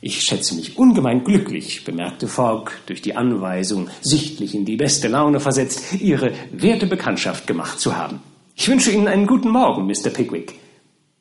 Ich 0.00 0.22
schätze 0.22 0.54
mich 0.54 0.78
ungemein 0.78 1.24
glücklich, 1.24 1.84
bemerkte 1.84 2.28
Fogg, 2.28 2.70
durch 2.86 3.02
die 3.02 3.16
Anweisung, 3.16 3.88
sichtlich 4.00 4.54
in 4.54 4.64
die 4.64 4.76
beste 4.76 5.08
Laune 5.08 5.40
versetzt, 5.40 6.00
Ihre 6.00 6.32
werte 6.52 6.86
Bekanntschaft 6.86 7.46
gemacht 7.46 7.80
zu 7.80 7.96
haben. 7.96 8.20
Ich 8.54 8.68
wünsche 8.68 8.90
Ihnen 8.90 9.08
einen 9.08 9.26
guten 9.26 9.50
Morgen, 9.50 9.86
Mr. 9.86 10.10
Pickwick, 10.10 10.54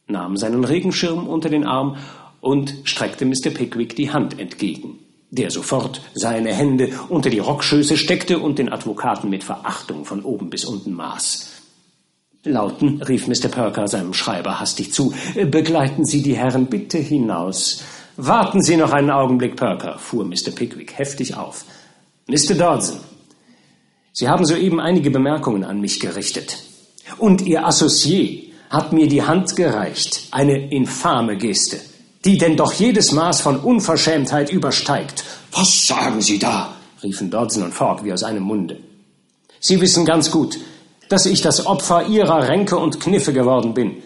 nahm 0.07 0.37
seinen 0.37 0.63
Regenschirm 0.63 1.27
unter 1.27 1.49
den 1.49 1.65
Arm 1.65 1.97
und 2.39 2.75
streckte 2.83 3.25
Mr. 3.25 3.49
Pickwick 3.49 3.95
die 3.95 4.11
Hand 4.11 4.39
entgegen 4.39 4.99
der 5.29 5.51
sofort 5.51 6.01
seine 6.13 6.53
Hände 6.53 6.89
unter 7.09 7.29
die 7.29 7.39
Rockschöße 7.39 7.97
steckte 7.97 8.39
und 8.39 8.59
den 8.59 8.71
Advokaten 8.71 9.29
mit 9.29 9.43
Verachtung 9.43 10.05
von 10.05 10.23
oben 10.23 10.49
bis 10.49 10.65
unten 10.65 10.93
maß. 10.93 11.53
Lauten, 12.43 13.01
rief 13.01 13.27
Mr. 13.27 13.49
Perker 13.49 13.87
seinem 13.89 14.13
Schreiber 14.13 14.59
hastig 14.59 14.93
zu, 14.93 15.13
begleiten 15.51 16.05
Sie 16.05 16.21
die 16.21 16.37
Herren 16.37 16.67
bitte 16.67 16.97
hinaus. 16.97 17.83
Warten 18.17 18.61
Sie 18.61 18.75
noch 18.75 18.91
einen 18.91 19.11
Augenblick, 19.11 19.55
Perker, 19.55 19.97
fuhr 19.97 20.25
Mr. 20.25 20.51
Pickwick 20.53 20.97
heftig 20.97 21.35
auf. 21.35 21.65
Mr. 22.27 22.55
Dodson, 22.55 22.99
Sie 24.11 24.27
haben 24.27 24.45
soeben 24.45 24.79
einige 24.79 25.11
Bemerkungen 25.11 25.63
an 25.63 25.79
mich 25.79 25.99
gerichtet. 25.99 26.57
Und 27.17 27.41
Ihr 27.43 27.65
Associé 27.65 28.51
hat 28.69 28.91
mir 28.91 29.07
die 29.07 29.23
Hand 29.23 29.55
gereicht, 29.55 30.27
eine 30.31 30.69
infame 30.71 31.37
Geste 31.37 31.79
die 32.27 32.37
denn 32.37 32.57
doch 32.57 32.73
jedes 32.73 33.13
Maß 33.13 33.39
von 33.39 33.57
Unverschämtheit 33.57 34.51
übersteigt. 34.51 35.23
Was 35.53 35.87
sagen 35.87 36.21
Sie 36.21 36.37
da? 36.37 36.73
riefen 37.01 37.29
Dodson 37.29 37.63
und 37.63 37.73
Fogg 37.73 38.03
wie 38.03 38.11
aus 38.11 38.23
einem 38.23 38.43
Munde. 38.43 38.79
Sie 39.61 39.79
wissen 39.79 40.05
ganz 40.05 40.29
gut, 40.29 40.57
dass 41.07 41.25
ich 41.25 41.41
das 41.41 41.65
Opfer 41.65 42.07
Ihrer 42.07 42.49
Ränke 42.49 42.75
und 42.77 42.99
Kniffe 42.99 43.31
geworden 43.31 43.73
bin. 43.73 44.03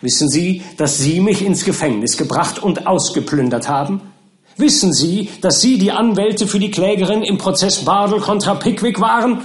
Wissen 0.00 0.28
Sie, 0.28 0.62
dass 0.76 0.98
Sie 0.98 1.20
mich 1.20 1.42
ins 1.42 1.64
Gefängnis 1.64 2.16
gebracht 2.16 2.62
und 2.62 2.86
ausgeplündert 2.86 3.68
haben? 3.68 4.00
Wissen 4.56 4.92
Sie, 4.92 5.30
dass 5.40 5.60
Sie 5.60 5.78
die 5.78 5.92
Anwälte 5.92 6.46
für 6.46 6.58
die 6.58 6.70
Klägerin 6.70 7.22
im 7.22 7.38
Prozess 7.38 7.84
Bardell 7.84 8.20
kontra 8.20 8.54
Pickwick 8.54 9.00
waren? 9.00 9.42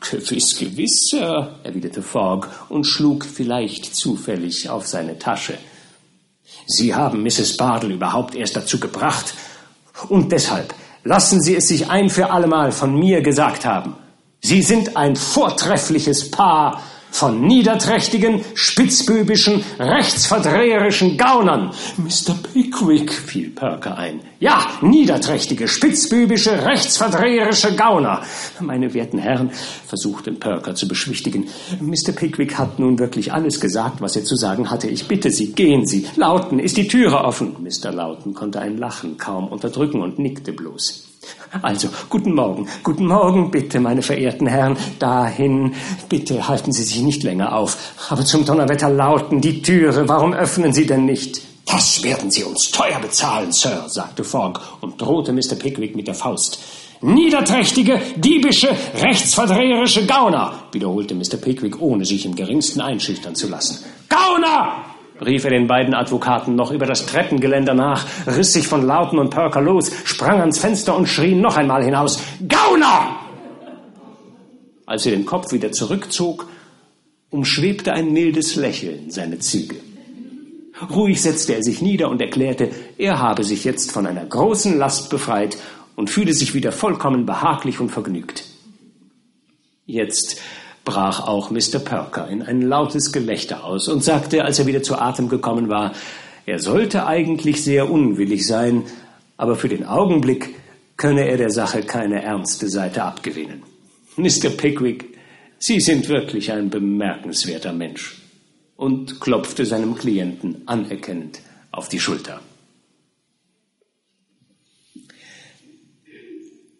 Gewiss, 0.00 0.56
gewiss, 0.58 1.08
Sir, 1.10 1.56
erwiderte 1.62 2.02
Fogg 2.02 2.48
und 2.68 2.84
schlug 2.84 3.24
vielleicht 3.24 3.94
zufällig 3.94 4.68
auf 4.68 4.86
seine 4.86 5.18
Tasche. 5.18 5.58
Sie 6.66 6.94
haben 6.94 7.22
Mrs. 7.22 7.56
Bardell 7.56 7.92
überhaupt 7.92 8.34
erst 8.34 8.56
dazu 8.56 8.78
gebracht. 8.78 9.34
Und 10.08 10.32
deshalb 10.32 10.74
lassen 11.04 11.40
Sie 11.40 11.56
es 11.56 11.68
sich 11.68 11.88
ein 11.88 12.10
für 12.10 12.30
allemal 12.30 12.72
von 12.72 12.94
mir 12.94 13.20
gesagt 13.22 13.64
haben. 13.64 13.96
Sie 14.40 14.62
sind 14.62 14.96
ein 14.96 15.16
vortreffliches 15.16 16.30
Paar, 16.30 16.82
von 17.12 17.42
niederträchtigen, 17.42 18.40
spitzbübischen, 18.54 19.62
rechtsverdreherischen 19.78 21.18
Gaunern. 21.18 21.70
Mr. 21.98 22.34
Pickwick, 22.52 23.12
fiel 23.12 23.50
Perker 23.50 23.98
ein. 23.98 24.20
Ja, 24.40 24.66
niederträchtige, 24.80 25.68
spitzbübische, 25.68 26.64
rechtsverdreherische 26.64 27.76
Gauner. 27.76 28.22
Meine 28.60 28.92
werten 28.94 29.18
Herren, 29.18 29.50
versuchte 29.86 30.32
Perker 30.32 30.74
zu 30.74 30.88
beschwichtigen. 30.88 31.48
Mr. 31.80 32.12
Pickwick 32.12 32.58
hat 32.58 32.78
nun 32.78 32.98
wirklich 32.98 33.32
alles 33.32 33.60
gesagt, 33.60 34.00
was 34.00 34.16
er 34.16 34.24
zu 34.24 34.34
sagen 34.34 34.70
hatte. 34.70 34.88
Ich 34.88 35.06
bitte 35.06 35.30
Sie, 35.30 35.52
gehen 35.52 35.86
Sie. 35.86 36.06
Lauten, 36.16 36.58
ist 36.58 36.78
die 36.78 36.88
Türe 36.88 37.22
offen? 37.22 37.56
Mr. 37.60 37.92
Lauten 37.92 38.32
konnte 38.32 38.60
ein 38.60 38.78
Lachen 38.78 39.18
kaum 39.18 39.48
unterdrücken 39.48 40.00
und 40.00 40.18
nickte 40.18 40.52
bloß. 40.52 41.11
Also, 41.60 41.88
guten 42.08 42.34
Morgen, 42.34 42.68
guten 42.82 43.06
Morgen, 43.06 43.50
bitte, 43.50 43.78
meine 43.78 44.02
verehrten 44.02 44.46
Herren, 44.46 44.76
dahin, 44.98 45.74
bitte 46.08 46.48
halten 46.48 46.72
Sie 46.72 46.82
sich 46.82 47.02
nicht 47.02 47.22
länger 47.22 47.54
auf. 47.54 47.76
Aber 48.08 48.24
zum 48.24 48.44
Donnerwetter 48.44 48.88
lauten, 48.88 49.40
die 49.40 49.60
Türe, 49.60 50.08
warum 50.08 50.32
öffnen 50.32 50.72
Sie 50.72 50.86
denn 50.86 51.04
nicht? 51.04 51.42
Das 51.66 52.02
werden 52.02 52.30
Sie 52.30 52.44
uns 52.44 52.70
teuer 52.70 52.98
bezahlen, 53.00 53.52
Sir, 53.52 53.84
sagte 53.86 54.24
Fogg 54.24 54.60
und 54.80 55.00
drohte 55.00 55.32
Mr. 55.32 55.54
Pickwick 55.58 55.94
mit 55.94 56.06
der 56.06 56.14
Faust. 56.14 56.58
Niederträchtige, 57.02 58.00
diebische, 58.16 58.68
rechtsverdreherische 58.94 60.06
Gauner, 60.06 60.64
wiederholte 60.72 61.14
Mr. 61.14 61.36
Pickwick, 61.36 61.80
ohne 61.80 62.04
sich 62.04 62.24
im 62.24 62.34
geringsten 62.34 62.80
einschüchtern 62.80 63.34
zu 63.34 63.48
lassen. 63.48 63.84
Gauner! 64.08 64.91
Rief 65.24 65.44
er 65.44 65.50
den 65.50 65.66
beiden 65.66 65.94
Advokaten 65.94 66.54
noch 66.54 66.70
über 66.70 66.86
das 66.86 67.06
Treppengeländer 67.06 67.74
nach, 67.74 68.06
riss 68.26 68.52
sich 68.52 68.68
von 68.68 68.86
Lauten 68.86 69.18
und 69.18 69.30
Perker 69.30 69.60
los, 69.60 69.90
sprang 70.04 70.40
ans 70.40 70.58
Fenster 70.58 70.96
und 70.96 71.08
schrie 71.08 71.34
noch 71.34 71.56
einmal 71.56 71.84
hinaus 71.84 72.22
Gauner! 72.48 73.16
Als 74.86 75.06
er 75.06 75.12
den 75.12 75.24
Kopf 75.26 75.52
wieder 75.52 75.72
zurückzog, 75.72 76.48
umschwebte 77.30 77.92
ein 77.92 78.12
mildes 78.12 78.56
Lächeln 78.56 79.10
seine 79.10 79.38
Züge. 79.38 79.76
Ruhig 80.90 81.22
setzte 81.22 81.54
er 81.54 81.62
sich 81.62 81.80
nieder 81.80 82.10
und 82.10 82.20
erklärte, 82.20 82.70
er 82.98 83.20
habe 83.20 83.44
sich 83.44 83.64
jetzt 83.64 83.92
von 83.92 84.06
einer 84.06 84.24
großen 84.24 84.76
Last 84.76 85.10
befreit 85.10 85.56
und 85.96 86.10
fühle 86.10 86.32
sich 86.32 86.54
wieder 86.54 86.72
vollkommen 86.72 87.24
behaglich 87.24 87.80
und 87.80 87.90
vergnügt. 87.90 88.44
Jetzt 89.86 90.40
brach 90.84 91.26
auch 91.26 91.50
Mr. 91.50 91.78
Perker 91.78 92.28
in 92.28 92.42
ein 92.42 92.62
lautes 92.62 93.12
Gelächter 93.12 93.64
aus 93.64 93.88
und 93.88 94.02
sagte, 94.02 94.44
als 94.44 94.58
er 94.58 94.66
wieder 94.66 94.82
zu 94.82 94.96
Atem 94.96 95.28
gekommen 95.28 95.68
war, 95.68 95.92
er 96.46 96.58
sollte 96.58 97.06
eigentlich 97.06 97.62
sehr 97.62 97.90
unwillig 97.90 98.46
sein, 98.46 98.84
aber 99.36 99.56
für 99.56 99.68
den 99.68 99.86
Augenblick 99.86 100.54
könne 100.96 101.28
er 101.28 101.36
der 101.36 101.50
Sache 101.50 101.82
keine 101.82 102.22
ernste 102.22 102.68
Seite 102.68 103.04
abgewinnen. 103.04 103.62
Mr. 104.16 104.50
Pickwick, 104.50 105.12
Sie 105.58 105.78
sind 105.78 106.08
wirklich 106.08 106.50
ein 106.50 106.70
bemerkenswerter 106.70 107.72
Mensch 107.72 108.20
und 108.76 109.20
klopfte 109.20 109.64
seinem 109.64 109.94
Klienten 109.94 110.62
anerkennend 110.66 111.38
auf 111.70 111.88
die 111.88 112.00
Schulter. 112.00 112.40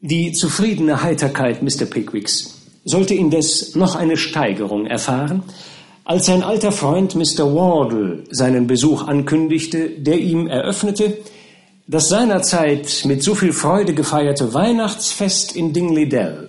Die 0.00 0.32
zufriedene 0.32 1.04
Heiterkeit 1.04 1.62
Mr. 1.62 1.86
Pickwicks 1.86 2.61
sollte 2.84 3.14
indes 3.14 3.74
noch 3.74 3.94
eine 3.94 4.16
Steigerung 4.16 4.86
erfahren, 4.86 5.42
als 6.04 6.26
sein 6.26 6.42
alter 6.42 6.72
Freund 6.72 7.14
Mr. 7.14 7.54
Wardle 7.54 8.24
seinen 8.30 8.66
Besuch 8.66 9.06
ankündigte, 9.06 9.90
der 9.90 10.18
ihm 10.18 10.48
eröffnete, 10.48 11.18
das 11.86 12.08
seinerzeit 12.08 13.04
mit 13.04 13.22
so 13.22 13.34
viel 13.34 13.52
Freude 13.52 13.94
gefeierte 13.94 14.52
Weihnachtsfest 14.54 15.54
in 15.54 15.72
Dingley 15.72 16.08
Dell 16.08 16.48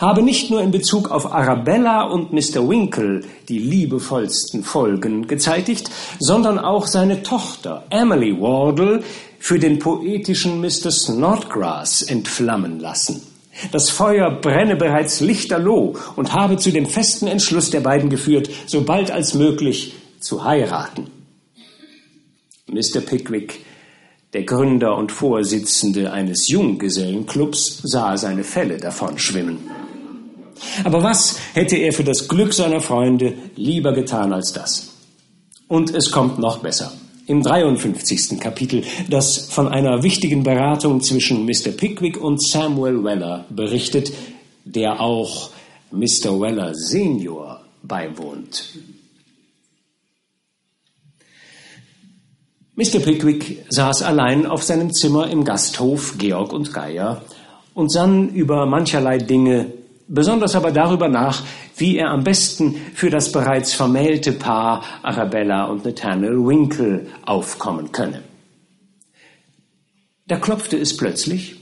habe 0.00 0.22
nicht 0.22 0.50
nur 0.50 0.60
in 0.62 0.70
Bezug 0.70 1.10
auf 1.10 1.32
Arabella 1.32 2.04
und 2.04 2.32
Mr. 2.32 2.68
Winkle 2.68 3.22
die 3.48 3.58
liebevollsten 3.58 4.64
Folgen 4.64 5.26
gezeitigt, 5.26 5.90
sondern 6.18 6.58
auch 6.58 6.86
seine 6.86 7.22
Tochter 7.22 7.84
Emily 7.90 8.38
Wardle 8.38 9.02
für 9.38 9.58
den 9.58 9.78
poetischen 9.78 10.60
Mr. 10.60 10.90
Snodgrass 10.90 12.02
entflammen 12.02 12.80
lassen. 12.80 13.22
Das 13.72 13.90
Feuer 13.90 14.30
brenne 14.30 14.76
bereits 14.76 15.20
lichterloh 15.20 15.96
und 16.16 16.32
habe 16.32 16.56
zu 16.56 16.70
dem 16.70 16.86
festen 16.86 17.26
Entschluss 17.26 17.70
der 17.70 17.80
beiden 17.80 18.10
geführt, 18.10 18.50
so 18.66 18.82
bald 18.82 19.10
als 19.10 19.34
möglich 19.34 19.94
zu 20.20 20.44
heiraten. 20.44 21.08
Mr. 22.66 23.00
Pickwick, 23.00 23.64
der 24.32 24.42
Gründer 24.42 24.96
und 24.96 25.12
Vorsitzende 25.12 26.12
eines 26.12 26.48
Junggesellenclubs, 26.48 27.80
sah 27.82 28.16
seine 28.16 28.44
Fälle 28.44 28.76
davon 28.78 29.18
schwimmen. 29.18 29.70
Aber 30.84 31.02
was 31.02 31.38
hätte 31.54 31.76
er 31.76 31.92
für 31.92 32.04
das 32.04 32.28
Glück 32.28 32.52
seiner 32.52 32.80
Freunde 32.80 33.34
lieber 33.54 33.92
getan 33.92 34.32
als 34.32 34.52
das? 34.52 34.88
Und 35.68 35.94
es 35.94 36.10
kommt 36.10 36.38
noch 36.38 36.58
besser. 36.58 36.92
Im 37.26 37.42
53. 37.42 38.38
Kapitel, 38.38 38.84
das 39.10 39.38
von 39.50 39.66
einer 39.66 40.04
wichtigen 40.04 40.44
Beratung 40.44 41.00
zwischen 41.00 41.44
Mr. 41.44 41.72
Pickwick 41.76 42.20
und 42.20 42.40
Samuel 42.40 43.02
Weller 43.02 43.46
berichtet, 43.50 44.12
der 44.64 45.00
auch 45.00 45.50
Mr. 45.90 46.40
Weller 46.40 46.72
Senior 46.74 47.60
beiwohnt. 47.82 48.78
Mr. 52.76 53.00
Pickwick 53.00 53.64
saß 53.70 54.02
allein 54.02 54.46
auf 54.46 54.62
seinem 54.62 54.92
Zimmer 54.92 55.28
im 55.28 55.44
Gasthof 55.44 56.18
Georg 56.18 56.52
und 56.52 56.72
Geier 56.72 57.22
und 57.74 57.90
sann 57.90 58.28
über 58.28 58.66
mancherlei 58.66 59.18
Dinge, 59.18 59.72
besonders 60.08 60.54
aber 60.54 60.72
darüber 60.72 61.08
nach, 61.08 61.42
wie 61.76 61.98
er 61.98 62.10
am 62.10 62.24
besten 62.24 62.74
für 62.94 63.10
das 63.10 63.32
bereits 63.32 63.74
vermählte 63.74 64.32
Paar 64.32 64.82
Arabella 65.02 65.64
und 65.64 65.84
Nathaniel 65.84 66.38
Winkle 66.38 67.06
aufkommen 67.24 67.92
könne. 67.92 68.22
Da 70.26 70.36
klopfte 70.36 70.76
es 70.76 70.96
plötzlich 70.96 71.56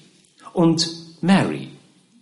und 0.53 0.88
Mary, 1.20 1.68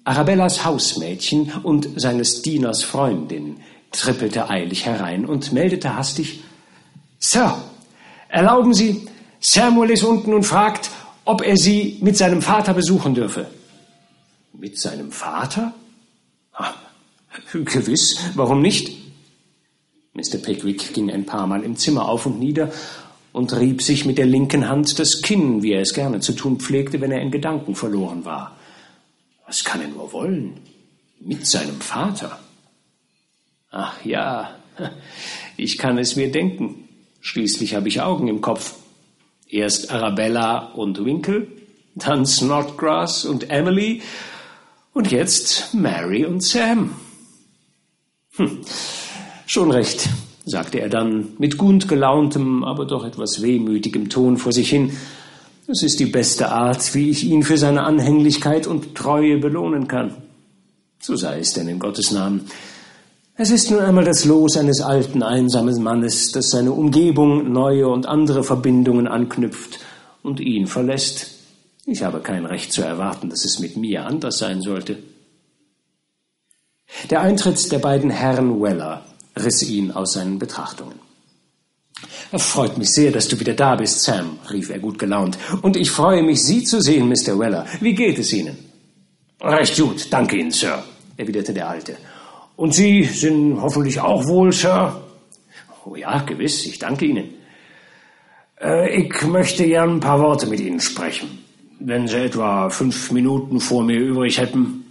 Arabellas 0.05 0.65
Hausmädchen 0.65 1.53
und 1.63 1.89
seines 2.01 2.43
Dieners 2.43 2.83
Freundin, 2.83 3.59
trippelte 3.93 4.49
eilig 4.49 4.87
herein 4.87 5.27
und 5.27 5.53
meldete 5.53 5.97
hastig 5.97 6.43
Sir, 7.19 7.57
erlauben 8.29 8.75
Sie, 8.75 9.07
Samuel 9.39 9.91
ist 9.91 10.03
unten 10.03 10.35
und 10.35 10.45
fragt, 10.45 10.91
ob 11.25 11.47
er 11.47 11.57
Sie 11.57 11.99
mit 12.01 12.17
seinem 12.17 12.43
Vater 12.43 12.75
besuchen 12.75 13.15
dürfe. 13.15 13.47
Mit 14.53 14.79
seinem 14.79 15.13
Vater? 15.13 15.73
Ah, 16.53 16.75
gewiss, 17.53 18.19
warum 18.35 18.61
nicht? 18.63 19.03
Mr. 20.15 20.39
Pickwick 20.39 20.93
ging 20.93 21.11
ein 21.11 21.25
paar 21.25 21.47
Mal 21.47 21.63
im 21.63 21.77
Zimmer 21.77 22.09
auf 22.09 22.27
und 22.27 22.39
nieder 22.39 22.71
und 23.33 23.57
rieb 23.57 23.81
sich 23.81 24.05
mit 24.05 24.19
der 24.19 24.27
linken 24.27 24.69
Hand 24.69 24.99
das 24.99 25.23
Kinn, 25.23 25.63
wie 25.63 25.73
er 25.73 25.81
es 25.81 25.95
gerne 25.95 26.21
zu 26.21 26.33
tun 26.35 26.61
pflegte, 26.61 27.01
wenn 27.01 27.13
er 27.13 27.23
in 27.23 27.31
Gedanken 27.31 27.75
verloren 27.75 28.25
war. 28.25 28.57
Was 29.47 29.65
kann 29.65 29.81
er 29.81 29.89
nur 29.89 30.13
wollen? 30.13 30.61
Mit 31.21 31.47
seinem 31.47 31.81
Vater? 31.81 32.39
Ach 33.71 34.05
ja, 34.05 34.57
ich 35.57 35.79
kann 35.79 35.97
es 35.97 36.17
mir 36.17 36.31
denken. 36.31 36.89
Schließlich 37.21 37.75
habe 37.75 37.89
ich 37.89 38.03
Augen 38.03 38.29
im 38.29 38.43
Kopf. 38.43 38.75
Erst 39.49 39.91
Arabella 39.91 40.73
und 40.73 41.05
Winkle, 41.05 41.47
dann 41.95 42.27
Snodgrass 42.27 43.25
und 43.25 43.51
Emily 43.51 44.03
und 44.93 45.11
jetzt 45.11 45.75
Mary 45.75 46.25
und 46.25 46.43
Sam. 46.43 46.91
Hm, 48.37 48.61
schon 49.47 49.71
recht, 49.71 50.09
sagte 50.45 50.81
er 50.81 50.89
dann 50.89 51.29
mit 51.39 51.59
gut 51.59 51.89
gelauntem, 51.89 52.65
aber 52.65 52.87
doch 52.87 53.05
etwas 53.05 53.43
wehmütigem 53.43 54.09
Ton 54.09 54.37
vor 54.37 54.53
sich 54.53 54.71
hin. 54.71 54.93
Es 55.67 55.83
ist 55.83 56.01
die 56.01 56.07
beste 56.07 56.51
Art, 56.51 56.95
wie 56.95 57.11
ich 57.11 57.25
ihn 57.25 57.43
für 57.43 57.57
seine 57.57 57.85
Anhänglichkeit 57.85 58.67
und 58.67 58.95
Treue 58.95 59.39
belohnen 59.39 59.89
kann. 59.89 60.15
So 60.99 61.17
sei 61.17 61.41
es 61.41 61.53
denn 61.53 61.69
in 61.69 61.79
Gottes 61.79 62.11
Namen. 62.11 62.43
Es 63.35 63.51
ist 63.51 63.71
nun 63.71 63.81
einmal 63.81 64.05
das 64.05 64.25
Los 64.25 64.57
eines 64.57 64.83
alten, 64.83 65.23
einsamen 65.23 65.83
Mannes, 65.83 66.33
das 66.33 66.51
seine 66.51 66.73
Umgebung 66.73 67.51
neue 67.51 67.89
und 67.89 68.07
andere 68.07 68.45
Verbindungen 68.45 69.09
anknüpft 69.09 69.81
und 70.23 70.39
ihn 70.39 70.67
verlässt. 70.67 71.32
Ich 71.85 72.03
habe 72.03 72.21
kein 72.21 72.47
Recht 72.47 72.73
zu 72.73 72.83
erwarten, 72.83 73.29
dass 73.29 73.45
es 73.45 73.59
mit 73.59 73.77
mir 73.77 74.07
anders 74.07 74.39
sein 74.39 74.63
sollte. 74.63 74.99
Der 77.11 77.21
Eintritt 77.21 77.73
der 77.73 77.81
beiden 77.81 78.11
Herren 78.11 78.63
Weller 78.63 79.05
riss 79.37 79.63
ihn 79.63 79.91
aus 79.91 80.13
seinen 80.13 80.39
Betrachtungen. 80.39 81.01
Freut 82.37 82.79
mich 82.79 82.91
sehr, 82.91 83.11
dass 83.11 83.29
du 83.29 83.39
wieder 83.39 83.55
da 83.55 83.77
bist, 83.77 84.03
Sam, 84.03 84.39
rief 84.51 84.71
er 84.71 84.79
gut 84.79 84.99
gelaunt. 84.99 85.39
Und 85.63 85.77
ich 85.77 85.91
freue 85.91 86.23
mich, 86.23 86.43
Sie 86.43 86.65
zu 86.65 86.81
sehen, 86.81 87.09
Mr. 87.09 87.39
Weller. 87.39 87.67
Wie 87.81 87.95
geht 87.95 88.19
es 88.19 88.33
Ihnen? 88.33 88.59
Recht 89.41 89.77
gut, 89.77 90.07
danke 90.11 90.37
Ihnen, 90.37 90.53
Sir, 90.53 90.85
erwiderte 91.17 91.53
der 91.53 91.69
Alte. 91.69 91.97
Und 92.57 92.75
Sie 92.75 93.05
sind 93.05 93.61
hoffentlich 93.61 94.01
auch 94.01 94.27
wohl, 94.27 94.53
Sir? 94.53 95.03
Oh 95.85 95.97
ja, 95.97 96.21
gewiss, 96.21 96.65
ich 96.65 96.79
danke 96.79 97.07
Ihnen. 97.07 97.35
Äh, 98.61 99.03
ich 99.03 99.23
möchte 99.23 99.67
gern 99.67 99.97
ein 99.97 100.01
paar 100.01 100.21
Worte 100.21 100.47
mit 100.47 100.61
Ihnen 100.61 100.81
sprechen 100.81 101.42
wenn 101.87 102.09
Sie 102.09 102.17
etwa 102.17 102.71
fünf 102.71 103.11
Minuten 103.11 103.61
vor 103.61 103.85
mir 103.85 103.99
übrig 103.99 104.39
hätten. 104.39 104.85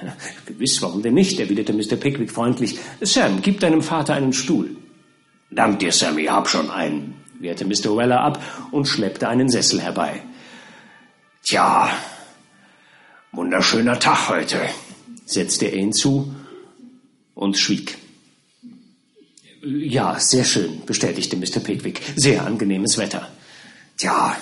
Gewiss, 0.46 0.80
warum 0.82 1.02
denn 1.02 1.14
nicht? 1.14 1.38
erwiderte 1.40 1.72
Mr. 1.72 1.96
Pickwick 1.96 2.30
freundlich. 2.30 2.78
Sam, 3.00 3.42
gib 3.42 3.60
deinem 3.60 3.82
Vater 3.82 4.14
einen 4.14 4.32
Stuhl. 4.32 4.76
Dank 5.50 5.80
dir, 5.80 5.92
Sam, 5.92 6.18
ich 6.18 6.30
hab 6.30 6.48
schon 6.48 6.70
einen, 6.70 7.14
wehrte 7.40 7.64
Mr. 7.64 7.96
Weller 7.96 8.20
ab 8.20 8.42
und 8.70 8.86
schleppte 8.86 9.28
einen 9.28 9.48
Sessel 9.48 9.80
herbei. 9.80 10.22
Tja, 11.42 11.90
wunderschöner 13.32 13.98
Tag 13.98 14.28
heute, 14.28 14.60
setzte 15.24 15.66
er 15.66 15.78
hinzu 15.78 16.32
und 17.34 17.58
schwieg. 17.58 17.98
Ja, 19.62 20.18
sehr 20.20 20.44
schön, 20.44 20.82
bestätigte 20.86 21.36
Mr. 21.36 21.60
Pickwick. 21.60 22.00
Sehr 22.16 22.46
angenehmes 22.46 22.96
Wetter. 22.96 23.28
Tja, 23.96 24.36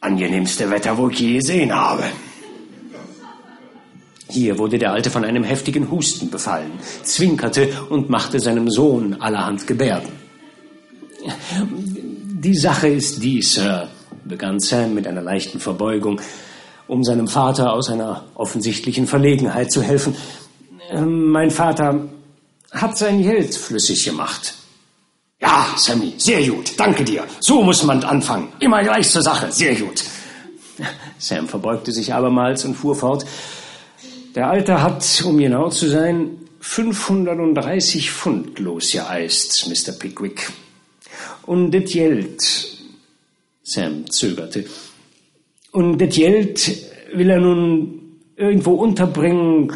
angenehmste 0.00 0.70
Wetter, 0.70 0.96
wo 0.96 1.08
ich 1.08 1.18
je 1.18 1.34
gesehen 1.34 1.74
habe. 1.74 2.04
Hier 4.30 4.58
wurde 4.58 4.78
der 4.78 4.92
Alte 4.92 5.10
von 5.10 5.24
einem 5.24 5.42
heftigen 5.42 5.90
Husten 5.90 6.30
befallen, 6.30 6.72
zwinkerte 7.02 7.70
und 7.88 8.10
machte 8.10 8.40
seinem 8.40 8.70
Sohn 8.70 9.20
allerhand 9.20 9.66
Gebärden. 9.66 10.10
Die 12.40 12.56
Sache 12.56 12.88
ist 12.88 13.22
die, 13.22 13.42
Sir, 13.42 13.88
begann 14.24 14.60
Sam 14.60 14.94
mit 14.94 15.06
einer 15.06 15.22
leichten 15.22 15.60
Verbeugung, 15.60 16.20
um 16.86 17.02
seinem 17.04 17.26
Vater 17.26 17.72
aus 17.72 17.88
einer 17.88 18.24
offensichtlichen 18.34 19.06
Verlegenheit 19.06 19.72
zu 19.72 19.82
helfen. 19.82 20.14
Mein 20.94 21.50
Vater 21.50 22.08
hat 22.70 22.96
sein 22.96 23.22
Geld 23.22 23.54
flüssig 23.54 24.04
gemacht. 24.04 24.54
Ja, 25.40 25.74
Sammy, 25.76 26.14
sehr 26.16 26.46
gut. 26.48 26.72
Danke 26.76 27.04
dir. 27.04 27.24
So 27.40 27.62
muss 27.62 27.84
man 27.84 28.02
anfangen. 28.02 28.48
Immer 28.58 28.82
gleich 28.82 29.08
zur 29.08 29.22
Sache. 29.22 29.52
Sehr 29.52 29.74
gut. 29.76 30.02
Sam 31.18 31.48
verbeugte 31.48 31.92
sich 31.92 32.12
abermals 32.12 32.64
und 32.64 32.74
fuhr 32.74 32.96
fort. 32.96 33.24
Der 34.34 34.48
Alte 34.50 34.82
hat, 34.82 35.22
um 35.24 35.38
genau 35.38 35.68
zu 35.68 35.88
sein, 35.88 36.30
530 36.60 38.10
Pfund 38.10 38.58
losgeeist, 38.58 39.68
Mr. 39.68 39.92
Pickwick. 39.92 40.50
Und 41.46 41.70
das 41.70 41.90
Geld, 41.90 42.78
Sam 43.62 44.10
zögerte, 44.10 44.64
und 45.72 45.98
das 45.98 46.14
Geld 46.14 46.76
will 47.14 47.30
er 47.30 47.40
nun 47.40 48.20
irgendwo 48.36 48.74
unterbringen, 48.74 49.72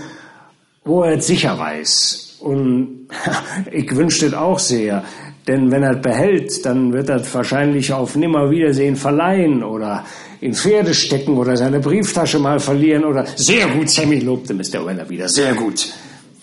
wo 0.85 1.03
er 1.03 1.19
es 1.19 1.27
sicher 1.27 1.59
weiß. 1.59 2.39
Und 2.41 3.09
ich 3.73 3.95
wünschte 3.95 4.27
es 4.27 4.35
auch 4.35 4.59
sehr, 4.59 5.05
denn 5.47 5.71
wenn 5.71 5.83
er 5.83 5.97
behält, 5.97 6.65
dann 6.65 6.93
wird 6.93 7.09
er 7.09 7.23
wahrscheinlich 7.35 7.93
auf 7.93 8.15
Nimmerwiedersehen 8.15 8.97
verleihen 8.97 9.65
oder 9.65 10.05
in 10.41 10.55
Pferde 10.55 10.95
stecken 10.95 11.37
oder 11.37 11.57
seine 11.57 11.81
Brieftasche 11.81 12.39
mal 12.39 12.61
verlieren 12.61 13.05
oder 13.05 13.27
sehr 13.37 13.69
gut, 13.69 13.91
Sammy, 13.91 14.21
lobte 14.21 14.55
Mr. 14.55 14.85
Weller 14.87 15.09
wieder, 15.09 15.29
sehr 15.29 15.55
gut. 15.55 15.93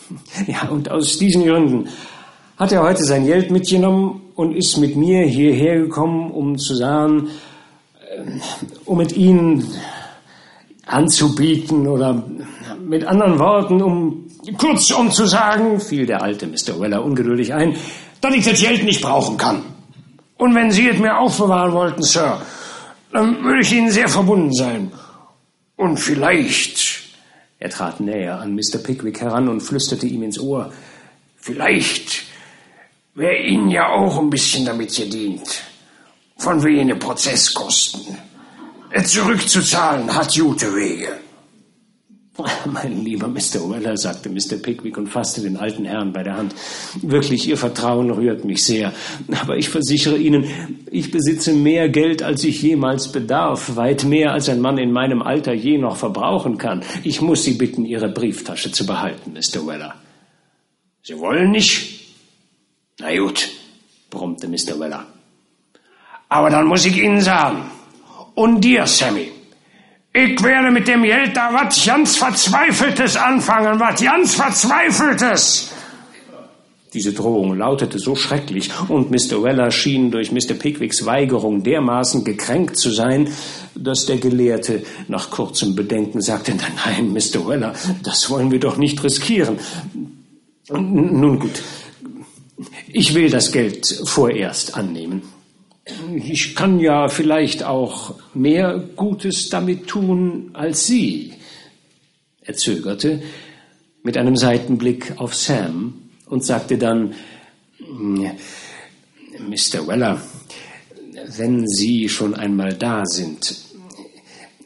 Ja, 0.47 0.67
und 0.69 0.89
aus 0.89 1.19
diesen 1.19 1.45
Gründen 1.45 1.87
hat 2.57 2.71
er 2.71 2.81
heute 2.81 3.03
sein 3.03 3.27
Geld 3.27 3.51
mitgenommen 3.51 4.21
und 4.33 4.55
ist 4.55 4.77
mit 4.77 4.95
mir 4.95 5.23
hierher 5.27 5.77
gekommen, 5.77 6.31
um 6.31 6.57
zu 6.57 6.73
sagen, 6.73 7.29
äh, 7.99 8.39
um 8.85 8.97
mit 8.97 9.15
Ihnen 9.15 9.67
anzubieten 10.87 11.87
oder 11.87 12.23
mit 12.83 13.05
anderen 13.05 13.37
Worten, 13.37 13.81
um 13.83 14.25
kurzum 14.57 15.11
zu 15.11 15.25
sagen, 15.25 15.79
fiel 15.79 16.05
der 16.05 16.23
alte 16.23 16.47
Mr. 16.47 16.79
Weller 16.79 17.03
ungeduldig 17.03 17.53
ein, 17.53 17.75
dass 18.21 18.33
ich 18.33 18.45
das 18.45 18.59
Geld 18.59 18.83
nicht 18.83 19.01
brauchen 19.01 19.37
kann. 19.37 19.63
Und 20.37 20.55
wenn 20.55 20.71
Sie 20.71 20.87
es 20.87 20.99
mir 20.99 21.17
aufbewahren 21.17 21.73
wollten, 21.73 22.03
Sir, 22.03 22.41
dann 23.11 23.43
würde 23.43 23.61
ich 23.61 23.73
Ihnen 23.73 23.91
sehr 23.91 24.07
verbunden 24.07 24.53
sein. 24.53 24.91
Und 25.75 25.97
vielleicht, 25.97 27.01
er 27.59 27.69
trat 27.69 27.99
näher 27.99 28.39
an 28.39 28.55
Mr. 28.55 28.77
Pickwick 28.83 29.21
heran 29.21 29.47
und 29.47 29.61
flüsterte 29.61 30.07
ihm 30.07 30.23
ins 30.23 30.39
Ohr, 30.39 30.71
vielleicht 31.37 32.23
wäre 33.15 33.37
Ihnen 33.37 33.69
ja 33.69 33.89
auch 33.89 34.17
ein 34.17 34.29
bisschen 34.29 34.65
damit 34.65 34.95
gedient. 34.95 35.63
Von 36.37 36.63
wegen 36.63 36.97
Prozesskosten. 36.99 38.17
Zurückzuzahlen 39.03 40.13
hat 40.13 40.33
gute 40.35 40.73
Wege. 40.73 41.19
Mein 42.65 43.03
lieber 43.03 43.27
Mr. 43.27 43.69
Weller, 43.69 43.97
sagte 43.97 44.29
Mr. 44.29 44.57
Pickwick 44.61 44.97
und 44.97 45.07
fasste 45.07 45.41
den 45.41 45.57
alten 45.57 45.85
Herrn 45.85 46.13
bei 46.13 46.23
der 46.23 46.37
Hand. 46.37 46.55
Wirklich, 47.01 47.47
Ihr 47.47 47.57
Vertrauen 47.57 48.09
rührt 48.11 48.45
mich 48.45 48.63
sehr. 48.63 48.93
Aber 49.41 49.57
ich 49.57 49.69
versichere 49.69 50.17
Ihnen, 50.17 50.45
ich 50.91 51.11
besitze 51.11 51.53
mehr 51.53 51.89
Geld, 51.89 52.23
als 52.23 52.43
ich 52.43 52.61
jemals 52.61 53.11
bedarf, 53.11 53.75
weit 53.75 54.03
mehr, 54.03 54.33
als 54.33 54.49
ein 54.49 54.61
Mann 54.61 54.77
in 54.77 54.91
meinem 54.91 55.21
Alter 55.21 55.53
je 55.53 55.77
noch 55.77 55.97
verbrauchen 55.97 56.57
kann. 56.57 56.83
Ich 57.03 57.21
muss 57.21 57.43
Sie 57.43 57.53
bitten, 57.53 57.85
Ihre 57.85 58.09
Brieftasche 58.09 58.71
zu 58.71 58.85
behalten, 58.85 59.33
Mr. 59.33 59.65
Weller. 59.67 59.95
Sie 61.03 61.17
wollen 61.17 61.51
nicht? 61.51 61.99
Na 62.99 63.15
gut, 63.17 63.49
brummte 64.09 64.47
Mr. 64.47 64.79
Weller. 64.79 65.05
Aber 66.27 66.49
dann 66.49 66.67
muss 66.67 66.85
ich 66.85 66.97
Ihnen 66.97 67.21
sagen, 67.21 67.71
und 68.35 68.61
dir, 68.61 68.85
Sammy, 68.85 69.31
ich 70.13 70.43
werde 70.43 70.71
mit 70.71 70.87
dem 70.87 71.03
Geld 71.03 71.35
da 71.35 71.53
was 71.53 71.85
ganz 71.85 72.17
Verzweifeltes 72.17 73.15
anfangen, 73.15 73.79
was 73.79 74.01
ganz 74.01 74.35
Verzweifeltes. 74.35 75.71
Diese 76.93 77.13
Drohung 77.13 77.55
lautete 77.55 77.99
so 77.99 78.15
schrecklich, 78.15 78.71
und 78.87 79.11
Mr. 79.11 79.43
Weller 79.43 79.69
schien 79.69 80.09
durch 80.09 80.31
Mr. 80.31 80.55
Pickwicks 80.57 81.05
Weigerung 81.05 81.61
dermaßen 81.61 82.23
gekränkt 82.23 82.77
zu 82.77 82.89
sein, 82.89 83.31
dass 83.75 84.07
der 84.07 84.17
Gelehrte 84.17 84.81
nach 85.07 85.29
kurzem 85.29 85.75
Bedenken 85.75 86.19
sagte, 86.21 86.55
nein, 86.55 86.71
nein, 86.83 87.13
Mr. 87.13 87.47
Weller, 87.47 87.75
das 88.01 88.31
wollen 88.31 88.49
wir 88.49 88.59
doch 88.59 88.77
nicht 88.77 89.03
riskieren. 89.03 89.59
Nun 90.71 91.39
gut, 91.39 91.61
ich 92.87 93.13
will 93.13 93.29
das 93.29 93.51
Geld 93.51 93.85
vorerst 94.05 94.75
annehmen. 94.75 95.21
Ich 96.15 96.55
kann 96.55 96.79
ja 96.79 97.07
vielleicht 97.07 97.63
auch 97.63 98.15
mehr 98.33 98.77
Gutes 98.95 99.49
damit 99.49 99.87
tun 99.87 100.51
als 100.53 100.85
Sie. 100.85 101.33
Er 102.41 102.55
zögerte 102.55 103.21
mit 104.03 104.17
einem 104.17 104.35
Seitenblick 104.35 105.13
auf 105.17 105.35
Sam 105.35 106.09
und 106.25 106.45
sagte 106.45 106.77
dann, 106.77 107.15
Mr. 107.79 109.87
Weller, 109.87 110.21
wenn 111.37 111.67
Sie 111.67 112.09
schon 112.09 112.33
einmal 112.33 112.73
da 112.73 113.05
sind, 113.05 113.57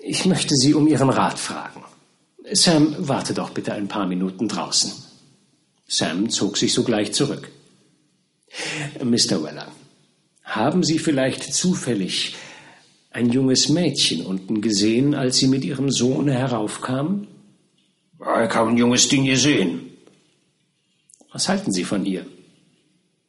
ich 0.02 0.26
möchte 0.26 0.56
Sie 0.56 0.74
um 0.74 0.88
Ihren 0.88 1.10
Rat 1.10 1.40
fragen. 1.40 1.84
Sam, 2.52 2.96
warte 3.00 3.34
doch 3.34 3.52
bitte 3.52 3.74
ein 3.74 3.88
paar 3.88 4.06
Minuten 4.06 4.48
draußen. 4.48 4.92
Sam 5.88 6.30
zog 6.30 6.58
sich 6.58 6.74
sogleich 6.74 7.14
zurück. 7.14 7.50
Mr. 9.04 9.44
Weller, 9.44 9.68
haben 10.56 10.84
Sie 10.84 11.00
vielleicht 11.00 11.54
zufällig 11.54 12.36
ein 13.12 13.30
junges 13.30 13.70
Mädchen 13.70 14.26
unten 14.26 14.62
gesehen, 14.62 15.16
als 15.16 15.38
Sie 15.38 15.48
mit 15.48 15.64
Ihrem 15.64 15.92
Sohne 15.92 16.34
heraufkamen? 16.34 17.28
Ich 18.20 18.56
habe 18.56 18.70
ein 18.70 18.78
junges 18.78 19.08
Ding 19.08 19.26
gesehen. 19.26 19.92
Was 21.32 21.50
halten 21.50 21.72
Sie 21.72 21.84
von 21.84 22.06
ihr? 22.06 22.26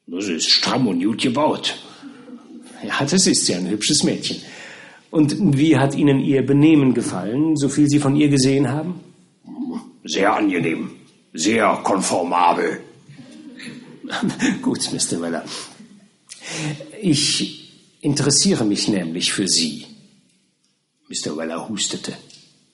Das 0.07 0.29
ist 0.29 0.51
stramm 0.51 0.87
und 0.87 1.03
gut 1.03 1.23
gebaut. 1.23 1.77
Ja, 2.87 3.05
das 3.05 3.27
ist 3.27 3.49
ja 3.49 3.57
ein 3.57 3.69
hübsches 3.69 4.03
Mädchen. 4.03 4.37
Und 5.11 5.57
wie 5.57 5.79
hat 5.79 5.95
Ihnen 5.95 6.21
Ihr 6.21 6.45
Benehmen 6.45 6.93
gefallen, 6.93 7.57
so 7.57 7.69
viel 7.69 7.89
Sie 7.89 7.99
von 7.99 8.17
ihr 8.17 8.29
gesehen 8.29 8.69
haben? 8.69 9.01
Sehr 10.05 10.35
angenehm, 10.35 10.91
sehr 11.33 11.81
konformabel. 11.83 12.81
Gut, 14.63 14.91
Mr. 14.93 15.21
Weller. 15.23 15.45
Ich 17.01 17.71
interessiere 18.01 18.65
mich 18.65 18.89
nämlich 18.89 19.33
für 19.33 19.49
Sie. 19.49 19.87
Mr. 21.09 21.37
Weller 21.37 21.69
hustete. 21.69 22.13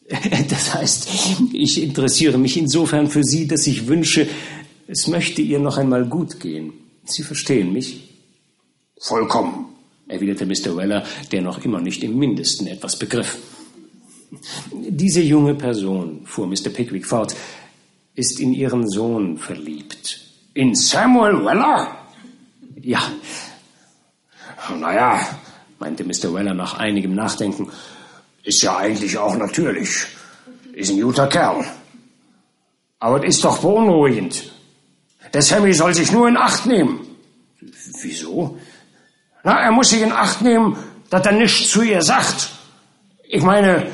Das 0.48 0.74
heißt, 0.74 1.08
ich 1.52 1.80
interessiere 1.80 2.36
mich 2.36 2.56
insofern 2.56 3.08
für 3.08 3.22
Sie, 3.22 3.46
dass 3.46 3.66
ich 3.68 3.86
wünsche, 3.86 4.26
es 4.88 5.06
möchte 5.06 5.40
ihr 5.40 5.60
noch 5.60 5.78
einmal 5.78 6.04
gut 6.04 6.40
gehen. 6.40 6.72
Sie 7.04 7.22
verstehen 7.22 7.72
mich? 7.72 8.08
Vollkommen, 8.98 9.66
erwiderte 10.08 10.46
Mr. 10.46 10.76
Weller, 10.76 11.04
der 11.30 11.42
noch 11.42 11.64
immer 11.64 11.80
nicht 11.80 12.02
im 12.02 12.18
mindesten 12.18 12.66
etwas 12.66 12.98
begriff. 12.98 13.38
Diese 14.72 15.22
junge 15.22 15.54
Person, 15.54 16.22
fuhr 16.24 16.46
Mr. 16.46 16.70
Pickwick 16.70 17.06
fort, 17.06 17.34
ist 18.14 18.40
in 18.40 18.52
ihren 18.52 18.88
Sohn 18.88 19.38
verliebt. 19.38 20.20
In 20.54 20.74
Samuel 20.74 21.44
Weller? 21.44 21.96
Ja. 22.82 23.00
Naja, 24.76 25.20
meinte 25.78 26.04
Mr. 26.04 26.32
Weller 26.34 26.54
nach 26.54 26.74
einigem 26.74 27.14
Nachdenken, 27.14 27.70
ist 28.42 28.62
ja 28.62 28.76
eigentlich 28.76 29.18
auch 29.18 29.36
natürlich. 29.36 30.06
Ist 30.72 30.90
ein 30.90 31.00
guter 31.00 31.26
Kerl. 31.26 31.64
Aber 32.98 33.24
es 33.24 33.36
ist 33.36 33.44
doch 33.44 33.58
beunruhigend. 33.58 34.52
Der 35.32 35.42
Sammy 35.42 35.72
soll 35.72 35.94
sich 35.94 36.12
nur 36.12 36.28
in 36.28 36.36
Acht 36.36 36.66
nehmen. 36.66 37.00
Wieso? 38.02 38.58
Na, 39.42 39.60
er 39.60 39.72
muss 39.72 39.90
sich 39.90 40.02
in 40.02 40.12
Acht 40.12 40.42
nehmen, 40.42 40.76
dass 41.08 41.24
er 41.26 41.32
nichts 41.32 41.70
zu 41.70 41.82
ihr 41.82 42.02
sagt. 42.02 42.50
Ich 43.28 43.42
meine, 43.42 43.86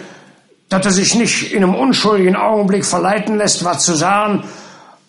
dass 0.69 0.87
er 0.87 0.93
sich 0.93 1.15
nicht 1.15 1.53
in 1.53 1.63
einem 1.63 1.75
unschuldigen 1.75 2.37
Augenblick 2.37 2.85
verleiten 2.85 3.37
lässt, 3.37 3.65
was 3.65 3.85
zu 3.85 3.95
sagen, 3.95 4.45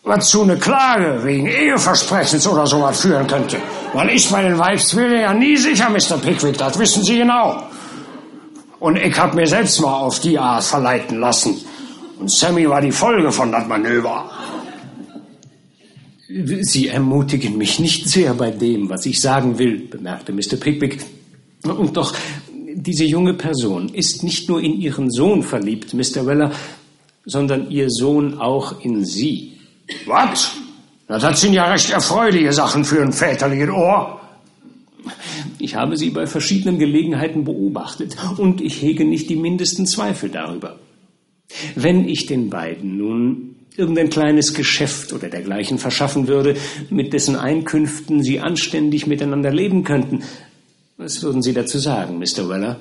was 0.08 0.30
zu 0.30 0.44
eine 0.44 0.58
Klage 0.58 1.24
wegen 1.24 1.48
Eheversprechens 1.48 2.48
oder 2.48 2.66
sowas 2.66 3.02
führen 3.02 3.28
könnte. 3.28 3.58
Man 3.94 4.10
ist 4.10 4.32
bei 4.32 4.44
den 4.44 4.58
Weibswillen 4.58 5.22
ja 5.22 5.34
nie 5.34 5.58
sicher, 5.58 5.90
Mr. 5.90 6.18
Pickwick, 6.18 6.58
das 6.58 6.78
wissen 6.80 7.04
Sie 7.04 7.18
genau. 7.18 7.64
Und 8.80 8.98
ich 8.98 9.18
hab 9.18 9.34
mir 9.34 9.48
selbst 9.48 9.82
mal 9.82 9.94
auf 9.94 10.20
die 10.20 10.38
Art 10.38 10.64
verleiten 10.64 11.20
lassen. 11.20 11.56
Und 12.20 12.32
Sammy 12.32 12.70
war 12.70 12.82
die 12.82 12.92
Folge 12.92 13.32
von 13.32 13.52
das 13.52 13.68
Manöver. 13.68 14.30
Sie 16.62 16.88
ermutigen 16.88 17.58
mich 17.58 17.80
nicht 17.80 18.10
sehr 18.10 18.34
bei 18.34 18.52
dem, 18.52 18.90
was 18.90 19.06
ich 19.06 19.22
sagen 19.22 19.58
will, 19.58 19.88
bemerkte 19.88 20.34
Mr. 20.34 20.58
Pickwick. 20.60 21.00
Und 21.64 21.96
doch, 21.96 22.14
diese 22.76 23.06
junge 23.06 23.34
Person 23.34 23.90
ist 23.90 24.24
nicht 24.24 24.50
nur 24.50 24.62
in 24.62 24.74
ihren 24.74 25.10
Sohn 25.10 25.42
verliebt, 25.42 25.94
Mr. 25.94 26.26
Weller, 26.26 26.52
sondern 27.26 27.70
ihr 27.72 27.90
Sohn 27.90 28.40
auch 28.40 28.82
in 28.82 29.06
Sie. 29.06 29.57
Was? 30.06 30.52
Das 31.08 31.42
sind 31.42 31.54
ja 31.54 31.72
recht 31.72 31.90
erfreuliche 31.90 32.52
Sachen 32.52 32.84
für 32.84 33.02
ein 33.02 33.14
väterliches 33.14 33.70
Ohr. 33.70 34.20
Ich 35.58 35.76
habe 35.76 35.96
Sie 35.96 36.10
bei 36.10 36.28
verschiedenen 36.28 36.80
Gelegenheiten 36.80 37.46
beobachtet 37.46 38.18
und 38.38 38.62
ich 38.62 38.82
hege 38.82 39.06
nicht 39.06 39.30
die 39.30 39.38
mindesten 39.38 39.86
Zweifel 39.86 40.30
darüber. 40.30 40.78
Wenn 41.76 42.08
ich 42.08 42.26
den 42.26 42.50
beiden 42.50 42.98
nun 42.98 43.56
irgendein 43.78 44.10
kleines 44.10 44.54
Geschäft 44.54 45.14
oder 45.14 45.30
dergleichen 45.30 45.78
verschaffen 45.78 46.28
würde, 46.28 46.56
mit 46.90 47.14
dessen 47.14 47.36
Einkünften 47.36 48.24
sie 48.24 48.40
anständig 48.40 49.08
miteinander 49.08 49.52
leben 49.52 49.84
könnten. 49.84 50.24
Was 50.98 51.22
würden 51.22 51.44
Sie 51.44 51.54
dazu 51.54 51.78
sagen, 51.78 52.18
Mr. 52.18 52.50
Weller? 52.50 52.80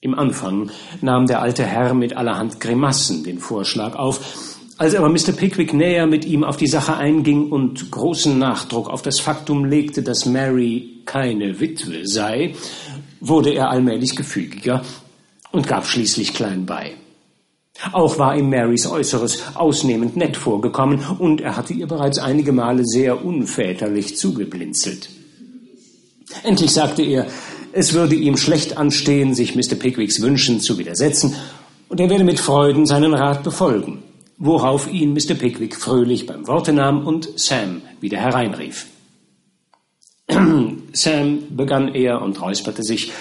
Im 0.00 0.14
Anfang 0.14 0.70
nahm 1.02 1.26
der 1.26 1.42
alte 1.42 1.64
Herr 1.64 1.92
mit 1.92 2.16
allerhand 2.16 2.60
Grimassen 2.60 3.24
den 3.24 3.38
Vorschlag 3.38 3.94
auf, 3.94 4.55
als 4.78 4.94
aber 4.94 5.08
Mr. 5.08 5.32
Pickwick 5.32 5.72
näher 5.72 6.06
mit 6.06 6.24
ihm 6.24 6.44
auf 6.44 6.56
die 6.56 6.66
Sache 6.66 6.96
einging 6.96 7.50
und 7.50 7.90
großen 7.90 8.38
Nachdruck 8.38 8.90
auf 8.90 9.02
das 9.02 9.20
Faktum 9.20 9.64
legte, 9.64 10.02
dass 10.02 10.26
Mary 10.26 11.00
keine 11.06 11.60
Witwe 11.60 12.06
sei, 12.06 12.54
wurde 13.20 13.50
er 13.54 13.70
allmählich 13.70 14.16
gefügiger 14.16 14.84
und 15.52 15.66
gab 15.66 15.86
schließlich 15.86 16.34
klein 16.34 16.66
bei. 16.66 16.94
Auch 17.92 18.18
war 18.18 18.36
ihm 18.36 18.50
Marys 18.50 18.86
Äußeres 18.86 19.42
ausnehmend 19.54 20.16
nett 20.16 20.36
vorgekommen, 20.36 21.00
und 21.18 21.40
er 21.40 21.56
hatte 21.56 21.74
ihr 21.74 21.86
bereits 21.86 22.18
einige 22.18 22.52
Male 22.52 22.84
sehr 22.84 23.24
unväterlich 23.24 24.16
zugeblinzelt. 24.16 25.10
Endlich 26.42 26.72
sagte 26.72 27.02
er, 27.02 27.26
es 27.72 27.92
würde 27.92 28.14
ihm 28.14 28.36
schlecht 28.36 28.78
anstehen, 28.78 29.34
sich 29.34 29.54
Mr. 29.54 29.74
Pickwicks 29.74 30.22
Wünschen 30.22 30.60
zu 30.60 30.78
widersetzen, 30.78 31.34
und 31.88 32.00
er 32.00 32.10
werde 32.10 32.24
mit 32.24 32.40
Freuden 32.40 32.86
seinen 32.86 33.14
Rat 33.14 33.44
befolgen, 33.44 34.02
worauf 34.38 34.90
ihn 34.90 35.12
Mr. 35.12 35.34
Pickwick 35.34 35.76
fröhlich 35.76 36.26
beim 36.26 36.46
Worte 36.46 36.72
nahm 36.72 37.06
und 37.06 37.38
Sam 37.38 37.82
wieder 38.00 38.18
hereinrief. 38.18 38.86
Sam, 40.92 41.38
begann 41.50 41.94
er 41.94 42.22
und 42.22 42.40
räusperte 42.40 42.82
sich, 42.82 43.12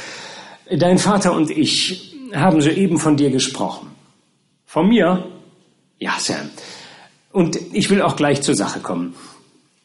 Dein 0.70 0.97
Vater 0.97 1.34
und 1.34 1.51
ich 1.51 2.16
haben 2.34 2.59
soeben 2.59 2.97
von 2.97 3.18
dir 3.18 3.30
gesprochen. 3.30 3.91
Von 4.66 4.89
mir? 4.89 5.28
Ja, 5.99 6.16
Sam. 6.20 6.49
Und 7.32 7.59
ich 7.72 7.89
will 7.89 8.01
auch 8.01 8.16
gleich 8.16 8.41
zur 8.41 8.55
Sache 8.55 8.80
kommen. 8.80 9.13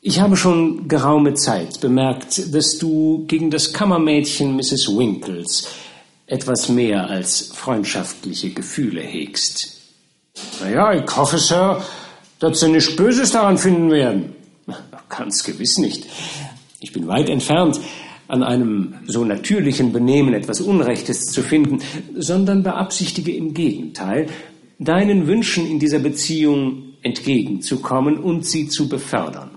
Ich 0.01 0.21
habe 0.21 0.37
schon 0.37 0.89
geraume 0.89 1.35
Zeit 1.35 1.81
bemerkt, 1.81 2.55
dass 2.55 2.79
du 2.79 3.27
gegen 3.27 3.51
das 3.51 3.75
Kammermädchen 3.75 4.57
Mrs. 4.57 4.89
Winkles 4.97 5.69
etwas 6.27 6.71
mehr 6.71 7.11
als 7.11 7.53
freundschaftliche 7.55 8.51
Gefühle 8.51 9.03
hegst. 9.03 9.80
Naja, 10.61 10.93
ich 10.93 11.17
hoffe, 11.17 11.39
Sir, 11.39 11.83
dass 12.39 12.61
Sie 12.61 12.69
nichts 12.69 12.97
Böses 12.97 13.33
daran 13.33 13.59
finden 13.59 13.91
werden. 13.91 14.35
Ganz 15.09 15.45
gewiss 15.45 15.79
nicht. 15.79 16.07
Ich 16.81 16.93
bin 16.93 17.07
weit 17.09 17.29
entfernt, 17.29 17.81
an 18.29 18.43
einem 18.43 18.95
so 19.07 19.25
natürlichen 19.25 19.93
Benehmen 19.93 20.35
etwas 20.35 20.61
Unrechtes 20.61 21.27
zu 21.27 21.43
finden, 21.43 21.81
sondern 22.17 22.63
beabsichtige 22.63 23.35
im 23.35 23.55
Gegenteil, 23.55 24.29
deinen 24.79 25.27
Wünschen 25.27 25.67
in 25.69 25.79
dieser 25.79 25.99
Beziehung 25.99 26.95
entgegenzukommen 27.03 28.19
und 28.19 28.47
sie 28.47 28.69
zu 28.69 28.89
befördern. 28.89 29.51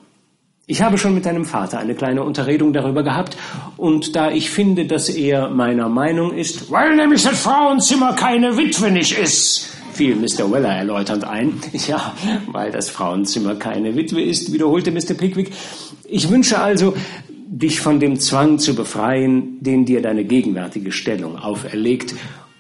Ich 0.66 0.82
habe 0.82 0.98
schon 0.98 1.14
mit 1.14 1.26
deinem 1.26 1.46
Vater 1.46 1.80
eine 1.80 1.94
kleine 1.94 2.24
Unterredung 2.24 2.74
darüber 2.74 3.04
gehabt, 3.04 3.38
und 3.78 4.16
da 4.16 4.32
ich 4.32 4.50
finde, 4.50 4.86
dass 4.86 5.10
er 5.10 5.50
meiner 5.50 5.90
Meinung 5.90 6.34
ist, 6.34 6.72
weil 6.72 6.96
nämlich 6.96 7.24
das 7.24 7.40
Frauenzimmer 7.40 8.14
keine 8.14 8.58
Witwe 8.58 8.90
nicht 8.90 9.18
ist, 9.18 9.70
fiel 9.94 10.16
Mr. 10.16 10.52
Weller 10.52 10.70
erläuternd 10.70 11.24
ein. 11.24 11.54
Ja, 11.88 12.16
weil 12.52 12.72
das 12.72 12.90
Frauenzimmer 12.90 13.56
keine 13.56 13.96
Witwe 13.96 14.22
ist, 14.22 14.54
wiederholte 14.54 14.92
Mr. 14.92 15.14
Pickwick. 15.16 15.52
Ich 16.08 16.30
wünsche 16.30 16.60
also, 16.60 16.96
dich 17.48 17.80
von 17.82 18.00
dem 18.00 18.20
Zwang 18.20 18.58
zu 18.58 18.76
befreien, 18.76 19.58
den 19.62 19.86
dir 19.86 20.02
deine 20.02 20.24
gegenwärtige 20.24 20.92
Stellung 20.92 21.38
auferlegt, 21.38 22.16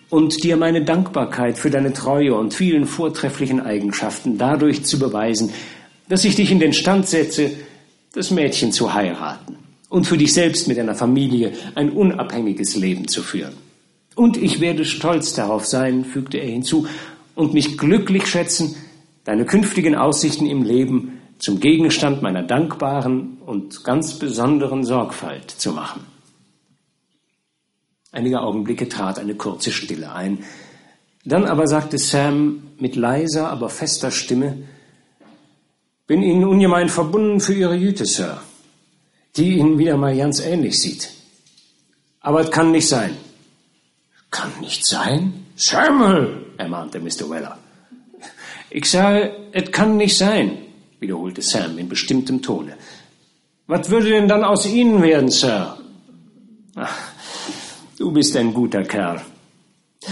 und 0.10 0.44
dir 0.44 0.58
meine 0.58 0.86
Dankbarkeit 0.86 1.58
für 1.58 1.72
deine 1.72 1.92
Treue 1.92 2.36
und 2.36 2.54
vielen 2.54 2.86
vortrefflichen 2.86 3.60
Eigenschaften 3.60 4.38
dadurch 4.38 4.86
zu 4.86 5.00
beweisen, 5.00 5.52
dass 6.08 6.24
ich 6.24 6.36
dich 6.36 6.52
in 6.52 6.60
den 6.60 6.74
Stand 6.74 7.08
setze, 7.08 7.50
das 8.14 8.30
Mädchen 8.30 8.72
zu 8.72 8.94
heiraten 8.94 9.58
und 9.90 10.06
für 10.06 10.18
dich 10.18 10.32
selbst 10.32 10.68
mit 10.68 10.78
deiner 10.78 10.94
Familie 10.94 11.54
ein 11.74 11.90
unabhängiges 11.90 12.76
Leben 12.76 13.08
zu 13.08 13.24
führen. 13.24 13.54
Und 14.16 14.38
ich 14.38 14.60
werde 14.60 14.86
stolz 14.86 15.34
darauf 15.34 15.66
sein, 15.66 16.06
fügte 16.06 16.38
er 16.38 16.48
hinzu, 16.48 16.86
und 17.36 17.54
mich 17.54 17.78
glücklich 17.78 18.28
schätzen, 18.28 18.76
deine 19.24 19.46
künftigen 19.46 19.96
Aussichten 19.96 20.46
im 20.46 20.64
Leben 20.64 21.22
zum 21.40 21.60
Gegenstand 21.60 22.22
meiner 22.22 22.44
dankbaren 22.44 23.38
und 23.46 23.84
ganz 23.84 24.20
besonderen 24.20 24.84
Sorgfalt 24.84 25.52
zu 25.52 25.72
machen. 25.72 26.06
Einige 28.12 28.42
Augenblicke 28.42 28.88
trat 28.88 29.18
eine 29.18 29.36
kurze 29.36 29.72
Stille 29.72 30.14
ein. 30.14 30.44
Dann 31.26 31.46
aber 31.46 31.68
sagte 31.68 31.98
Sam 31.98 32.64
mit 32.78 32.96
leiser, 32.96 33.50
aber 33.50 33.70
fester 33.70 34.12
Stimme, 34.12 34.68
bin 36.06 36.22
Ihnen 36.22 36.46
ungemein 36.46 36.90
verbunden 36.90 37.40
für 37.40 37.54
Ihre 37.54 37.76
Jüte, 37.76 38.06
Sir, 38.06 38.42
die 39.36 39.58
Ihnen 39.58 39.80
wieder 39.80 39.98
mal 39.98 40.16
ganz 40.16 40.40
ähnlich 40.40 40.80
sieht. 40.80 41.12
Aber 42.20 42.42
es 42.42 42.52
kann 42.52 42.72
nicht 42.72 42.88
sein. 42.88 43.18
Kann 44.30 44.52
nicht 44.62 44.86
sein? 44.86 45.46
Samuel, 45.56 46.43
ermahnte 46.58 47.00
Mr. 47.00 47.30
Weller. 47.30 47.58
Ich 48.70 48.90
sage, 48.90 49.32
es 49.52 49.72
kann 49.72 49.98
nicht 49.98 50.18
sein, 50.18 50.58
wiederholte 51.00 51.42
Sam 51.42 51.78
in 51.78 51.90
bestimmtem 51.90 52.42
Tone. 52.42 52.74
Was 53.68 53.90
würde 53.90 54.10
denn 54.10 54.28
dann 54.28 54.44
aus 54.44 54.66
Ihnen 54.66 55.02
werden, 55.02 55.30
Sir? 55.30 55.78
Ach, 56.76 56.98
du 57.98 58.12
bist 58.12 58.36
ein 58.36 58.54
guter 58.54 58.84
Kerl. 58.84 59.22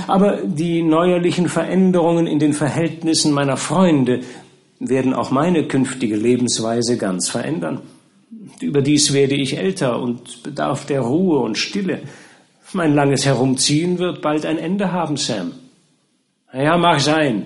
Aber 0.08 0.44
die 0.44 0.84
neuerlichen 0.84 1.50
Veränderungen 1.50 2.28
in 2.28 2.40
den 2.40 2.54
Verhältnissen 2.54 3.34
meiner 3.34 3.58
Freunde 3.58 4.22
werden 4.80 5.14
auch 5.14 5.32
meine 5.32 5.68
künftige 5.68 6.16
Lebensweise 6.16 6.98
ganz 6.98 7.30
verändern. 7.30 7.82
Überdies 8.62 9.14
werde 9.14 9.36
ich 9.36 9.58
älter 9.58 10.00
und 10.00 10.44
bedarf 10.44 10.86
der 10.86 11.02
Ruhe 11.02 11.40
und 11.40 11.58
Stille. 11.58 12.02
Mein 12.74 12.96
langes 12.96 13.26
Herumziehen 13.26 14.00
wird 14.00 14.22
bald 14.22 14.46
ein 14.46 14.58
Ende 14.58 14.92
haben, 14.92 15.18
Sam. 15.18 15.52
Ja, 16.54 16.78
mag 16.78 17.00
sein. 17.00 17.46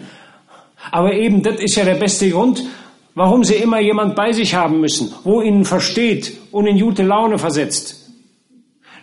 Aber 0.92 1.14
eben, 1.14 1.44
das 1.44 1.60
ist 1.60 1.76
ja 1.76 1.86
der 1.86 1.96
beste 1.96 2.30
Grund, 2.30 2.64
warum 3.14 3.44
Sie 3.44 3.56
immer 3.56 3.80
jemand 3.80 4.16
bei 4.16 4.32
sich 4.32 4.56
haben 4.56 4.82
müssen, 4.82 5.14
wo 5.24 5.42
Ihnen 5.42 5.66
versteht 5.66 6.38
und 6.52 6.66
in 6.68 6.80
gute 6.80 7.04
Laune 7.04 7.38
versetzt. 7.38 8.10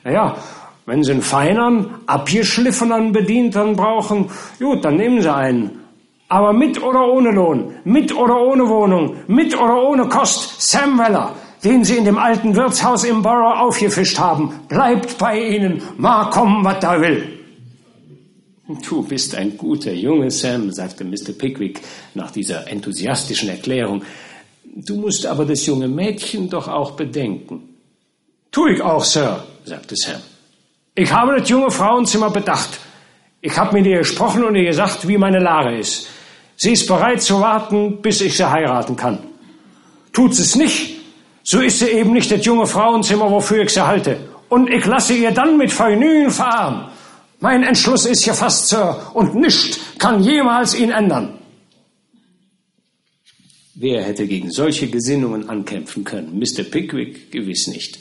Naja, 0.05 0.36
wenn 0.86 1.05
Sie 1.05 1.12
einen 1.12 1.22
feineren, 1.22 1.90
abgeschliffeneren 2.07 3.12
Bedienten 3.12 3.76
brauchen, 3.76 4.30
gut, 4.59 4.84
dann 4.84 4.96
nehmen 4.96 5.22
Sie 5.22 5.32
einen. 5.32 5.78
Aber 6.28 6.53
mit 6.53 6.82
oder 6.82 7.07
ohne 7.07 7.30
Lohn, 7.30 7.74
mit 7.84 8.16
oder 8.16 8.40
ohne 8.40 8.68
Wohnung, 8.68 9.16
mit 9.28 9.57
oder 9.57 9.82
ohne 9.82 10.09
Kost, 10.09 10.61
Sam 10.62 10.98
Weller, 10.98 11.34
den 11.62 11.84
Sie 11.84 11.96
in 11.96 12.05
dem 12.05 12.18
alten 12.18 12.57
Wirtshaus 12.57 13.05
im 13.05 13.22
Borough 13.22 13.61
aufgefischt 13.61 14.18
haben, 14.18 14.53
bleibt 14.68 15.18
bei 15.18 15.38
Ihnen, 15.38 15.82
mag 15.96 16.32
kommen, 16.32 16.64
was 16.64 16.80
da 16.80 17.00
will. 17.00 17.41
Du 18.89 19.03
bist 19.03 19.35
ein 19.35 19.57
guter 19.57 19.93
Junge, 19.93 20.31
Sam, 20.31 20.70
sagte 20.73 21.05
Mr. 21.05 21.33
Pickwick 21.37 21.81
nach 22.14 22.31
dieser 22.31 22.68
enthusiastischen 22.68 23.49
Erklärung. 23.49 24.03
Du 24.64 24.97
musst 24.97 25.27
aber 25.27 25.45
das 25.45 25.66
junge 25.66 25.89
Mädchen 25.89 26.49
doch 26.49 26.68
auch 26.68 26.93
bedenken. 26.93 27.68
Tu 28.51 28.66
ich 28.68 28.83
auch, 28.83 29.05
Sir, 29.05 29.45
sagte 29.64 29.97
Sam. 29.97 30.20
Ich 30.95 31.12
habe 31.12 31.39
das 31.39 31.49
junge 31.49 31.70
Frauenzimmer 31.70 32.31
bedacht. 32.31 32.79
Ich 33.41 33.57
habe 33.57 33.75
mit 33.75 33.87
ihr 33.87 33.99
gesprochen 33.99 34.45
und 34.45 34.55
ihr 34.55 34.66
gesagt, 34.66 35.09
wie 35.09 35.18
meine 35.18 35.39
Lage 35.41 35.79
ist. 35.79 36.07
Sie 36.57 36.73
ist 36.73 36.87
bereit 36.87 37.23
zu 37.23 37.41
warten, 37.41 38.01
bis 38.01 38.20
ich 38.20 38.37
sie 38.37 38.49
heiraten 38.49 38.95
kann. 38.95 39.18
Tut 40.12 40.35
sie 40.35 40.43
es 40.43 40.55
nicht, 40.55 41.01
so 41.43 41.61
ist 41.61 41.81
sie 41.81 41.89
eben 41.89 42.12
nicht 42.12 42.31
das 42.31 42.45
junge 42.45 42.66
Frauenzimmer, 42.66 43.31
wofür 43.31 43.62
ich 43.62 43.70
sie 43.70 43.85
halte. 43.85 44.18
Und 44.49 44.68
ich 44.68 44.85
lasse 44.85 45.14
ihr 45.14 45.31
dann 45.31 45.57
mit 45.57 45.73
Vergnügen 45.73 46.31
fahren. 46.31 46.91
Mein 47.43 47.64
Entschluss 47.64 48.07
ist 48.07 48.24
gefasst, 48.24 48.68
Sir, 48.68 49.11
und 49.14 49.34
nichts 49.34 49.80
kann 49.99 50.22
jemals 50.22 50.76
ihn 50.78 50.90
ändern. 50.90 51.40
Wer 53.74 54.05
hätte 54.05 54.28
gegen 54.28 54.53
solche 54.53 54.86
Gesinnungen 54.86 55.51
ankämpfen 55.51 56.05
können? 56.05 56.38
Mr. 56.38 56.62
Pickwick 56.62 57.32
gewiss 57.32 57.66
nicht. 57.66 57.99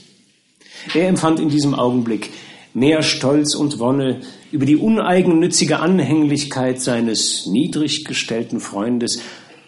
Er 0.93 1.07
empfand 1.07 1.39
in 1.39 1.49
diesem 1.49 1.73
Augenblick 1.73 2.29
mehr 2.75 3.01
Stolz 3.01 3.55
und 3.55 3.79
Wonne 3.79 4.21
über 4.51 4.67
die 4.67 4.75
uneigennützige 4.75 5.79
Anhänglichkeit 5.79 6.79
seines 6.79 7.47
niedrig 7.47 8.05
gestellten 8.05 8.59
Freundes 8.59 9.21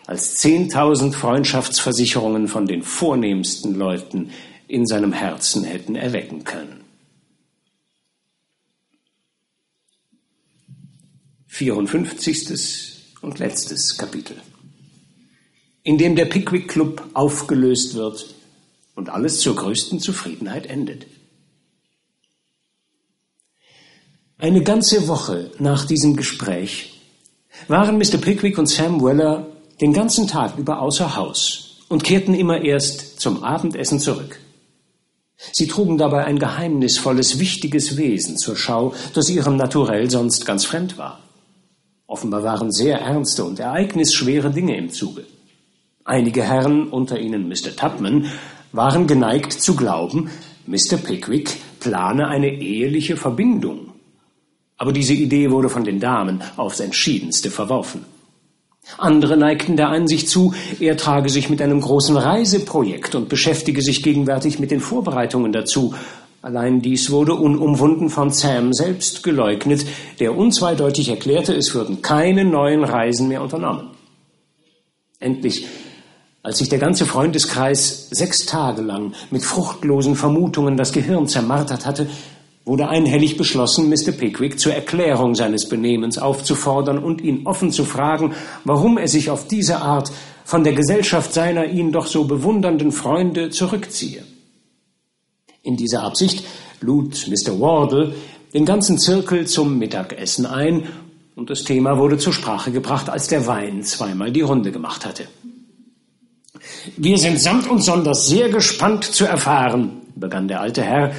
als 0.06 0.36
zehntausend 0.36 1.16
Freundschaftsversicherungen 1.16 2.48
von 2.48 2.68
den 2.68 2.84
vornehmsten 2.84 3.74
Leuten 3.74 4.30
in 4.68 4.86
seinem 4.86 5.14
Herzen 5.14 5.64
hätten 5.64 5.96
erwecken 5.96 6.44
können. 6.44 6.83
54. 11.54 13.20
und 13.22 13.38
letztes 13.38 13.96
Kapitel, 14.00 14.36
in 15.84 16.00
dem 16.00 16.16
der 16.16 16.26
Pickwick 16.26 16.68
Club 16.68 17.04
aufgelöst 17.14 17.94
wird 17.94 18.34
und 18.96 19.10
alles 19.10 19.40
zur 19.40 19.56
größten 19.56 20.00
Zufriedenheit 20.00 20.66
endet. 20.66 21.06
Eine 24.40 24.64
ganze 24.64 25.08
Woche 25.08 25.52
nach 25.60 25.86
diesem 25.86 26.16
Gespräch 26.16 27.00
waren 27.68 28.00
Mr. 28.00 28.18
Pickwick 28.18 28.58
und 28.58 28.68
Sam 28.68 29.04
Weller 29.04 29.46
den 29.80 29.94
ganzen 29.94 30.28
Tag 30.28 30.58
über 30.58 30.82
außer 30.82 31.16
Haus 31.16 31.84
und 31.88 32.04
kehrten 32.04 32.34
immer 32.34 32.62
erst 32.62 33.20
zum 33.20 33.44
Abendessen 33.44 34.00
zurück. 34.00 34.40
Sie 35.52 35.68
trugen 35.68 36.00
dabei 36.00 36.26
ein 36.26 36.40
geheimnisvolles, 36.40 37.38
wichtiges 37.38 37.96
Wesen 37.96 38.40
zur 38.40 38.56
Schau, 38.56 38.96
das 39.14 39.30
ihrem 39.30 39.56
Naturell 39.56 40.10
sonst 40.10 40.48
ganz 40.48 40.66
fremd 40.66 40.98
war. 40.98 41.20
Offenbar 42.14 42.44
waren 42.44 42.72
sehr 42.72 43.00
ernste 43.00 43.44
und 43.44 43.60
ereignisschwere 43.60 44.52
Dinge 44.52 44.78
im 44.78 44.92
Zuge. 44.92 45.26
Einige 46.06 46.44
Herren, 46.44 46.90
unter 46.90 47.20
ihnen 47.20 47.48
Mr. 47.48 47.76
Tubman, 47.76 48.28
waren 48.72 49.08
geneigt 49.08 49.54
zu 49.54 49.76
glauben, 49.76 50.30
Mr. 50.66 50.98
Pickwick 50.98 51.58
plane 51.80 52.28
eine 52.28 52.50
eheliche 52.50 53.18
Verbindung 53.18 53.94
aber 54.84 54.92
diese 54.92 55.14
Idee 55.14 55.50
wurde 55.50 55.70
von 55.70 55.86
den 55.86 56.02
Damen 56.02 56.42
aufs 56.58 56.82
entschiedenste 56.82 57.52
verworfen. 57.52 58.04
Andere 58.98 59.38
neigten 59.38 59.78
der 59.78 59.88
Einsicht 59.88 60.28
zu, 60.28 60.54
er 60.82 60.98
trage 60.98 61.30
sich 61.30 61.50
mit 61.50 61.62
einem 61.62 61.80
großen 61.80 62.18
Reiseprojekt 62.18 63.16
und 63.16 63.30
beschäftige 63.30 63.82
sich 63.82 64.04
gegenwärtig 64.04 64.60
mit 64.60 64.72
den 64.72 64.82
Vorbereitungen 64.82 65.54
dazu. 65.54 65.94
Allein 66.44 66.82
dies 66.82 67.10
wurde 67.10 67.36
unumwunden 67.36 68.10
von 68.10 68.30
Sam 68.30 68.74
selbst 68.74 69.24
geleugnet, 69.24 69.86
der 70.20 70.38
unzweideutig 70.38 71.08
erklärte, 71.08 71.54
es 71.56 71.74
würden 71.74 72.02
keine 72.02 72.44
neuen 72.44 72.84
Reisen 72.84 73.30
mehr 73.30 73.42
unternommen. 73.42 73.92
Endlich, 75.22 75.66
als 76.42 76.58
sich 76.58 76.68
der 76.68 76.80
ganze 76.80 77.06
Freundeskreis 77.06 78.10
sechs 78.12 78.46
Tage 78.46 78.82
lang 78.82 79.14
mit 79.32 79.42
fruchtlosen 79.42 80.18
Vermutungen 80.18 80.76
das 80.76 80.92
Gehirn 80.92 81.30
zermartert 81.30 81.86
hatte, 81.86 82.10
wurde 82.66 82.90
einhellig 82.90 83.38
beschlossen, 83.38 83.88
Mr. 83.88 84.12
Pickwick 84.12 84.60
zur 84.60 84.74
Erklärung 84.74 85.36
seines 85.36 85.70
Benehmens 85.70 86.18
aufzufordern 86.18 86.98
und 86.98 87.22
ihn 87.22 87.48
offen 87.48 87.72
zu 87.72 87.86
fragen, 87.86 88.34
warum 88.66 88.98
er 88.98 89.08
sich 89.08 89.30
auf 89.30 89.48
diese 89.48 89.78
Art 89.78 90.12
von 90.44 90.66
der 90.66 90.74
Gesellschaft 90.74 91.34
seiner 91.34 91.68
ihn 91.68 91.94
doch 91.94 92.08
so 92.08 92.26
bewundernden 92.26 92.92
Freunde 92.92 93.50
zurückziehe. 93.50 94.26
In 95.64 95.78
dieser 95.78 96.04
Absicht 96.04 96.46
lud 96.82 97.28
Mr. 97.30 97.60
Wardle 97.60 98.14
den 98.54 98.66
ganzen 98.66 99.00
Zirkel 99.00 99.48
zum 99.48 99.80
Mittagessen 99.80 100.46
ein, 100.46 100.88
und 101.36 101.50
das 101.50 101.64
Thema 101.64 101.98
wurde 101.98 102.20
zur 102.20 102.32
Sprache 102.32 102.72
gebracht, 102.72 103.10
als 103.10 103.28
der 103.28 103.48
Wein 103.48 103.82
zweimal 103.82 104.32
die 104.32 104.42
Runde 104.42 104.72
gemacht 104.72 105.04
hatte. 105.04 105.28
Wir 106.96 107.18
sind 107.18 107.42
samt 107.42 107.68
und 107.68 107.82
sonders 107.82 108.28
sehr 108.28 108.50
gespannt 108.50 109.04
zu 109.06 109.26
erfahren, 109.26 110.02
begann 110.16 110.48
der 110.48 110.62
alte 110.62 110.84
Herr, 110.84 111.16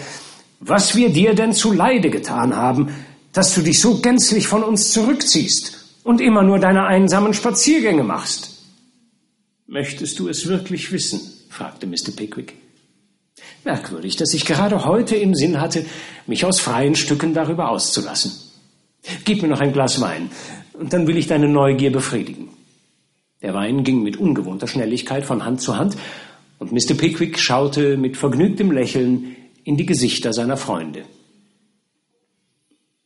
was 0.61 0.95
wir 0.95 1.09
dir 1.11 1.35
denn 1.35 1.53
zu 1.53 1.73
Leide 1.73 2.11
getan 2.11 2.55
haben, 2.55 2.95
dass 3.33 3.55
du 3.55 3.63
dich 3.63 3.81
so 3.81 3.99
gänzlich 4.01 4.47
von 4.47 4.63
uns 4.63 4.93
zurückziehst 4.93 5.99
und 6.05 6.21
immer 6.21 6.43
nur 6.43 6.61
deine 6.61 6.87
einsamen 6.87 7.35
Spaziergänge 7.35 8.05
machst. 8.05 8.63
Möchtest 9.67 10.19
du 10.21 10.29
es 10.29 10.47
wirklich 10.47 10.93
wissen? 10.93 11.21
fragte 11.49 11.87
Mr. 11.87 12.13
Pickwick. 12.15 12.64
Merkwürdig, 13.65 14.17
dass 14.17 14.35
ich 14.35 14.45
gerade 14.45 14.85
heute 14.85 15.17
im 15.17 15.35
Sinn 15.35 15.61
hatte, 15.61 15.85
mich 16.27 16.45
aus 16.45 16.61
freien 16.61 16.95
Stücken 16.95 17.33
darüber 17.33 17.71
auszulassen. 17.71 18.33
Gib 19.25 19.43
mir 19.43 19.49
noch 19.49 19.61
ein 19.61 19.73
Glas 19.73 20.01
Wein, 20.01 20.31
und 20.75 20.93
dann 20.93 21.07
will 21.07 21.17
ich 21.17 21.27
deine 21.27 21.49
Neugier 21.49 21.93
befriedigen. 21.93 22.49
Der 23.43 23.55
Wein 23.55 23.85
ging 23.85 24.03
mit 24.03 24.17
ungewohnter 24.17 24.67
Schnelligkeit 24.67 25.25
von 25.25 25.45
Hand 25.45 25.61
zu 25.61 25.77
Hand, 25.77 25.97
und 26.59 26.73
Mr. 26.73 26.95
Pickwick 26.95 27.39
schaute 27.39 27.97
mit 27.97 28.17
vergnügtem 28.17 28.71
Lächeln 28.71 29.37
in 29.65 29.77
die 29.77 29.87
Gesichter 29.87 30.33
seiner 30.33 30.57
Freunde. 30.57 31.05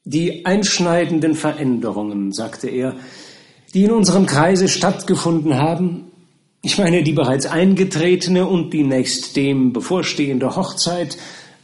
Die 0.05 0.45
einschneidenden 0.45 1.35
Veränderungen, 1.35 2.33
sagte 2.33 2.69
er, 2.69 2.97
die 3.75 3.85
in 3.85 3.93
unserem 3.93 4.27
Kreise 4.27 4.69
stattgefunden 4.69 5.57
haben, 5.57 6.08
ich 6.63 6.79
meine 6.79 7.03
die 7.03 7.13
bereits 7.13 7.47
eingetretene 7.47 8.47
und 8.47 8.73
die 8.73 8.83
nächst 8.83 9.37
dem 9.37 9.73
bevorstehende 9.73 10.57
Hochzeit, 10.57 11.17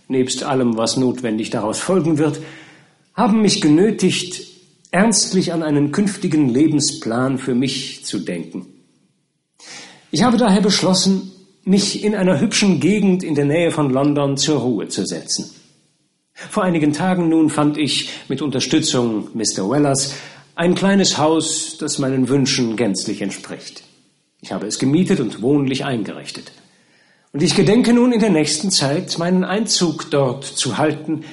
nebst 0.08 0.44
allem, 0.44 0.76
was 0.76 0.96
notwendig 0.96 1.50
daraus 1.50 1.78
folgen 1.78 2.18
wird, 2.18 2.40
haben 3.14 3.42
mich 3.42 3.60
genötigt, 3.60 4.42
ernstlich 4.90 5.52
an 5.52 5.62
einen 5.62 5.92
künftigen 5.92 6.48
Lebensplan 6.48 7.38
für 7.38 7.54
mich 7.54 8.04
zu 8.04 8.20
denken. 8.20 8.66
Ich 10.10 10.22
habe 10.22 10.36
daher 10.36 10.60
beschlossen, 10.60 11.32
mich 11.64 12.04
in 12.04 12.14
einer 12.14 12.38
hübschen 12.38 12.78
Gegend 12.78 13.24
in 13.24 13.34
der 13.34 13.46
Nähe 13.46 13.70
von 13.70 13.90
London 13.90 14.36
zur 14.36 14.60
Ruhe 14.60 14.88
zu 14.88 15.04
setzen. 15.06 15.50
Vor 16.34 16.62
einigen 16.62 16.92
Tagen 16.92 17.28
nun 17.28 17.48
fand 17.48 17.78
ich 17.78 18.10
mit 18.28 18.42
Unterstützung 18.42 19.28
Mr. 19.34 19.68
Wellers 19.70 20.14
ein 20.56 20.74
kleines 20.74 21.18
Haus, 21.18 21.78
das 21.78 21.98
meinen 21.98 22.28
Wünschen 22.28 22.76
gänzlich 22.76 23.22
entspricht. 23.22 23.82
Ich 24.44 24.52
habe 24.52 24.66
es 24.66 24.78
gemietet 24.78 25.20
und 25.20 25.40
wohnlich 25.40 25.86
eingerichtet. 25.86 26.52
Und 27.32 27.42
ich 27.42 27.54
gedenke 27.54 27.94
nun 27.94 28.12
in 28.12 28.20
der 28.20 28.28
nächsten 28.28 28.70
Zeit 28.70 29.18
meinen 29.18 29.42
Einzug 29.42 30.10
dort 30.10 30.44
zu 30.44 30.76
halten 30.76 31.24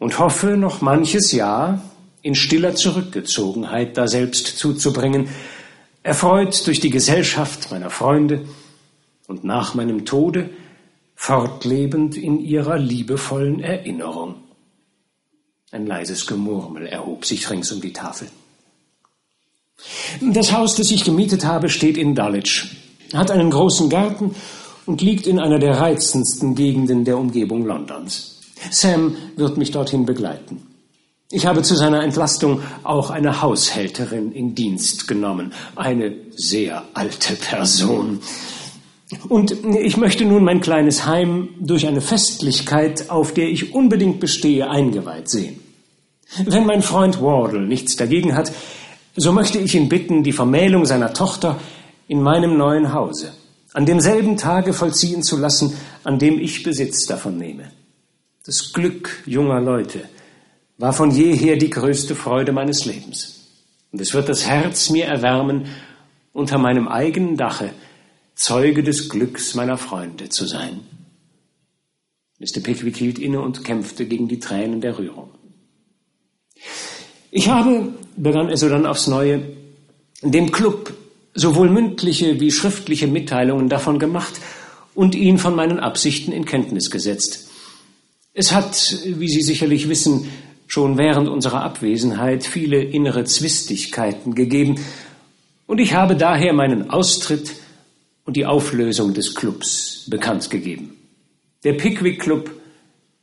und 0.00 0.18
hoffe 0.18 0.56
noch 0.56 0.80
manches 0.80 1.30
Jahr 1.30 1.80
in 2.22 2.34
stiller 2.34 2.74
Zurückgezogenheit 2.74 3.96
daselbst 3.96 4.58
zuzubringen, 4.58 5.28
erfreut 6.02 6.66
durch 6.66 6.80
die 6.80 6.90
Gesellschaft 6.90 7.70
meiner 7.70 7.88
Freunde 7.88 8.44
und 9.28 9.44
nach 9.44 9.76
meinem 9.76 10.04
Tode 10.04 10.50
fortlebend 11.14 12.16
in 12.16 12.40
ihrer 12.40 12.78
liebevollen 12.78 13.60
Erinnerung. 13.60 14.34
Ein 15.70 15.86
leises 15.86 16.26
Gemurmel 16.26 16.88
erhob 16.88 17.24
sich 17.26 17.48
rings 17.48 17.70
um 17.70 17.80
die 17.80 17.92
Tafel. 17.92 18.26
Das 20.20 20.52
Haus, 20.52 20.76
das 20.76 20.90
ich 20.90 21.04
gemietet 21.04 21.44
habe, 21.44 21.68
steht 21.68 21.96
in 21.96 22.14
Dulwich, 22.14 22.66
hat 23.12 23.30
einen 23.30 23.50
großen 23.50 23.88
Garten 23.88 24.34
und 24.86 25.02
liegt 25.02 25.26
in 25.26 25.38
einer 25.38 25.58
der 25.58 25.78
reizendsten 25.78 26.54
Gegenden 26.54 27.04
der 27.04 27.18
Umgebung 27.18 27.64
Londons. 27.64 28.40
Sam 28.70 29.16
wird 29.36 29.56
mich 29.56 29.70
dorthin 29.70 30.04
begleiten. 30.04 30.62
Ich 31.32 31.46
habe 31.46 31.62
zu 31.62 31.76
seiner 31.76 32.02
Entlastung 32.02 32.60
auch 32.82 33.10
eine 33.10 33.40
Haushälterin 33.40 34.32
in 34.32 34.56
Dienst 34.56 35.06
genommen, 35.06 35.52
eine 35.76 36.12
sehr 36.34 36.82
alte 36.92 37.34
Person. 37.34 38.18
Und 39.28 39.54
ich 39.80 39.96
möchte 39.96 40.24
nun 40.24 40.42
mein 40.42 40.60
kleines 40.60 41.06
Heim 41.06 41.50
durch 41.60 41.86
eine 41.86 42.00
Festlichkeit, 42.00 43.10
auf 43.10 43.32
der 43.32 43.48
ich 43.48 43.74
unbedingt 43.74 44.18
bestehe, 44.18 44.68
eingeweiht 44.68 45.28
sehen. 45.28 45.60
Wenn 46.44 46.66
mein 46.66 46.82
Freund 46.82 47.20
Wardle 47.20 47.62
nichts 47.62 47.96
dagegen 47.96 48.36
hat, 48.36 48.52
so 49.16 49.32
möchte 49.32 49.58
ich 49.58 49.74
ihn 49.74 49.88
bitten, 49.88 50.22
die 50.22 50.32
Vermählung 50.32 50.86
seiner 50.86 51.12
Tochter 51.12 51.58
in 52.08 52.22
meinem 52.22 52.56
neuen 52.56 52.92
Hause 52.92 53.32
an 53.72 53.86
demselben 53.86 54.36
Tage 54.36 54.72
vollziehen 54.72 55.22
zu 55.22 55.36
lassen, 55.36 55.76
an 56.02 56.18
dem 56.18 56.40
ich 56.40 56.62
Besitz 56.62 57.06
davon 57.06 57.38
nehme. 57.38 57.70
Das 58.44 58.72
Glück 58.72 59.22
junger 59.26 59.60
Leute, 59.60 60.08
war 60.78 60.92
von 60.94 61.10
jeher 61.10 61.56
die 61.56 61.68
größte 61.68 62.14
Freude 62.14 62.52
meines 62.52 62.86
Lebens. 62.86 63.48
Und 63.92 64.00
es 64.00 64.14
wird 64.14 64.30
das 64.30 64.46
Herz 64.46 64.88
mir 64.88 65.04
erwärmen, 65.04 65.66
unter 66.32 66.56
meinem 66.56 66.88
eigenen 66.88 67.36
Dache 67.36 67.70
Zeuge 68.34 68.82
des 68.82 69.10
Glücks 69.10 69.54
meiner 69.54 69.76
Freunde 69.76 70.30
zu 70.30 70.46
sein. 70.46 70.80
Mr. 72.38 72.60
Pickwick 72.62 72.96
hielt 72.96 73.18
inne 73.18 73.42
und 73.42 73.62
kämpfte 73.62 74.06
gegen 74.06 74.26
die 74.26 74.38
Tränen 74.38 74.80
der 74.80 74.98
Rührung. 74.98 75.28
Ich 77.30 77.50
habe, 77.50 77.92
begann 78.22 78.48
er 78.48 78.56
so 78.56 78.68
dann 78.68 78.86
aufs 78.86 79.06
Neue, 79.06 79.42
dem 80.22 80.52
Club 80.52 80.92
sowohl 81.34 81.70
mündliche 81.70 82.40
wie 82.40 82.50
schriftliche 82.50 83.06
Mitteilungen 83.06 83.68
davon 83.68 83.98
gemacht 83.98 84.40
und 84.94 85.14
ihn 85.14 85.38
von 85.38 85.54
meinen 85.54 85.80
Absichten 85.80 86.32
in 86.32 86.44
Kenntnis 86.44 86.90
gesetzt. 86.90 87.48
Es 88.32 88.52
hat, 88.52 88.96
wie 89.04 89.28
Sie 89.28 89.42
sicherlich 89.42 89.88
wissen, 89.88 90.28
schon 90.66 90.98
während 90.98 91.28
unserer 91.28 91.62
Abwesenheit 91.62 92.44
viele 92.44 92.82
innere 92.82 93.24
Zwistigkeiten 93.24 94.34
gegeben, 94.34 94.80
und 95.66 95.78
ich 95.78 95.94
habe 95.94 96.16
daher 96.16 96.52
meinen 96.52 96.90
Austritt 96.90 97.52
und 98.24 98.36
die 98.36 98.44
Auflösung 98.44 99.14
des 99.14 99.36
Clubs 99.36 100.04
bekannt 100.10 100.50
gegeben. 100.50 100.96
Der 101.62 101.74
Pickwick 101.74 102.20
Club 102.20 102.50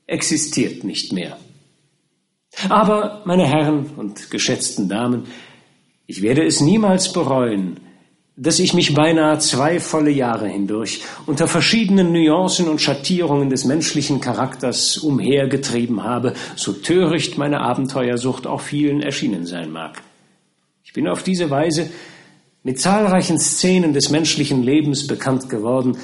existiert 0.05 0.85
nicht 0.85 1.11
mehr. 1.11 1.37
Aber, 2.69 3.21
meine 3.25 3.45
Herren 3.45 3.91
und 3.97 4.31
geschätzten 4.31 4.89
Damen, 4.89 5.25
ich 6.05 6.21
werde 6.21 6.45
es 6.45 6.61
niemals 6.61 7.13
bereuen, 7.13 7.79
dass 8.39 8.59
ich 8.59 8.75
mich 8.75 8.93
beinahe 8.93 9.39
zwei 9.39 9.79
volle 9.79 10.11
Jahre 10.11 10.47
hindurch 10.47 11.01
unter 11.25 11.47
verschiedenen 11.47 12.13
Nuancen 12.13 12.69
und 12.69 12.79
Schattierungen 12.79 13.49
des 13.49 13.65
menschlichen 13.65 14.21
Charakters 14.21 14.97
umhergetrieben 14.97 16.03
habe, 16.03 16.33
so 16.55 16.71
töricht 16.71 17.37
meine 17.39 17.61
Abenteuersucht 17.61 18.45
auch 18.45 18.61
vielen 18.61 19.01
erschienen 19.01 19.47
sein 19.47 19.71
mag. 19.71 20.03
Ich 20.83 20.93
bin 20.93 21.07
auf 21.07 21.23
diese 21.23 21.49
Weise 21.49 21.89
mit 22.61 22.79
zahlreichen 22.79 23.39
Szenen 23.39 23.93
des 23.93 24.11
menschlichen 24.11 24.61
Lebens 24.61 25.07
bekannt 25.07 25.49
geworden, 25.49 25.97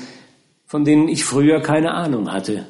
von 0.65 0.85
denen 0.85 1.07
ich 1.07 1.23
früher 1.23 1.61
keine 1.61 1.93
Ahnung 1.93 2.31
hatte, 2.31 2.65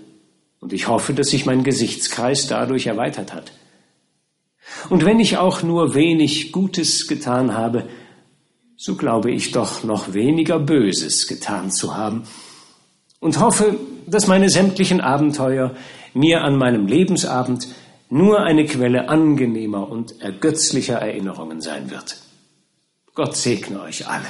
und 0.59 0.73
ich 0.73 0.87
hoffe, 0.87 1.13
dass 1.13 1.29
sich 1.29 1.45
mein 1.45 1.63
Gesichtskreis 1.63 2.47
dadurch 2.47 2.87
erweitert 2.87 3.33
hat. 3.33 3.51
Und 4.89 5.05
wenn 5.05 5.19
ich 5.19 5.37
auch 5.37 5.63
nur 5.63 5.95
wenig 5.95 6.51
Gutes 6.51 7.07
getan 7.07 7.53
habe, 7.53 7.87
so 8.75 8.95
glaube 8.95 9.31
ich 9.31 9.51
doch 9.51 9.83
noch 9.83 10.13
weniger 10.13 10.59
Böses 10.59 11.27
getan 11.27 11.71
zu 11.71 11.95
haben 11.95 12.23
und 13.19 13.39
hoffe, 13.39 13.77
dass 14.07 14.27
meine 14.27 14.49
sämtlichen 14.49 14.99
Abenteuer 14.99 15.75
mir 16.13 16.41
an 16.41 16.57
meinem 16.57 16.87
Lebensabend 16.87 17.67
nur 18.09 18.41
eine 18.41 18.65
Quelle 18.65 19.09
angenehmer 19.09 19.89
und 19.89 20.21
ergötzlicher 20.21 20.97
Erinnerungen 20.97 21.61
sein 21.61 21.89
wird. 21.89 22.17
Gott 23.15 23.35
segne 23.35 23.81
euch 23.81 24.07
alle. 24.07 24.27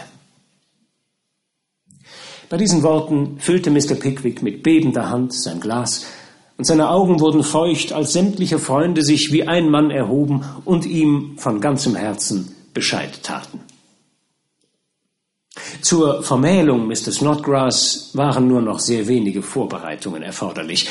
Bei 2.49 2.57
diesen 2.57 2.83
Worten 2.83 3.39
füllte 3.39 3.71
Mr. 3.71 3.95
Pickwick 3.95 4.43
mit 4.43 4.61
bebender 4.61 5.09
Hand 5.09 5.33
sein 5.33 5.59
Glas, 5.59 6.05
und 6.57 6.65
seine 6.65 6.89
Augen 6.89 7.19
wurden 7.19 7.43
feucht, 7.43 7.93
als 7.93 8.13
sämtliche 8.13 8.59
Freunde 8.59 9.03
sich 9.03 9.31
wie 9.31 9.47
ein 9.47 9.69
Mann 9.69 9.91
erhoben 9.91 10.45
und 10.65 10.85
ihm 10.85 11.35
von 11.37 11.61
ganzem 11.61 11.95
Herzen 11.95 12.55
Bescheid 12.73 13.23
taten. 13.23 13.59
Zur 15.81 16.23
Vermählung 16.23 16.87
Mr. 16.87 17.11
Snodgrass 17.11 18.11
waren 18.13 18.47
nur 18.47 18.61
noch 18.61 18.79
sehr 18.79 19.07
wenige 19.07 19.41
Vorbereitungen 19.41 20.23
erforderlich, 20.23 20.87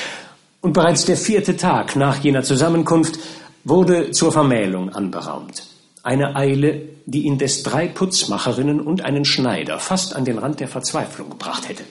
und 0.61 0.75
bereits 0.75 1.05
der 1.05 1.17
vierte 1.17 1.57
Tag 1.57 1.97
nach 1.97 2.19
jener 2.19 2.45
Zusammenkunft 2.45 3.19
wurde 3.65 4.13
zur 4.13 4.31
Vermählung 4.31 4.91
anberaumt. 4.91 5.67
Eine 6.05 6.37
Eile, 6.37 6.89
die 7.05 7.27
indes 7.27 7.65
drei 7.65 7.89
Putzmacherinnen 7.89 8.81
und 8.81 9.03
einen 9.03 9.25
Schneider 9.25 9.81
fast 9.81 10.15
an 10.15 10.25
den 10.25 10.39
Rand 10.39 10.61
der 10.61 10.69
Verzweiflung 10.69 11.31
gebracht 11.31 11.69
hätte. 11.69 11.83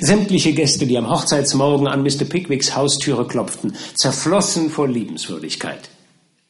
Sämtliche 0.00 0.52
Gäste, 0.52 0.86
die 0.86 0.98
am 0.98 1.08
Hochzeitsmorgen 1.08 1.86
an 1.86 2.02
Mr. 2.02 2.24
Pickwicks 2.24 2.76
Haustüre 2.76 3.26
klopften, 3.26 3.74
zerflossen 3.94 4.70
vor 4.70 4.86
Liebenswürdigkeit. 4.86 5.88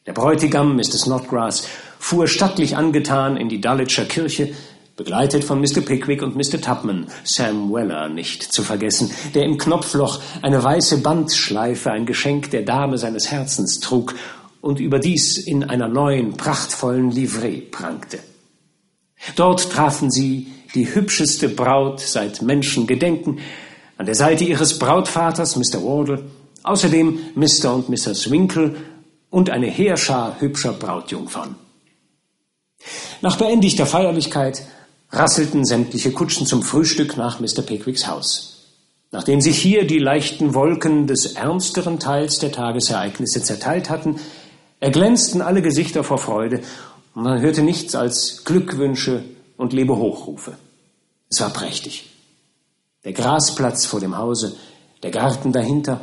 Der 0.05 0.13
Bräutigam, 0.13 0.75
Mr. 0.75 0.97
Snodgrass, 0.97 1.67
fuhr 1.99 2.27
stattlich 2.27 2.75
angetan 2.75 3.37
in 3.37 3.47
die 3.47 3.61
Dulwicher 3.61 4.05
Kirche, 4.05 4.53
begleitet 4.97 5.45
von 5.45 5.61
Mr. 5.61 5.81
Pickwick 5.81 6.21
und 6.21 6.35
Mr. 6.35 6.59
Tubman, 6.59 7.07
Sam 7.23 7.71
Weller 7.71 8.09
nicht 8.09 8.43
zu 8.43 8.63
vergessen, 8.63 9.11
der 9.33 9.45
im 9.45 9.57
Knopfloch 9.57 10.19
eine 10.41 10.61
weiße 10.61 10.97
Bandschleife, 10.97 11.91
ein 11.91 12.05
Geschenk 12.05 12.51
der 12.51 12.63
Dame 12.63 12.97
seines 12.97 13.31
Herzens 13.31 13.79
trug 13.79 14.15
und 14.59 14.81
überdies 14.81 15.37
in 15.37 15.63
einer 15.63 15.87
neuen, 15.87 16.33
prachtvollen 16.33 17.11
Livree 17.11 17.61
prangte. 17.61 18.19
Dort 19.37 19.71
trafen 19.71 20.11
sie 20.11 20.47
die 20.75 20.93
hübscheste 20.93 21.49
Braut 21.49 21.99
seit 21.99 22.41
Menschengedenken, 22.41 23.39
an 23.97 24.05
der 24.05 24.15
Seite 24.15 24.43
ihres 24.43 24.79
Brautvaters, 24.79 25.55
Mr. 25.55 25.83
Wardle, 25.83 26.23
außerdem 26.63 27.19
Mr. 27.35 27.73
und 27.73 27.89
Mrs. 27.89 28.31
Winkle 28.31 28.75
und 29.29 29.49
eine 29.49 29.67
Heerschar 29.67 30.39
hübscher 30.39 30.73
Brautjungfern. 30.73 31.55
Nach 33.21 33.37
beendigter 33.37 33.85
Feierlichkeit 33.85 34.63
rasselten 35.11 35.65
sämtliche 35.65 36.11
Kutschen 36.11 36.45
zum 36.45 36.63
Frühstück 36.63 37.17
nach 37.17 37.39
Mr. 37.39 37.61
Pickwicks 37.61 38.07
Haus. 38.07 38.67
Nachdem 39.11 39.41
sich 39.41 39.57
hier 39.57 39.87
die 39.87 39.99
leichten 39.99 40.53
Wolken 40.53 41.07
des 41.07 41.33
ernsteren 41.33 41.99
Teils 41.99 42.37
der 42.37 42.51
Tagesereignisse 42.51 43.41
zerteilt 43.41 43.89
hatten, 43.89 44.17
erglänzten 44.79 45.41
alle 45.41 45.61
Gesichter 45.61 46.03
vor 46.03 46.19
Freude 46.19 46.61
und 47.15 47.23
man 47.23 47.41
hörte 47.41 47.63
nichts 47.63 47.95
als 47.95 48.43
Glückwünsche 48.45 49.23
und 49.59 49.73
Lebehochrufe. 49.73 50.53
Es 51.29 51.41
war 51.41 51.49
prächtig. 51.49 52.09
Der 53.03 53.11
Grasplatz 53.11 53.85
vor 53.85 53.99
dem 53.99 54.17
Hause, 54.17 54.55
der 55.03 55.11
Garten 55.11 55.51
dahinter, 55.51 55.99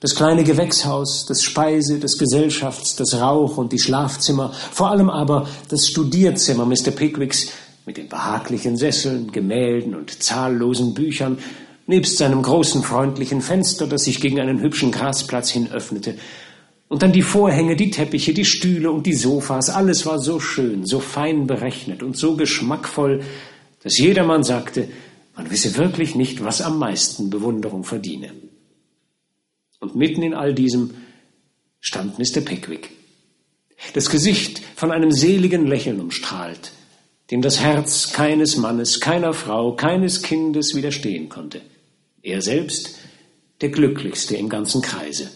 das 0.00 0.14
kleine 0.14 0.42
Gewächshaus, 0.42 1.26
das 1.26 1.42
Speise, 1.42 1.98
das 1.98 2.18
Gesellschafts, 2.18 2.96
das 2.96 3.14
Rauch 3.14 3.58
und 3.58 3.72
die 3.72 3.78
Schlafzimmer, 3.78 4.52
vor 4.52 4.90
allem 4.90 5.10
aber 5.10 5.46
das 5.68 5.86
Studierzimmer 5.86 6.64
Mr. 6.64 6.90
Pickwicks 6.90 7.48
mit 7.84 7.98
den 7.98 8.08
behaglichen 8.08 8.78
Sesseln, 8.78 9.32
Gemälden 9.32 9.94
und 9.94 10.22
zahllosen 10.22 10.94
Büchern, 10.94 11.38
nebst 11.86 12.16
seinem 12.16 12.40
großen 12.40 12.82
freundlichen 12.82 13.42
Fenster, 13.42 13.86
das 13.86 14.04
sich 14.04 14.20
gegen 14.20 14.40
einen 14.40 14.60
hübschen 14.60 14.90
Grasplatz 14.90 15.50
hin 15.50 15.70
öffnete. 15.70 16.16
Und 16.88 17.02
dann 17.02 17.12
die 17.12 17.22
Vorhänge, 17.22 17.76
die 17.76 17.90
Teppiche, 17.90 18.34
die 18.34 18.44
Stühle 18.44 18.90
und 18.90 19.06
die 19.06 19.14
Sofas, 19.14 19.70
alles 19.70 20.06
war 20.06 20.18
so 20.18 20.38
schön, 20.38 20.84
so 20.86 21.00
fein 21.00 21.46
berechnet 21.46 22.02
und 22.02 22.16
so 22.16 22.36
geschmackvoll, 22.36 23.22
dass 23.82 23.98
jedermann 23.98 24.44
sagte, 24.44 24.88
man 25.36 25.50
wisse 25.50 25.76
wirklich 25.76 26.14
nicht, 26.14 26.44
was 26.44 26.60
am 26.60 26.78
meisten 26.78 27.30
Bewunderung 27.30 27.84
verdiene. 27.84 28.30
Und 29.80 29.96
mitten 29.96 30.22
in 30.22 30.34
all 30.34 30.54
diesem 30.54 30.94
stand 31.80 32.18
Mr. 32.18 32.40
Pickwick. 32.40 32.90
Das 33.92 34.08
Gesicht 34.08 34.62
von 34.76 34.92
einem 34.92 35.10
seligen 35.10 35.66
Lächeln 35.66 36.00
umstrahlt, 36.00 36.72
dem 37.30 37.42
das 37.42 37.60
Herz 37.60 38.12
keines 38.12 38.56
Mannes, 38.56 39.00
keiner 39.00 39.34
Frau, 39.34 39.74
keines 39.74 40.22
Kindes 40.22 40.74
widerstehen 40.74 41.28
konnte. 41.28 41.60
Er 42.22 42.40
selbst 42.40 42.98
der 43.60 43.68
glücklichste 43.68 44.36
im 44.36 44.48
ganzen 44.48 44.80
Kreise. 44.80 45.30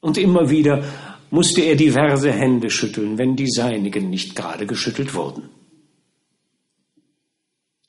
Und 0.00 0.18
immer 0.18 0.50
wieder 0.50 0.84
musste 1.30 1.60
er 1.62 1.76
diverse 1.76 2.32
Hände 2.32 2.70
schütteln, 2.70 3.18
wenn 3.18 3.36
die 3.36 3.50
seinigen 3.50 4.10
nicht 4.10 4.34
gerade 4.34 4.66
geschüttelt 4.66 5.14
wurden. 5.14 5.50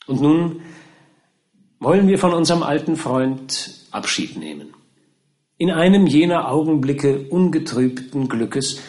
Und 0.07 0.21
nun 0.21 0.61
wollen 1.79 2.07
wir 2.07 2.17
von 2.17 2.33
unserem 2.33 2.63
alten 2.63 2.95
Freund 2.95 3.85
Abschied 3.91 4.37
nehmen. 4.37 4.73
In 5.57 5.71
einem 5.71 6.07
jener 6.07 6.51
Augenblicke 6.51 7.27
ungetrübten 7.29 8.27
Glückes, 8.27 8.81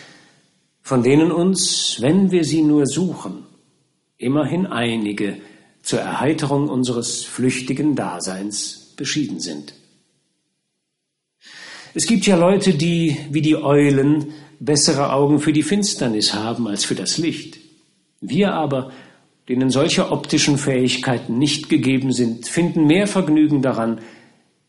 von 0.83 1.03
denen 1.03 1.31
uns, 1.31 1.99
wenn 2.01 2.31
wir 2.31 2.45
sie 2.45 2.63
nur 2.63 2.87
suchen, 2.87 3.45
immerhin 4.17 4.67
einige 4.67 5.41
zur 5.83 6.01
Erheiterung 6.01 6.69
unseres 6.69 7.25
flüchtigen 7.25 7.97
Daseins 7.97 8.95
beschieden 8.97 9.41
sind. 9.41 9.75
Es 11.93 12.07
gibt 12.07 12.27
ja 12.27 12.37
Leute, 12.37 12.75
die, 12.75 13.17
wie 13.31 13.43
die 13.43 13.57
Eulen, 13.57 14.33
bessere 14.61 15.13
Augen 15.13 15.41
für 15.41 15.53
die 15.53 15.63
Finsternis 15.63 16.35
haben 16.35 16.69
als 16.69 16.85
für 16.85 16.95
das 16.95 17.19
Licht. 17.19 17.59
Wir 18.21 18.53
aber, 18.53 18.93
denen 19.49 19.71
solche 19.71 20.13
optischen 20.13 20.59
Fähigkeiten 20.59 21.39
nicht 21.39 21.69
gegeben 21.69 22.13
sind, 22.13 22.47
finden 22.47 22.87
mehr 22.87 23.07
Vergnügen 23.07 23.63
daran, 23.63 24.01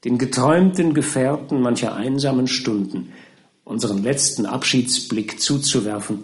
den 0.03 0.17
geträumten 0.17 0.93
Gefährten 0.93 1.61
mancher 1.61 1.95
einsamen 1.95 2.47
Stunden 2.47 3.11
unseren 3.63 4.01
letzten 4.03 4.45
Abschiedsblick 4.45 5.39
zuzuwerfen, 5.39 6.23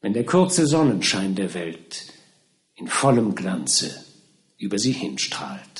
wenn 0.00 0.14
der 0.14 0.24
kurze 0.24 0.66
Sonnenschein 0.66 1.34
der 1.34 1.52
Welt 1.54 2.06
in 2.74 2.88
vollem 2.88 3.34
Glanze 3.34 4.04
über 4.56 4.78
sie 4.78 4.92
hinstrahlt. 4.92 5.79